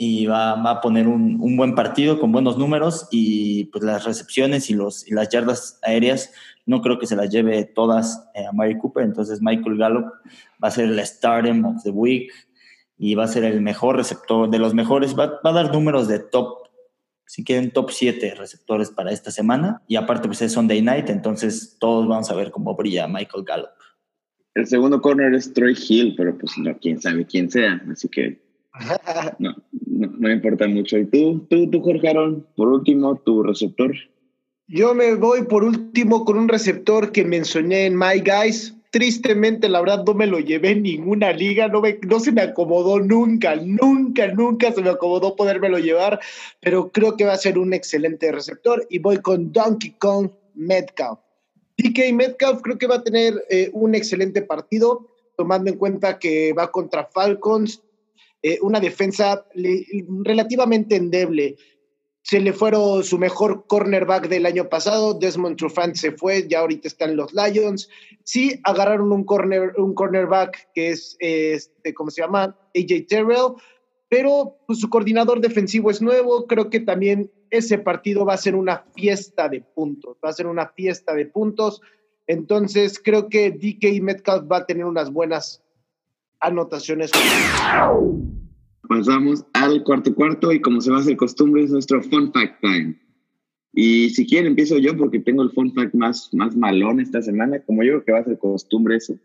y, 0.00 0.26
va, 0.26 0.52
a 0.52 0.80
poner 0.80 1.08
un, 1.08 1.38
un, 1.40 1.56
buen 1.56 1.74
partido 1.74 2.20
con 2.20 2.30
buenos 2.30 2.56
números 2.56 3.08
y 3.10 3.64
pues 3.64 3.82
las 3.82 4.04
recepciones 4.04 4.70
y, 4.70 4.74
los, 4.74 5.06
y 5.08 5.12
las 5.12 5.28
yardas 5.28 5.80
aéreas 5.82 6.32
no 6.66 6.80
creo 6.82 7.00
que 7.00 7.06
se 7.06 7.16
las 7.16 7.30
lleve 7.30 7.64
todas 7.64 8.30
eh, 8.34 8.46
a 8.46 8.52
Mary 8.52 8.78
Cooper. 8.78 9.02
Entonces 9.02 9.42
Michael 9.42 9.76
Gallup 9.76 10.06
va 10.62 10.68
a 10.68 10.70
ser 10.70 10.84
el 10.84 11.00
stardom 11.00 11.64
of 11.64 11.82
the 11.82 11.90
week 11.90 12.30
y 12.96 13.16
va 13.16 13.24
a 13.24 13.28
ser 13.28 13.42
el 13.42 13.60
mejor 13.60 13.96
receptor, 13.96 14.48
de 14.48 14.60
los 14.60 14.72
mejores, 14.72 15.18
va, 15.18 15.40
va 15.44 15.50
a 15.50 15.52
dar 15.52 15.72
números 15.72 16.06
de 16.06 16.20
top 16.20 16.68
si 17.26 17.44
quieren 17.44 17.72
top 17.72 17.90
7 17.90 18.36
receptores 18.36 18.90
para 18.90 19.12
esta 19.12 19.30
semana. 19.30 19.82
Y 19.86 19.96
aparte, 19.96 20.28
pues 20.28 20.40
es 20.42 20.52
Sunday 20.52 20.80
night, 20.80 21.10
entonces 21.10 21.76
todos 21.78 22.06
vamos 22.08 22.30
a 22.30 22.34
ver 22.34 22.50
cómo 22.50 22.74
brilla 22.74 23.06
Michael 23.06 23.44
Gallup. 23.44 23.70
El 24.54 24.66
segundo 24.66 25.02
corner 25.02 25.34
es 25.34 25.52
Troy 25.52 25.76
Hill, 25.76 26.14
pero 26.16 26.38
pues 26.38 26.56
no, 26.56 26.76
quién 26.78 27.00
sabe 27.00 27.26
quién 27.26 27.50
sea, 27.50 27.82
así 27.92 28.08
que 28.08 28.47
no, 29.38 29.54
no, 29.86 30.30
importa 30.30 30.68
mucho. 30.68 30.98
¿Y 30.98 31.06
tú, 31.06 31.46
tú, 31.50 31.70
tú, 31.70 31.80
Jorge 31.80 32.08
Aaron, 32.08 32.46
por 32.56 32.68
último, 32.68 33.16
tu 33.16 33.42
receptor? 33.42 33.94
Yo 34.66 34.94
me 34.94 35.14
voy 35.14 35.44
por 35.44 35.64
último 35.64 36.24
con 36.24 36.38
un 36.38 36.48
receptor 36.48 37.10
que 37.10 37.24
mencioné 37.24 37.86
en 37.86 37.96
My 37.96 38.20
Guys, 38.20 38.76
tristemente, 38.90 39.68
la 39.68 39.80
verdad, 39.80 40.04
no 40.04 40.14
me 40.14 40.26
lo 40.26 40.38
llevé 40.38 40.70
en 40.70 40.82
ninguna 40.82 41.32
liga, 41.32 41.68
no, 41.68 41.80
me, 41.80 41.98
no 42.06 42.20
se 42.20 42.32
me 42.32 42.42
acomodó 42.42 43.00
nunca, 43.00 43.56
nunca, 43.56 44.28
nunca 44.28 44.72
se 44.72 44.82
me 44.82 44.90
acomodó 44.90 45.36
podérmelo 45.36 45.78
llevar, 45.78 46.20
pero 46.60 46.90
creo 46.90 47.16
que 47.16 47.24
va 47.24 47.32
a 47.32 47.38
ser 47.38 47.58
un 47.58 47.72
excelente 47.72 48.30
receptor 48.32 48.86
y 48.90 48.98
voy 48.98 49.18
con 49.18 49.52
Donkey 49.52 49.92
Kong 49.98 50.30
Metcalf. 50.54 51.18
DK 51.78 52.12
Metcalf 52.12 52.60
creo 52.62 52.76
que 52.76 52.86
va 52.88 52.96
a 52.96 53.04
tener 53.04 53.34
eh, 53.50 53.70
un 53.72 53.94
excelente 53.94 54.42
partido, 54.42 55.06
tomando 55.36 55.70
en 55.70 55.78
cuenta 55.78 56.18
que 56.18 56.52
va 56.52 56.70
contra 56.70 57.04
Falcons, 57.04 57.82
eh, 58.42 58.58
una 58.62 58.80
defensa 58.80 59.46
relativamente 60.24 60.96
endeble 60.96 61.56
se 62.28 62.40
le 62.40 62.52
fueron 62.52 63.04
su 63.04 63.16
mejor 63.18 63.66
cornerback 63.66 64.28
del 64.28 64.44
año 64.44 64.68
pasado, 64.68 65.14
Desmond 65.14 65.56
Trufant 65.56 65.94
se 65.94 66.12
fue, 66.12 66.46
ya 66.46 66.60
ahorita 66.60 66.86
están 66.86 67.16
los 67.16 67.32
Lions. 67.32 67.88
Sí, 68.22 68.60
agarraron 68.64 69.12
un, 69.12 69.24
corner, 69.24 69.72
un 69.78 69.94
cornerback 69.94 70.68
que 70.74 70.90
es, 70.90 71.16
este, 71.20 71.94
¿cómo 71.94 72.10
se 72.10 72.20
llama? 72.20 72.54
AJ 72.76 73.06
Terrell, 73.08 73.54
pero 74.10 74.58
pues, 74.66 74.80
su 74.80 74.90
coordinador 74.90 75.40
defensivo 75.40 75.90
es 75.90 76.02
nuevo, 76.02 76.46
creo 76.46 76.68
que 76.68 76.80
también 76.80 77.30
ese 77.48 77.78
partido 77.78 78.26
va 78.26 78.34
a 78.34 78.38
ser 78.38 78.54
una 78.54 78.84
fiesta 78.94 79.48
de 79.48 79.62
puntos, 79.62 80.18
va 80.22 80.28
a 80.28 80.34
ser 80.34 80.48
una 80.48 80.68
fiesta 80.68 81.14
de 81.14 81.24
puntos. 81.24 81.80
Entonces 82.26 83.00
creo 83.02 83.30
que 83.30 83.50
DK 83.50 84.02
Metcalf 84.02 84.44
va 84.52 84.58
a 84.58 84.66
tener 84.66 84.84
unas 84.84 85.10
buenas 85.10 85.62
anotaciones 86.40 87.10
pasamos 88.88 89.44
al 89.52 89.84
cuarto 89.84 90.14
cuarto 90.14 90.52
y 90.52 90.60
como 90.60 90.80
se 90.80 90.90
va 90.90 90.98
a 90.98 91.00
hacer 91.00 91.16
costumbre 91.16 91.62
es 91.62 91.70
nuestro 91.70 92.02
fun 92.02 92.32
fact 92.32 92.60
time. 92.60 92.98
Y 93.74 94.10
si 94.10 94.26
quieren 94.26 94.48
empiezo 94.48 94.78
yo 94.78 94.96
porque 94.96 95.20
tengo 95.20 95.42
el 95.42 95.50
fun 95.50 95.72
fact 95.74 95.94
más, 95.94 96.30
más 96.32 96.56
malón 96.56 97.00
esta 97.00 97.22
semana, 97.22 97.60
como 97.60 97.82
yo 97.82 97.92
creo 97.92 98.04
que 98.04 98.12
va 98.12 98.18
a 98.20 98.24
ser 98.24 98.38
costumbre 98.38 98.96
eso. 98.96 99.16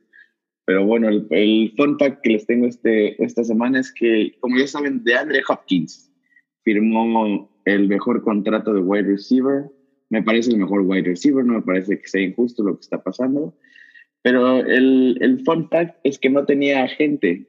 Pero 0.66 0.86
bueno, 0.86 1.10
el, 1.10 1.28
el 1.32 1.74
fun 1.76 1.98
fact 1.98 2.22
que 2.22 2.32
les 2.32 2.46
tengo 2.46 2.68
este, 2.68 3.22
esta 3.24 3.44
semana 3.44 3.80
es 3.80 3.92
que, 3.92 4.36
como 4.40 4.58
ya 4.58 4.68
saben, 4.68 5.04
de 5.04 5.16
Andre 5.16 5.42
Hopkins 5.48 6.12
firmó 6.64 7.50
el 7.66 7.88
mejor 7.88 8.22
contrato 8.22 8.74
de 8.74 8.82
wide 8.82 9.04
receiver. 9.04 9.72
Me 10.10 10.22
parece 10.22 10.52
el 10.52 10.58
mejor 10.58 10.82
wide 10.82 11.04
receiver, 11.04 11.44
no 11.44 11.54
me 11.54 11.62
parece 11.62 12.00
que 12.00 12.08
sea 12.08 12.22
injusto 12.22 12.64
lo 12.64 12.76
que 12.76 12.82
está 12.82 13.02
pasando. 13.02 13.56
Pero 14.24 14.60
el, 14.60 15.18
el 15.22 15.44
fun 15.44 15.70
fact 15.70 16.00
es 16.04 16.18
que 16.18 16.30
no 16.30 16.46
tenía 16.46 16.84
agente 16.84 17.46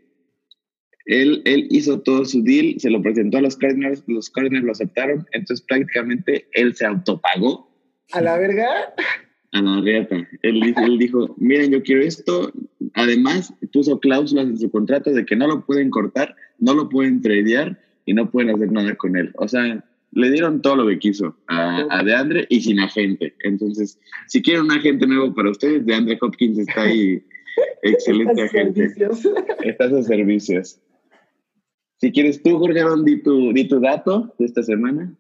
él, 1.07 1.43
él 1.45 1.67
hizo 1.71 2.01
todo 2.01 2.25
su 2.25 2.43
deal, 2.43 2.77
se 2.79 2.91
lo 2.91 3.03
presentó 3.03 3.39
a 3.39 3.43
los 3.43 3.57
Cardinals, 3.57 4.03
los 4.07 4.31
Cardinals 4.31 4.65
lo 4.65 4.73
aceptaron, 4.73 5.27
entonces 5.33 5.65
prácticamente 5.67 6.47
él 6.53 6.75
se 6.75 6.87
autopagó. 6.87 7.71
¿A 8.13 8.21
la 8.21 8.39
verga? 8.39 8.67
A 9.53 9.63
la 9.63 9.81
verga. 9.83 10.29
Él, 10.43 10.75
él 10.77 10.99
dijo, 10.99 11.35
miren, 11.39 11.73
yo 11.73 11.83
quiero 11.83 12.03
esto. 12.03 12.53
Además, 12.95 13.53
puso 13.73 14.01
cláusulas 14.01 14.47
en 14.47 14.59
su 14.59 14.71
contrato 14.71 15.11
de 15.11 15.27
que 15.27 15.37
no 15.37 15.47
lo 15.47 15.65
pueden 15.67 15.91
cortar, 15.91 16.35
no 16.59 16.75
lo 16.75 16.89
pueden 16.89 17.21
tradear 17.21 17.79
y 18.07 18.15
no 18.15 18.31
pueden 18.31 18.55
hacer 18.55 18.73
nada 18.73 18.95
con 18.95 19.17
él. 19.17 19.33
O 19.37 19.49
sea, 19.49 19.85
le 20.15 20.31
dieron 20.31 20.63
todo 20.63 20.77
lo 20.77 20.87
que 20.87 20.99
quiso 20.99 21.37
a, 21.49 21.87
a 21.91 22.03
DeAndre 22.03 22.47
y 22.49 22.61
sin 22.61 22.81
agente. 22.81 23.35
Entonces, 23.41 23.99
si 24.29 24.43
quieren 24.43 24.65
un 24.65 24.73
agente 24.73 25.07
nuevo 25.07 25.35
para 25.35 25.51
ustedes, 25.51 25.85
DeAndre 25.85 26.19
Hopkins 26.21 26.59
está 26.59 26.83
ahí. 26.83 27.23
Excelente 27.83 28.43
agente. 28.43 28.93
Está 29.63 29.85
a 29.85 29.91
sus 29.91 30.07
servicios. 30.07 30.81
Si 32.01 32.13
quieres 32.13 32.43
tú, 32.43 32.59
Jorge 32.59 32.83
di 33.05 33.23
tu, 33.23 33.53
di 33.53 33.69
tu 33.69 33.81
dato 33.81 34.35
de 34.39 34.47
esta 34.47 34.63
semana. 34.63 35.15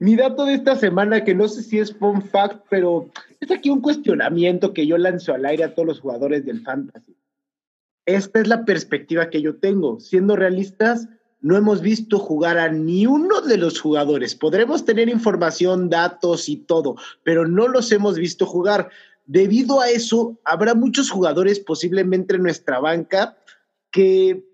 Mi 0.00 0.14
dato 0.14 0.44
de 0.44 0.54
esta 0.54 0.76
semana, 0.76 1.24
que 1.24 1.34
no 1.34 1.48
sé 1.48 1.62
si 1.62 1.78
es 1.78 1.92
fun 1.92 2.22
fact, 2.22 2.66
pero 2.70 3.10
es 3.40 3.50
aquí 3.50 3.68
un 3.68 3.80
cuestionamiento 3.80 4.72
que 4.72 4.86
yo 4.86 4.96
lanzo 4.96 5.34
al 5.34 5.44
aire 5.44 5.64
a 5.64 5.74
todos 5.74 5.86
los 5.86 6.00
jugadores 6.00 6.44
del 6.44 6.62
fantasy. 6.62 7.16
Esta 8.06 8.40
es 8.40 8.48
la 8.48 8.64
perspectiva 8.64 9.28
que 9.28 9.42
yo 9.42 9.56
tengo. 9.56 10.00
Siendo 10.00 10.36
realistas, 10.36 11.08
no 11.40 11.56
hemos 11.56 11.80
visto 11.80 12.18
jugar 12.18 12.58
a 12.58 12.68
ni 12.68 13.06
uno 13.06 13.40
de 13.40 13.56
los 13.56 13.80
jugadores. 13.80 14.34
Podremos 14.34 14.84
tener 14.84 15.08
información, 15.08 15.88
datos 15.88 16.48
y 16.48 16.56
todo, 16.56 16.96
pero 17.22 17.46
no 17.46 17.68
los 17.68 17.92
hemos 17.92 18.16
visto 18.16 18.44
jugar. 18.44 18.90
Debido 19.26 19.80
a 19.80 19.90
eso, 19.90 20.38
habrá 20.44 20.74
muchos 20.74 21.10
jugadores 21.10 21.60
posiblemente 21.60 22.36
en 22.36 22.42
nuestra 22.42 22.80
banca 22.80 23.36
que 23.90 24.44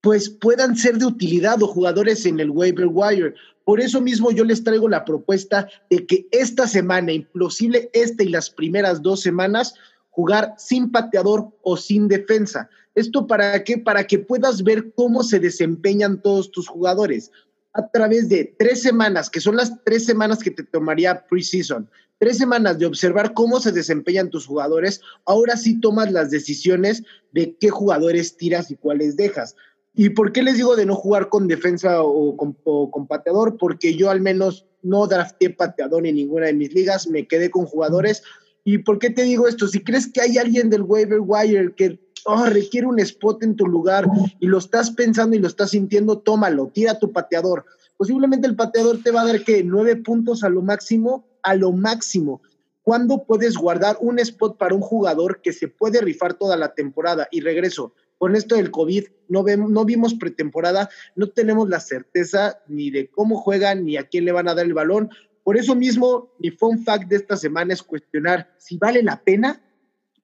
pues 0.00 0.30
puedan 0.30 0.76
ser 0.76 0.98
de 0.98 1.06
utilidad 1.06 1.62
o 1.62 1.66
jugadores 1.66 2.24
en 2.26 2.40
el 2.40 2.50
waiver 2.50 2.88
wire. 2.90 3.34
Por 3.64 3.80
eso 3.80 4.00
mismo 4.00 4.30
yo 4.30 4.44
les 4.44 4.62
traigo 4.62 4.88
la 4.88 5.04
propuesta 5.04 5.68
de 5.90 6.06
que 6.06 6.26
esta 6.30 6.66
semana, 6.66 7.12
imposible 7.12 7.90
esta 7.92 8.22
y 8.22 8.28
las 8.28 8.50
primeras 8.50 9.02
dos 9.02 9.20
semanas, 9.20 9.74
jugar 10.10 10.54
sin 10.56 10.90
pateador 10.90 11.48
o 11.62 11.76
sin 11.76 12.08
defensa. 12.08 12.68
¿Esto 12.98 13.26
para 13.26 13.62
qué? 13.62 13.78
Para 13.78 14.04
que 14.06 14.18
puedas 14.18 14.62
ver 14.62 14.92
cómo 14.94 15.22
se 15.22 15.38
desempeñan 15.38 16.20
todos 16.20 16.50
tus 16.50 16.66
jugadores 16.66 17.30
a 17.74 17.88
través 17.90 18.28
de 18.28 18.54
tres 18.58 18.82
semanas, 18.82 19.30
que 19.30 19.40
son 19.40 19.54
las 19.54 19.72
tres 19.84 20.04
semanas 20.04 20.40
que 20.40 20.50
te 20.50 20.64
tomaría 20.64 21.26
preseason, 21.28 21.88
tres 22.18 22.36
semanas 22.36 22.78
de 22.78 22.86
observar 22.86 23.34
cómo 23.34 23.60
se 23.60 23.70
desempeñan 23.70 24.30
tus 24.30 24.46
jugadores, 24.46 25.00
ahora 25.24 25.56
sí 25.56 25.80
tomas 25.80 26.10
las 26.10 26.30
decisiones 26.30 27.04
de 27.32 27.56
qué 27.60 27.70
jugadores 27.70 28.36
tiras 28.36 28.72
y 28.72 28.76
cuáles 28.76 29.16
dejas. 29.16 29.54
¿Y 29.94 30.10
por 30.10 30.32
qué 30.32 30.42
les 30.42 30.56
digo 30.56 30.74
de 30.74 30.86
no 30.86 30.96
jugar 30.96 31.28
con 31.28 31.46
defensa 31.46 32.02
o 32.02 32.36
con, 32.36 33.06
pateador? 33.06 33.56
Porque 33.58 33.94
yo 33.94 34.10
al 34.10 34.20
menos 34.20 34.66
no 34.82 35.06
drafté 35.06 35.50
pateador 35.50 36.04
en 36.04 36.16
ninguna 36.16 36.46
de 36.46 36.54
mis 36.54 36.72
ligas, 36.72 37.06
me 37.08 37.28
quedé 37.28 37.48
con 37.50 37.66
jugadores. 37.66 38.22
¿Y 38.64 38.78
por 38.78 38.98
qué 38.98 39.10
te 39.10 39.22
digo 39.22 39.46
esto? 39.46 39.66
Si 39.68 39.84
crees 39.84 40.06
que 40.12 40.20
hay 40.20 40.38
alguien 40.38 40.68
del 40.68 40.82
waiver 40.82 41.20
wire 41.20 41.74
que 41.76 41.98
oh, 42.24 42.46
requiere 42.46 42.86
un 42.86 42.98
spot 43.00 43.42
en 43.42 43.56
tu 43.56 43.66
lugar 43.66 44.06
y 44.40 44.46
lo 44.46 44.58
estás 44.58 44.90
pensando 44.90 45.36
y 45.36 45.38
lo 45.38 45.48
estás 45.48 45.70
sintiendo, 45.70 46.18
tómalo, 46.18 46.68
tira 46.68 46.98
tu 46.98 47.12
pateador. 47.12 47.64
Posiblemente 47.96 48.46
el 48.46 48.56
pateador 48.56 49.02
te 49.02 49.10
va 49.10 49.22
a 49.22 49.26
dar 49.26 49.42
que 49.42 49.64
nueve 49.64 49.96
puntos 49.96 50.44
a 50.44 50.48
lo 50.48 50.62
máximo, 50.62 51.26
a 51.42 51.54
lo 51.54 51.72
máximo. 51.72 52.40
¿Cuándo 52.82 53.24
puedes 53.24 53.56
guardar 53.56 53.98
un 54.00 54.18
spot 54.18 54.56
para 54.56 54.74
un 54.74 54.80
jugador 54.80 55.42
que 55.42 55.52
se 55.52 55.68
puede 55.68 56.00
rifar 56.00 56.34
toda 56.34 56.56
la 56.56 56.74
temporada? 56.74 57.28
Y 57.30 57.40
regreso, 57.40 57.92
con 58.16 58.34
esto 58.34 58.56
del 58.56 58.70
COVID 58.70 59.04
no, 59.28 59.42
vemos, 59.42 59.70
no 59.70 59.84
vimos 59.84 60.14
pretemporada, 60.14 60.88
no 61.14 61.28
tenemos 61.28 61.68
la 61.68 61.80
certeza 61.80 62.60
ni 62.66 62.90
de 62.90 63.10
cómo 63.10 63.36
juegan 63.36 63.84
ni 63.84 63.96
a 63.96 64.08
quién 64.08 64.24
le 64.24 64.32
van 64.32 64.48
a 64.48 64.54
dar 64.54 64.64
el 64.64 64.74
balón. 64.74 65.10
Por 65.44 65.56
eso 65.56 65.74
mismo, 65.74 66.32
mi 66.38 66.50
fun 66.50 66.84
fact 66.84 67.08
de 67.08 67.16
esta 67.16 67.36
semana 67.36 67.74
es 67.74 67.82
cuestionar 67.82 68.54
si 68.58 68.76
vale 68.78 69.02
la 69.02 69.22
pena 69.22 69.62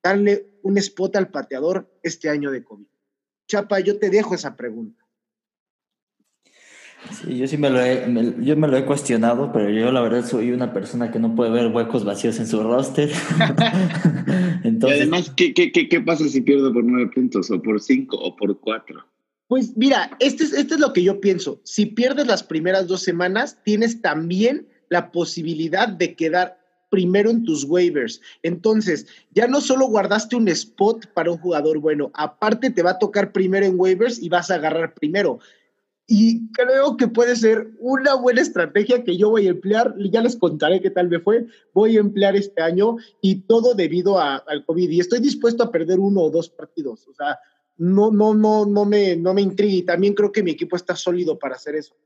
darle 0.02 0.53
un 0.64 0.78
spot 0.78 1.16
al 1.16 1.28
pateador 1.28 1.88
este 2.02 2.28
año 2.28 2.50
de 2.50 2.64
COVID. 2.64 2.86
Chapa, 3.46 3.80
yo 3.80 3.98
te 3.98 4.10
dejo 4.10 4.34
esa 4.34 4.56
pregunta. 4.56 5.04
yo 7.28 7.46
sí 7.46 7.58
me 7.58 7.68
lo, 7.68 7.80
he, 7.82 8.06
yo 8.40 8.56
me 8.56 8.66
lo 8.66 8.76
he 8.78 8.86
cuestionado, 8.86 9.52
pero 9.52 9.68
yo 9.70 9.92
la 9.92 10.00
verdad 10.00 10.24
soy 10.24 10.52
una 10.52 10.72
persona 10.72 11.10
que 11.10 11.18
no 11.18 11.34
puede 11.34 11.50
ver 11.50 11.66
huecos 11.68 12.04
vacíos 12.04 12.38
en 12.38 12.46
su 12.46 12.62
roster. 12.62 13.10
Entonces, 14.64 14.98
y 14.98 15.02
además, 15.02 15.32
¿qué, 15.36 15.52
qué, 15.52 15.70
qué, 15.70 16.00
pasa 16.00 16.26
si 16.26 16.40
pierdo 16.40 16.72
por 16.72 16.82
nueve 16.82 17.10
puntos, 17.14 17.50
o 17.50 17.60
por 17.60 17.80
cinco, 17.80 18.16
o 18.16 18.34
por 18.34 18.58
cuatro? 18.58 19.04
Pues 19.46 19.76
mira, 19.76 20.16
este 20.18 20.44
es, 20.44 20.54
este 20.54 20.74
es 20.74 20.80
lo 20.80 20.94
que 20.94 21.02
yo 21.02 21.20
pienso. 21.20 21.60
Si 21.64 21.84
pierdes 21.84 22.26
las 22.26 22.42
primeras 22.42 22.86
dos 22.86 23.02
semanas, 23.02 23.58
tienes 23.62 24.00
también 24.00 24.66
la 24.88 25.12
posibilidad 25.12 25.88
de 25.88 26.14
quedar 26.14 26.63
primero 26.94 27.28
en 27.28 27.42
tus 27.42 27.64
waivers. 27.64 28.20
Entonces, 28.44 29.08
ya 29.32 29.48
no 29.48 29.60
solo 29.60 29.88
guardaste 29.88 30.36
un 30.36 30.46
spot 30.46 31.08
para 31.12 31.32
un 31.32 31.38
jugador 31.38 31.80
bueno, 31.80 32.12
aparte 32.14 32.70
te 32.70 32.84
va 32.84 32.92
a 32.92 32.98
tocar 33.00 33.32
primero 33.32 33.66
en 33.66 33.74
waivers 33.76 34.22
y 34.22 34.28
vas 34.28 34.48
a 34.48 34.54
agarrar 34.54 34.94
primero. 34.94 35.40
Y 36.06 36.52
creo 36.52 36.96
que 36.96 37.08
puede 37.08 37.34
ser 37.34 37.72
una 37.80 38.14
buena 38.14 38.42
estrategia 38.42 39.02
que 39.02 39.16
yo 39.16 39.30
voy 39.30 39.48
a 39.48 39.50
emplear. 39.50 39.92
Ya 39.98 40.22
les 40.22 40.36
contaré 40.36 40.80
qué 40.80 40.90
tal 40.90 41.08
me 41.08 41.18
fue. 41.18 41.46
Voy 41.72 41.96
a 41.96 42.00
emplear 42.00 42.36
este 42.36 42.62
año 42.62 42.98
y 43.20 43.40
todo 43.40 43.74
debido 43.74 44.20
al 44.20 44.64
COVID. 44.64 44.90
Y 44.90 45.00
estoy 45.00 45.18
dispuesto 45.18 45.64
a 45.64 45.72
perder 45.72 45.98
uno 45.98 46.20
o 46.20 46.30
dos 46.30 46.48
partidos. 46.48 47.08
O 47.08 47.14
sea, 47.14 47.40
no, 47.76 48.12
no, 48.12 48.34
no, 48.34 48.66
no 48.66 48.84
me, 48.84 49.16
no 49.16 49.34
me 49.34 49.42
intriga. 49.42 49.74
Y 49.74 49.82
también 49.82 50.14
creo 50.14 50.30
que 50.30 50.44
mi 50.44 50.52
equipo 50.52 50.76
está 50.76 50.94
sólido 50.94 51.40
para 51.40 51.56
hacer 51.56 51.74
eso 51.74 51.96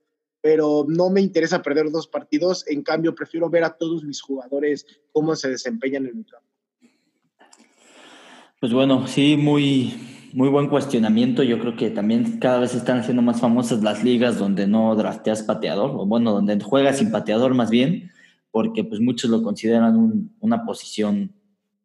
pero 0.48 0.86
no 0.88 1.10
me 1.10 1.20
interesa 1.20 1.60
perder 1.60 1.90
dos 1.90 2.06
partidos. 2.06 2.66
En 2.68 2.82
cambio, 2.82 3.14
prefiero 3.14 3.50
ver 3.50 3.64
a 3.64 3.76
todos 3.76 4.02
mis 4.02 4.22
jugadores 4.22 4.86
cómo 5.12 5.36
se 5.36 5.50
desempeñan 5.50 6.06
en 6.06 6.16
el 6.16 6.24
campo. 6.24 6.48
Pues 8.58 8.72
bueno, 8.72 9.06
sí, 9.06 9.36
muy, 9.36 9.92
muy 10.32 10.48
buen 10.48 10.68
cuestionamiento. 10.68 11.42
Yo 11.42 11.58
creo 11.58 11.76
que 11.76 11.90
también 11.90 12.38
cada 12.38 12.60
vez 12.60 12.74
están 12.74 13.00
haciendo 13.00 13.20
más 13.20 13.42
famosas 13.42 13.82
las 13.82 14.02
ligas 14.02 14.38
donde 14.38 14.66
no 14.66 14.96
drafteas 14.96 15.42
pateador, 15.42 15.90
o 15.90 16.06
bueno, 16.06 16.32
donde 16.32 16.58
juegas 16.64 16.96
sin 16.96 17.10
pateador 17.10 17.52
más 17.52 17.68
bien, 17.68 18.10
porque 18.50 18.84
pues 18.84 19.02
muchos 19.02 19.30
lo 19.30 19.42
consideran 19.42 20.30
una 20.40 20.64
posición 20.64 21.34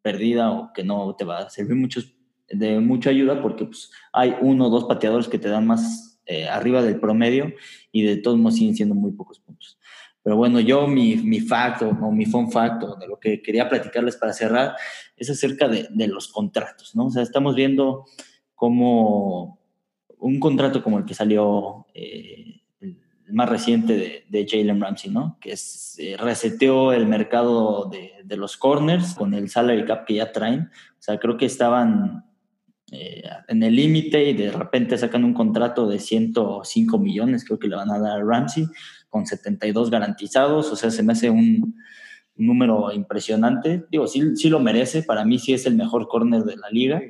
perdida 0.01 0.51
o 0.51 0.71
que 0.71 0.85
no 0.85 1.13
te 1.17 1.25
va 1.25 1.39
a 1.39 1.49
servir 1.49 1.75
mucho, 1.75 1.99
de 2.47 2.79
mucha 2.79 3.09
ayuda 3.09 3.41
porque 3.41 3.65
pues, 3.65 3.91
hay 4.13 4.35
uno 4.39 4.67
o 4.67 4.69
dos 4.69 4.85
pateadores 4.85 5.27
que 5.27 5.37
te 5.37 5.49
dan 5.49 5.67
más 5.67 6.12
eh, 6.25 6.47
arriba 6.47 6.81
del 6.81 6.99
promedio 6.99 7.53
y 7.91 8.03
de 8.03 8.17
todos 8.17 8.37
modos 8.37 8.55
siguen 8.55 8.75
siendo 8.75 8.95
muy 8.95 9.11
pocos 9.11 9.39
puntos. 9.39 9.77
Pero 10.23 10.37
bueno, 10.37 10.61
yo 10.61 10.87
mi, 10.87 11.17
mi 11.17 11.41
fact 11.41 11.81
o, 11.81 12.11
mi 12.11 12.25
fun 12.25 12.49
fact 12.49 12.83
de 12.99 13.07
lo 13.07 13.19
que 13.19 13.41
quería 13.41 13.67
platicarles 13.67 14.15
para 14.15 14.31
cerrar 14.31 14.75
es 15.17 15.29
acerca 15.29 15.67
de, 15.67 15.87
de 15.91 16.07
los 16.07 16.29
contratos, 16.29 16.95
¿no? 16.95 17.07
O 17.07 17.11
sea, 17.11 17.23
estamos 17.23 17.55
viendo 17.55 18.05
como 18.55 19.59
un 20.17 20.39
contrato 20.39 20.81
como 20.81 20.97
el 20.99 21.05
que 21.05 21.13
salió, 21.13 21.85
eh, 21.93 22.61
más 23.29 23.49
reciente 23.49 23.97
de, 23.97 24.25
de 24.29 24.47
Jalen 24.47 24.79
Ramsey, 24.79 25.11
¿no? 25.11 25.37
Que 25.41 25.57
se 25.57 26.15
reseteó 26.17 26.93
el 26.93 27.05
mercado 27.05 27.89
de, 27.89 28.13
de 28.23 28.37
los 28.37 28.55
corners 28.55 29.15
con 29.15 29.33
el 29.33 29.49
salary 29.49 29.85
cap 29.85 30.05
que 30.05 30.15
ya 30.15 30.31
traen. 30.31 30.69
O 30.99 31.01
sea, 31.01 31.19
creo 31.19 31.35
que 31.35 31.45
estaban 31.45 32.25
eh, 32.95 33.23
en 33.47 33.63
el 33.63 33.75
límite 33.75 34.29
y 34.29 34.33
de 34.33 34.51
repente 34.51 34.99
sacan 34.99 35.23
un 35.23 35.33
contrato 35.33 35.87
de 35.87 35.97
105 35.97 36.99
millones, 36.99 37.43
creo 37.43 37.57
que 37.57 37.67
le 37.67 37.75
van 37.75 37.89
a 37.89 37.97
dar 37.97 38.19
a 38.19 38.23
Ramsey, 38.23 38.67
con 39.09 39.25
72 39.25 39.89
garantizados, 39.89 40.71
o 40.71 40.75
sea, 40.75 40.91
se 40.91 41.01
me 41.01 41.13
hace 41.13 41.31
un, 41.31 41.75
número 42.35 42.91
impresionante. 42.91 43.83
Digo, 43.91 44.07
sí, 44.07 44.35
sí 44.35 44.49
lo 44.49 44.59
merece, 44.59 45.03
para 45.03 45.25
mí 45.25 45.39
sí 45.39 45.53
es 45.53 45.65
el 45.65 45.75
mejor 45.75 46.07
corner 46.07 46.43
de 46.43 46.57
la 46.57 46.69
liga. 46.69 47.01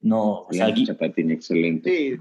No, 0.00 0.42
o 0.42 0.48
sea, 0.50 0.68
excelente. 0.68 2.18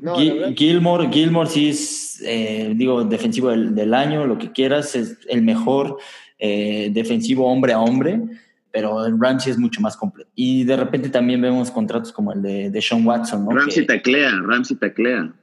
Gilmore, 0.56 1.10
Gilmore 1.12 1.50
sí 1.50 1.70
es, 1.70 2.22
eh, 2.26 2.74
digo, 2.76 3.04
defensivo 3.04 3.50
del, 3.50 3.94
año, 3.94 4.26
lo 4.26 4.38
que 4.38 4.52
quieras, 4.52 4.96
es 4.96 5.18
el 5.30 5.44
mejor 5.44 5.98
eh, 6.40 6.90
defensivo 6.92 7.48
hombre 7.48 7.74
a 7.74 7.80
hombre 7.80 8.22
pero 8.72 9.06
Ramsey 9.18 9.52
es 9.52 9.58
mucho 9.58 9.82
más 9.82 9.98
completo. 9.98 10.30
Y 10.36 10.64
de 10.64 10.78
repente 10.78 11.10
también 11.10 11.42
vemos 11.42 11.72
contratos 11.72 12.12
como 12.12 12.34
el 12.34 12.42
de, 12.42 12.70
de 12.70 12.82
Sean 12.82 13.06
Watson, 13.06 13.46
¿no? 13.46 13.52
Ramsey 13.52 13.86
taclea, 13.86 14.32
Ramsey 14.44 14.78
taclea. 14.78 15.34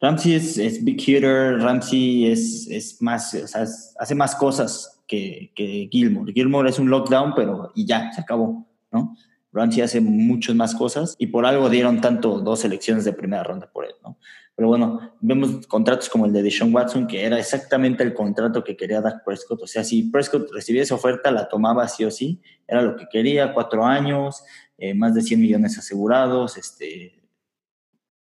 Ramsey 0.00 0.34
es, 0.34 0.58
es, 0.58 0.84
big 0.84 1.00
hitter, 1.00 1.58
Ramsey 1.60 2.26
es, 2.26 2.66
es 2.68 3.00
más, 3.00 3.32
o 3.34 3.46
sea, 3.46 3.62
hace 3.62 4.14
más 4.14 4.34
cosas 4.34 5.02
que, 5.06 5.52
que, 5.54 5.88
Gilmore. 5.90 6.32
Gilmore 6.32 6.68
es 6.68 6.78
un 6.78 6.90
lockdown, 6.90 7.34
pero 7.34 7.72
y 7.74 7.86
ya, 7.86 8.12
se 8.12 8.20
acabó, 8.20 8.66
¿no? 8.92 9.16
Ramsey 9.54 9.82
hace 9.82 10.00
muchas 10.00 10.56
más 10.56 10.74
cosas 10.74 11.14
y 11.18 11.28
por 11.28 11.46
algo 11.46 11.70
dieron 11.70 12.00
tanto 12.00 12.40
dos 12.40 12.60
selecciones 12.60 13.04
de 13.04 13.12
primera 13.12 13.44
ronda 13.44 13.70
por 13.70 13.84
él, 13.84 13.94
¿no? 14.02 14.18
Pero 14.56 14.68
bueno, 14.68 15.14
vemos 15.20 15.66
contratos 15.66 16.08
como 16.08 16.26
el 16.26 16.32
de 16.32 16.42
Deshaun 16.42 16.74
Watson, 16.74 17.06
que 17.06 17.24
era 17.24 17.38
exactamente 17.38 18.04
el 18.04 18.14
contrato 18.14 18.62
que 18.62 18.76
quería 18.76 19.00
Dak 19.00 19.24
Prescott. 19.24 19.62
O 19.62 19.66
sea, 19.66 19.82
si 19.82 20.04
Prescott 20.04 20.48
recibía 20.52 20.82
esa 20.82 20.94
oferta, 20.94 21.32
la 21.32 21.48
tomaba 21.48 21.88
sí 21.88 22.04
o 22.04 22.10
sí. 22.10 22.40
Era 22.68 22.82
lo 22.82 22.94
que 22.94 23.06
quería, 23.10 23.52
cuatro 23.52 23.84
años, 23.84 24.44
eh, 24.78 24.94
más 24.94 25.14
de 25.14 25.22
100 25.22 25.40
millones 25.40 25.76
asegurados, 25.76 26.56
este, 26.56 27.20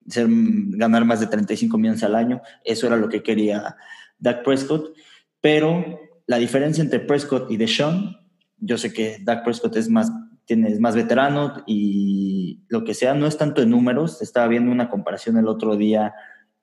ganar 0.06 1.04
más 1.06 1.20
de 1.20 1.28
35 1.28 1.78
millones 1.80 2.04
al 2.04 2.14
año. 2.14 2.42
Eso 2.64 2.86
era 2.86 2.96
lo 2.96 3.10
que 3.10 3.24
quería 3.24 3.76
Dak 4.20 4.44
Prescott. 4.44 4.96
Pero 5.42 6.00
la 6.28 6.38
diferencia 6.38 6.84
entre 6.84 7.00
Prescott 7.00 7.50
y 7.50 7.58
Deshaun, 7.58 8.18
yo 8.60 8.78
sé 8.78 8.94
que 8.94 9.18
Dak 9.24 9.44
Prescott 9.44 9.76
es 9.78 9.90
más 9.90 10.12
tienes 10.50 10.80
más 10.80 10.96
veterano 10.96 11.64
y 11.68 12.62
lo 12.70 12.84
que 12.84 12.96
sea, 12.96 13.14
no 13.14 13.28
es 13.28 13.38
tanto 13.38 13.62
en 13.62 13.70
números. 13.70 14.20
Estaba 14.24 14.48
viendo 14.48 14.72
una 14.72 14.90
comparación 14.90 15.38
el 15.38 15.48
otro 15.48 15.78
día 15.78 16.16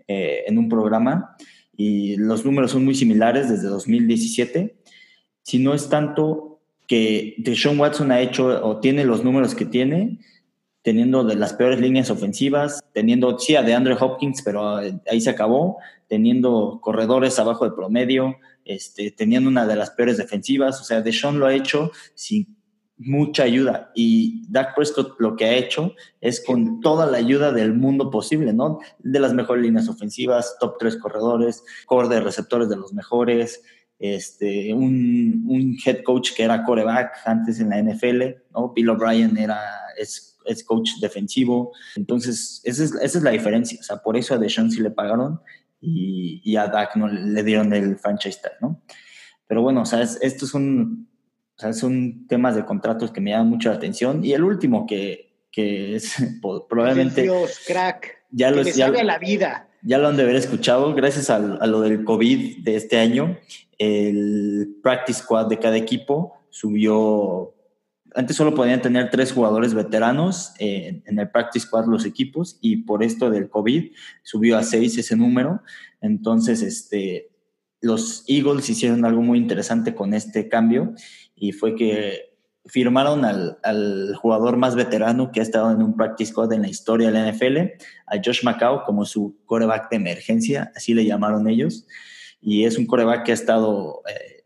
eh, 0.08 0.42
en 0.48 0.58
un 0.58 0.68
programa 0.68 1.36
y 1.76 2.16
los 2.16 2.44
números 2.44 2.72
son 2.72 2.84
muy 2.84 2.96
similares 2.96 3.48
desde 3.48 3.68
2017. 3.68 4.76
Si 5.42 5.60
no 5.60 5.72
es 5.72 5.88
tanto 5.88 6.62
que 6.88 7.36
Deshaun 7.38 7.78
Watson 7.78 8.10
ha 8.10 8.20
hecho 8.20 8.66
o 8.66 8.80
tiene 8.80 9.04
los 9.04 9.22
números 9.22 9.54
que 9.54 9.66
tiene, 9.66 10.18
teniendo 10.82 11.22
de 11.22 11.36
las 11.36 11.52
peores 11.52 11.80
líneas 11.80 12.10
ofensivas, 12.10 12.82
teniendo, 12.92 13.38
sí, 13.38 13.52
de 13.52 13.72
Andrew 13.72 13.96
Hopkins, 14.00 14.42
pero 14.42 14.80
eh, 14.80 14.98
ahí 15.08 15.20
se 15.20 15.30
acabó, 15.30 15.78
teniendo 16.08 16.80
corredores 16.82 17.38
abajo 17.38 17.64
de 17.64 17.76
promedio, 17.76 18.38
este, 18.64 19.12
teniendo 19.12 19.48
una 19.48 19.64
de 19.64 19.76
las 19.76 19.90
peores 19.90 20.16
defensivas. 20.16 20.80
O 20.80 20.84
sea, 20.84 21.02
Deshaun 21.02 21.38
lo 21.38 21.46
ha 21.46 21.54
hecho 21.54 21.92
sin 22.14 22.55
mucha 22.98 23.42
ayuda 23.42 23.92
y 23.94 24.50
Dak 24.50 24.74
Prescott 24.74 25.16
lo 25.18 25.36
que 25.36 25.44
ha 25.44 25.54
hecho 25.54 25.94
es 26.20 26.42
con 26.44 26.80
toda 26.80 27.06
la 27.06 27.18
ayuda 27.18 27.52
del 27.52 27.74
mundo 27.74 28.10
posible, 28.10 28.52
¿no? 28.52 28.80
De 28.98 29.20
las 29.20 29.34
mejores 29.34 29.64
líneas 29.64 29.88
ofensivas, 29.88 30.56
top 30.60 30.76
tres 30.78 30.96
corredores, 30.96 31.62
core 31.86 32.08
de 32.08 32.20
receptores 32.20 32.68
de 32.68 32.76
los 32.76 32.94
mejores, 32.94 33.62
este, 33.98 34.72
un, 34.74 35.44
un, 35.46 35.76
head 35.84 36.02
coach 36.02 36.32
que 36.34 36.42
era 36.42 36.64
coreback 36.64 37.16
antes 37.24 37.60
en 37.60 37.70
la 37.70 37.82
NFL, 37.82 38.22
¿no? 38.52 38.72
Bill 38.74 38.90
O'Brien 38.90 39.36
era, 39.38 39.58
es, 39.98 40.38
es, 40.44 40.64
coach 40.64 40.90
defensivo, 41.00 41.72
entonces 41.96 42.60
esa 42.64 42.84
es, 42.84 42.94
esa 42.94 43.18
es 43.18 43.24
la 43.24 43.30
diferencia, 43.30 43.78
o 43.80 43.82
sea, 43.82 43.96
por 43.98 44.16
eso 44.16 44.34
a 44.34 44.38
Deshaun 44.38 44.70
sí 44.70 44.82
le 44.82 44.90
pagaron 44.90 45.40
y, 45.80 46.42
y 46.44 46.56
a 46.56 46.66
Dak 46.66 46.96
no 46.96 47.08
le 47.08 47.42
dieron 47.42 47.72
el 47.72 47.96
franchise 47.96 48.40
tag, 48.42 48.52
¿no? 48.60 48.82
Pero 49.46 49.62
bueno, 49.62 49.82
o 49.82 49.86
sea, 49.86 50.02
esto 50.02 50.44
es 50.44 50.52
un, 50.52 51.08
o 51.56 51.60
sea, 51.60 51.72
son 51.72 52.26
temas 52.26 52.54
de 52.54 52.66
contratos 52.66 53.10
que 53.10 53.20
me 53.20 53.30
llaman 53.30 53.48
mucho 53.48 53.70
la 53.70 53.76
atención. 53.76 54.22
Y 54.22 54.34
el 54.34 54.44
último 54.44 54.86
que, 54.86 55.32
que 55.50 55.96
es 55.96 56.14
probablemente... 56.68 57.22
Dios, 57.22 57.60
crack. 57.66 58.14
Ya 58.30 58.50
lo, 58.50 58.62
ya, 58.62 58.90
la 58.90 59.18
vida. 59.18 59.68
Ya 59.82 59.96
lo 59.98 60.08
han 60.08 60.16
de 60.16 60.24
haber 60.24 60.36
escuchado. 60.36 60.94
Gracias 60.94 61.30
a, 61.30 61.36
a, 61.36 61.66
lo 61.66 61.80
del 61.80 62.04
COVID 62.04 62.62
de 62.62 62.76
este 62.76 62.98
año, 62.98 63.38
el 63.78 64.76
practice 64.82 65.20
squad 65.20 65.46
de 65.46 65.58
cada 65.58 65.76
equipo 65.76 66.34
subió... 66.50 67.54
Antes 68.14 68.36
solo 68.36 68.54
podían 68.54 68.82
tener 68.82 69.10
tres 69.10 69.32
jugadores 69.32 69.74
veteranos 69.74 70.54
en, 70.58 71.02
en 71.06 71.18
el 71.18 71.30
practice 71.30 71.66
squad 71.66 71.86
los 71.86 72.06
equipos 72.06 72.58
y 72.62 72.78
por 72.78 73.02
esto 73.02 73.30
del 73.30 73.50
COVID 73.50 73.92
subió 74.22 74.56
a 74.56 74.62
seis 74.62 74.96
ese 74.96 75.16
número. 75.16 75.62
Entonces, 76.00 76.62
este, 76.62 77.30
los 77.80 78.24
Eagles 78.26 78.68
hicieron 78.70 79.04
algo 79.04 79.22
muy 79.22 79.38
interesante 79.38 79.94
con 79.94 80.14
este 80.14 80.48
cambio 80.48 80.94
y 81.36 81.52
fue 81.52 81.76
que 81.76 82.36
firmaron 82.64 83.24
al, 83.24 83.58
al, 83.62 84.14
jugador 84.16 84.56
más 84.56 84.74
veterano 84.74 85.30
que 85.30 85.40
ha 85.40 85.42
estado 85.42 85.70
en 85.70 85.82
un 85.82 85.96
practice 85.96 86.32
squad 86.32 86.52
en 86.52 86.62
la 86.62 86.68
historia 86.68 87.10
de 87.10 87.12
la 87.12 87.30
NFL, 87.30 87.58
a 88.06 88.16
Josh 88.16 88.42
McCow, 88.42 88.82
como 88.84 89.04
su 89.04 89.38
coreback 89.44 89.90
de 89.90 89.96
emergencia, 89.96 90.72
así 90.74 90.94
le 90.94 91.04
llamaron 91.04 91.48
ellos. 91.48 91.86
Y 92.40 92.64
es 92.64 92.76
un 92.76 92.86
coreback 92.86 93.24
que 93.24 93.30
ha 93.30 93.34
estado, 93.34 94.02
eh, 94.08 94.44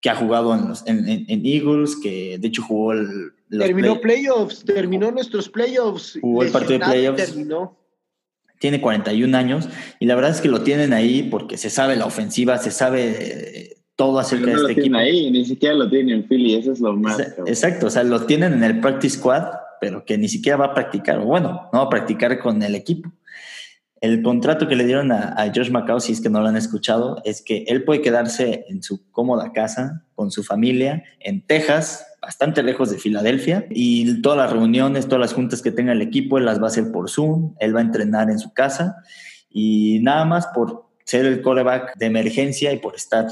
que 0.00 0.10
ha 0.10 0.14
jugado 0.14 0.54
en, 0.54 0.68
los, 0.68 0.86
en, 0.86 1.08
en, 1.08 1.46
Eagles, 1.46 1.96
que 2.00 2.38
de 2.38 2.48
hecho 2.48 2.62
jugó 2.62 2.92
el... 2.92 3.32
Terminó 3.50 4.00
playoffs, 4.00 4.64
terminó 4.64 5.10
nuestros 5.10 5.48
playoffs. 5.48 6.18
Jugó 6.20 6.42
el 6.42 6.50
partido 6.50 6.78
de 6.78 6.84
playoffs. 6.84 7.26
Terminó. 7.26 7.78
Tiene 8.58 8.80
41 8.80 9.36
años 9.36 9.68
y 10.00 10.06
la 10.06 10.14
verdad 10.14 10.30
es 10.30 10.40
que 10.40 10.48
lo 10.48 10.62
tienen 10.62 10.94
ahí 10.94 11.24
porque 11.24 11.58
se 11.58 11.68
sabe 11.68 11.94
la 11.94 12.06
ofensiva, 12.06 12.56
se 12.56 12.70
sabe 12.70 13.75
todo 13.96 14.18
acerca 14.18 14.52
no 14.52 14.62
de 14.62 14.72
este 14.72 14.80
equipo. 14.80 14.96
ahí, 14.96 15.30
ni 15.30 15.44
siquiera 15.44 15.74
lo 15.74 15.88
tienen 15.88 16.16
en 16.16 16.28
Philly, 16.28 16.54
eso 16.54 16.72
es 16.72 16.80
lo 16.80 16.94
más. 16.94 17.18
Exacto, 17.46 17.86
o 17.86 17.90
sea, 17.90 18.04
lo 18.04 18.24
tienen 18.26 18.52
en 18.52 18.62
el 18.62 18.80
practice 18.80 19.16
squad, 19.16 19.44
pero 19.80 20.04
que 20.04 20.18
ni 20.18 20.28
siquiera 20.28 20.56
va 20.56 20.66
a 20.66 20.74
practicar, 20.74 21.18
o 21.18 21.24
bueno, 21.24 21.68
no 21.72 21.78
va 21.78 21.84
a 21.86 21.88
practicar 21.88 22.38
con 22.38 22.62
el 22.62 22.74
equipo. 22.74 23.10
el 24.02 24.22
contrato 24.22 24.68
que 24.68 24.76
le 24.76 24.84
dieron 24.84 25.10
a, 25.10 25.34
a, 25.36 25.52
Josh 25.54 25.70
McCown, 25.70 26.00
si 26.00 26.12
es 26.12 26.20
que 26.20 26.28
no 26.28 26.40
lo 26.40 26.48
han 26.48 26.56
escuchado, 26.56 27.20
es 27.24 27.42
que 27.42 27.64
él 27.66 27.82
puede 27.84 28.02
quedarse 28.02 28.66
en 28.68 28.82
su 28.82 29.10
cómoda 29.10 29.52
casa 29.52 30.04
con 30.14 30.30
su 30.30 30.44
familia 30.44 31.02
en 31.20 31.44
Texas, 31.46 32.06
bastante 32.20 32.62
lejos 32.62 32.90
de 32.90 32.98
Filadelfia, 32.98 33.66
y 33.70 34.20
todas 34.20 34.38
las 34.38 34.52
reuniones, 34.52 35.06
todas 35.06 35.20
las 35.20 35.32
juntas 35.32 35.62
que 35.62 35.70
tenga 35.70 35.92
el 35.92 36.02
equipo, 36.02 36.38
él 36.38 36.44
las 36.44 36.60
va 36.60 36.64
a 36.64 36.68
hacer 36.68 36.92
por 36.92 37.08
Zoom, 37.08 37.54
él 37.60 37.74
va 37.74 37.80
a 37.80 37.84
entrenar 37.84 38.30
en 38.30 38.38
su 38.38 38.52
casa 38.52 38.96
y 39.48 40.00
nada 40.02 40.26
más 40.26 40.48
por 40.48 40.84
ser 41.04 41.24
el 41.24 41.40
coreback 41.40 41.96
de 41.96 42.06
emergencia 42.06 42.72
y 42.72 42.78
por 42.78 42.94
estar, 42.94 43.26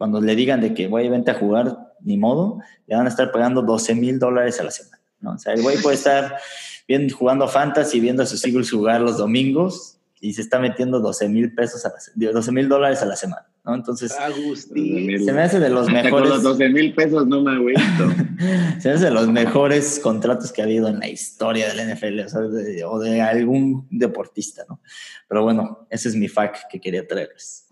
cuando 0.00 0.18
le 0.18 0.34
digan 0.34 0.62
de 0.62 0.72
que, 0.72 0.86
güey, 0.86 1.10
vente 1.10 1.30
a 1.30 1.34
jugar, 1.34 1.92
ni 2.00 2.16
modo, 2.16 2.60
le 2.86 2.96
van 2.96 3.04
a 3.04 3.10
estar 3.10 3.30
pagando 3.30 3.60
12 3.60 3.94
mil 3.96 4.18
dólares 4.18 4.58
a 4.58 4.64
la 4.64 4.70
semana. 4.70 4.98
¿no? 5.20 5.32
O 5.32 5.38
sea, 5.38 5.52
el 5.52 5.60
güey 5.60 5.76
puede 5.76 5.96
estar 5.96 6.38
bien 6.88 7.10
jugando 7.10 7.46
fantasy, 7.46 8.00
viendo 8.00 8.22
a 8.22 8.26
sus 8.26 8.42
Eagles 8.46 8.70
jugar 8.70 9.02
los 9.02 9.18
domingos 9.18 9.98
y 10.18 10.32
se 10.32 10.40
está 10.40 10.58
metiendo 10.58 11.00
12 11.00 11.28
mil 11.28 11.54
pesos 11.54 11.84
a 11.84 11.90
la, 11.90 12.32
12 12.32 12.50
mil 12.50 12.66
dólares 12.66 13.02
a 13.02 13.04
la 13.04 13.14
semana. 13.14 13.46
¿no? 13.62 13.74
Entonces, 13.74 14.12
Agustín. 14.18 15.22
se 15.22 15.32
me 15.34 15.42
hace 15.42 15.60
de 15.60 15.68
los 15.68 15.86
mejores. 15.92 16.10
Con 16.10 16.28
los 16.30 16.42
12 16.44 16.70
mil 16.70 16.94
pesos 16.94 17.26
no 17.26 17.42
me 17.42 17.52
agüito. 17.52 17.82
se 18.80 18.88
me 18.88 18.94
hace 18.94 19.04
de 19.04 19.10
los 19.10 19.28
mejores 19.28 20.00
contratos 20.02 20.50
que 20.50 20.62
ha 20.62 20.64
habido 20.64 20.88
en 20.88 21.00
la 21.00 21.08
historia 21.08 21.74
del 21.74 21.94
NFL 21.94 22.20
o, 22.20 22.28
sea, 22.30 22.40
de, 22.40 22.84
o 22.86 22.98
de 22.98 23.20
algún 23.20 23.86
deportista, 23.90 24.64
¿no? 24.66 24.80
Pero 25.28 25.42
bueno, 25.42 25.86
ese 25.90 26.08
es 26.08 26.16
mi 26.16 26.28
fact 26.28 26.70
que 26.70 26.80
quería 26.80 27.06
traerles. 27.06 27.66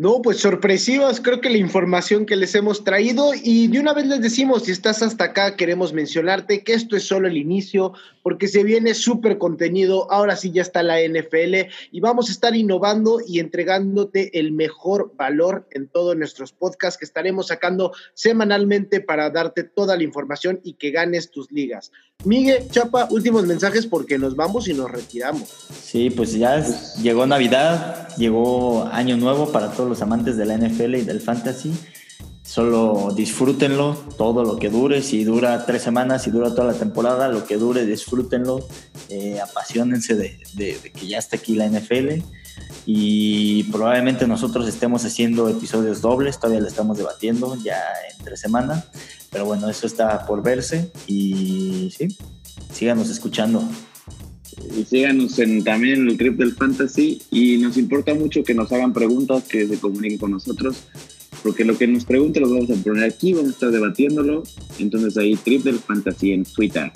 No, 0.00 0.22
pues 0.22 0.38
sorpresivas, 0.38 1.20
creo 1.20 1.40
que 1.40 1.50
la 1.50 1.56
información 1.56 2.24
que 2.24 2.36
les 2.36 2.54
hemos 2.54 2.84
traído 2.84 3.32
y 3.34 3.66
de 3.66 3.80
una 3.80 3.92
vez 3.92 4.06
les 4.06 4.20
decimos, 4.20 4.62
si 4.62 4.70
estás 4.70 5.02
hasta 5.02 5.24
acá, 5.24 5.56
queremos 5.56 5.92
mencionarte 5.92 6.62
que 6.62 6.74
esto 6.74 6.94
es 6.94 7.02
solo 7.02 7.26
el 7.26 7.36
inicio, 7.36 7.94
porque 8.22 8.46
se 8.46 8.62
viene 8.62 8.94
súper 8.94 9.38
contenido, 9.38 10.08
ahora 10.12 10.36
sí 10.36 10.52
ya 10.52 10.62
está 10.62 10.84
la 10.84 11.00
NFL 11.00 11.68
y 11.90 11.98
vamos 11.98 12.28
a 12.28 12.32
estar 12.32 12.54
innovando 12.54 13.18
y 13.26 13.40
entregándote 13.40 14.38
el 14.38 14.52
mejor 14.52 15.16
valor 15.16 15.66
en 15.72 15.88
todos 15.88 16.16
nuestros 16.16 16.52
podcasts 16.52 16.96
que 16.96 17.04
estaremos 17.04 17.48
sacando 17.48 17.92
semanalmente 18.14 19.00
para 19.00 19.30
darte 19.30 19.64
toda 19.64 19.96
la 19.96 20.04
información 20.04 20.60
y 20.62 20.74
que 20.74 20.92
ganes 20.92 21.32
tus 21.32 21.50
ligas. 21.50 21.90
Miguel, 22.24 22.68
Chapa, 22.68 23.06
últimos 23.12 23.46
mensajes 23.46 23.86
porque 23.86 24.18
nos 24.18 24.34
vamos 24.34 24.66
y 24.66 24.74
nos 24.74 24.90
retiramos. 24.90 25.48
Sí, 25.84 26.10
pues 26.10 26.32
ya 26.32 26.66
llegó 27.00 27.28
Navidad, 27.28 28.08
llegó 28.16 28.88
Año 28.90 29.16
Nuevo 29.16 29.52
para 29.52 29.70
todos 29.70 29.88
los 29.88 30.02
amantes 30.02 30.36
de 30.36 30.44
la 30.44 30.56
NFL 30.58 30.96
y 30.96 31.02
del 31.02 31.20
fantasy. 31.20 31.72
Solo 32.48 33.12
disfrútenlo 33.14 33.94
todo 34.16 34.42
lo 34.42 34.56
que 34.56 34.70
dure. 34.70 35.02
Si 35.02 35.22
dura 35.22 35.66
tres 35.66 35.82
semanas, 35.82 36.22
si 36.22 36.30
dura 36.30 36.54
toda 36.54 36.72
la 36.72 36.78
temporada, 36.78 37.28
lo 37.28 37.44
que 37.44 37.58
dure, 37.58 37.84
disfrútenlo. 37.84 38.66
Eh, 39.10 39.38
apasionense 39.38 40.14
de, 40.14 40.40
de, 40.54 40.78
de, 40.82 40.90
que 40.90 41.06
ya 41.06 41.18
está 41.18 41.36
aquí 41.36 41.56
la 41.56 41.68
NFL. 41.68 42.22
Y 42.86 43.64
probablemente 43.64 44.26
nosotros 44.26 44.66
estemos 44.66 45.04
haciendo 45.04 45.46
episodios 45.50 46.00
dobles. 46.00 46.40
Todavía 46.40 46.62
lo 46.62 46.68
estamos 46.68 46.96
debatiendo 46.96 47.54
ya 47.62 47.82
entre 48.18 48.38
semana. 48.38 48.82
Pero 49.30 49.44
bueno, 49.44 49.68
eso 49.68 49.86
está 49.86 50.24
por 50.24 50.42
verse. 50.42 50.90
Y 51.06 51.92
sí, 51.94 52.08
síganos 52.72 53.10
escuchando 53.10 53.62
y 54.74 54.84
síganos 54.84 55.38
en, 55.38 55.62
también 55.62 56.00
en 56.00 56.08
el 56.08 56.16
trip 56.16 56.38
del 56.38 56.54
fantasy 56.54 57.20
y 57.30 57.58
nos 57.58 57.76
importa 57.76 58.14
mucho 58.14 58.42
que 58.42 58.54
nos 58.54 58.72
hagan 58.72 58.92
preguntas, 58.92 59.44
que 59.44 59.66
se 59.66 59.78
comuniquen 59.78 60.18
con 60.18 60.32
nosotros, 60.32 60.84
porque 61.42 61.64
lo 61.64 61.76
que 61.76 61.86
nos 61.86 62.04
pregunten 62.04 62.42
lo 62.42 62.50
vamos 62.50 62.70
a 62.70 62.74
poner 62.82 63.04
aquí, 63.04 63.32
vamos 63.32 63.50
a 63.50 63.52
estar 63.52 63.70
debatiéndolo, 63.70 64.42
entonces 64.78 65.16
ahí 65.16 65.36
trip 65.36 65.64
del 65.64 65.78
fantasy 65.78 66.32
en 66.32 66.44
Twitter. 66.44 66.92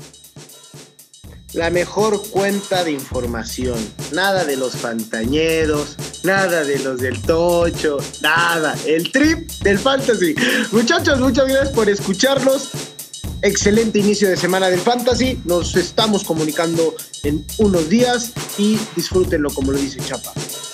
La 1.54 1.68
mejor 1.68 2.22
cuenta 2.30 2.82
de 2.82 2.92
información, 2.92 3.78
nada 4.12 4.44
de 4.44 4.56
los 4.56 4.74
fantañeros, 4.74 5.96
nada 6.24 6.64
de 6.64 6.78
los 6.78 6.98
del 6.98 7.20
tocho, 7.20 7.98
nada, 8.22 8.74
el 8.86 9.12
trip 9.12 9.50
del 9.62 9.78
fantasy. 9.78 10.34
Muchachos, 10.72 11.20
muchas 11.20 11.46
gracias 11.46 11.70
por 11.70 11.90
escucharnos 11.90 12.70
excelente 13.42 13.98
inicio 13.98 14.28
de 14.28 14.36
semana 14.36 14.70
del 14.70 14.80
Fantasy. 14.80 15.40
Nos 15.44 15.76
estamos 15.76 16.24
comunicando 16.24 16.94
en 17.24 17.44
unos 17.58 17.88
días 17.88 18.32
y 18.56 18.78
disfrútenlo 18.96 19.50
como 19.50 19.72
lo 19.72 19.78
dice 19.78 19.98
Chapa. 20.00 20.32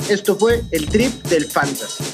Esto 0.09 0.37
fue 0.37 0.63
el 0.71 0.87
trip 0.87 1.13
del 1.25 1.47
Fantasy. 1.47 2.05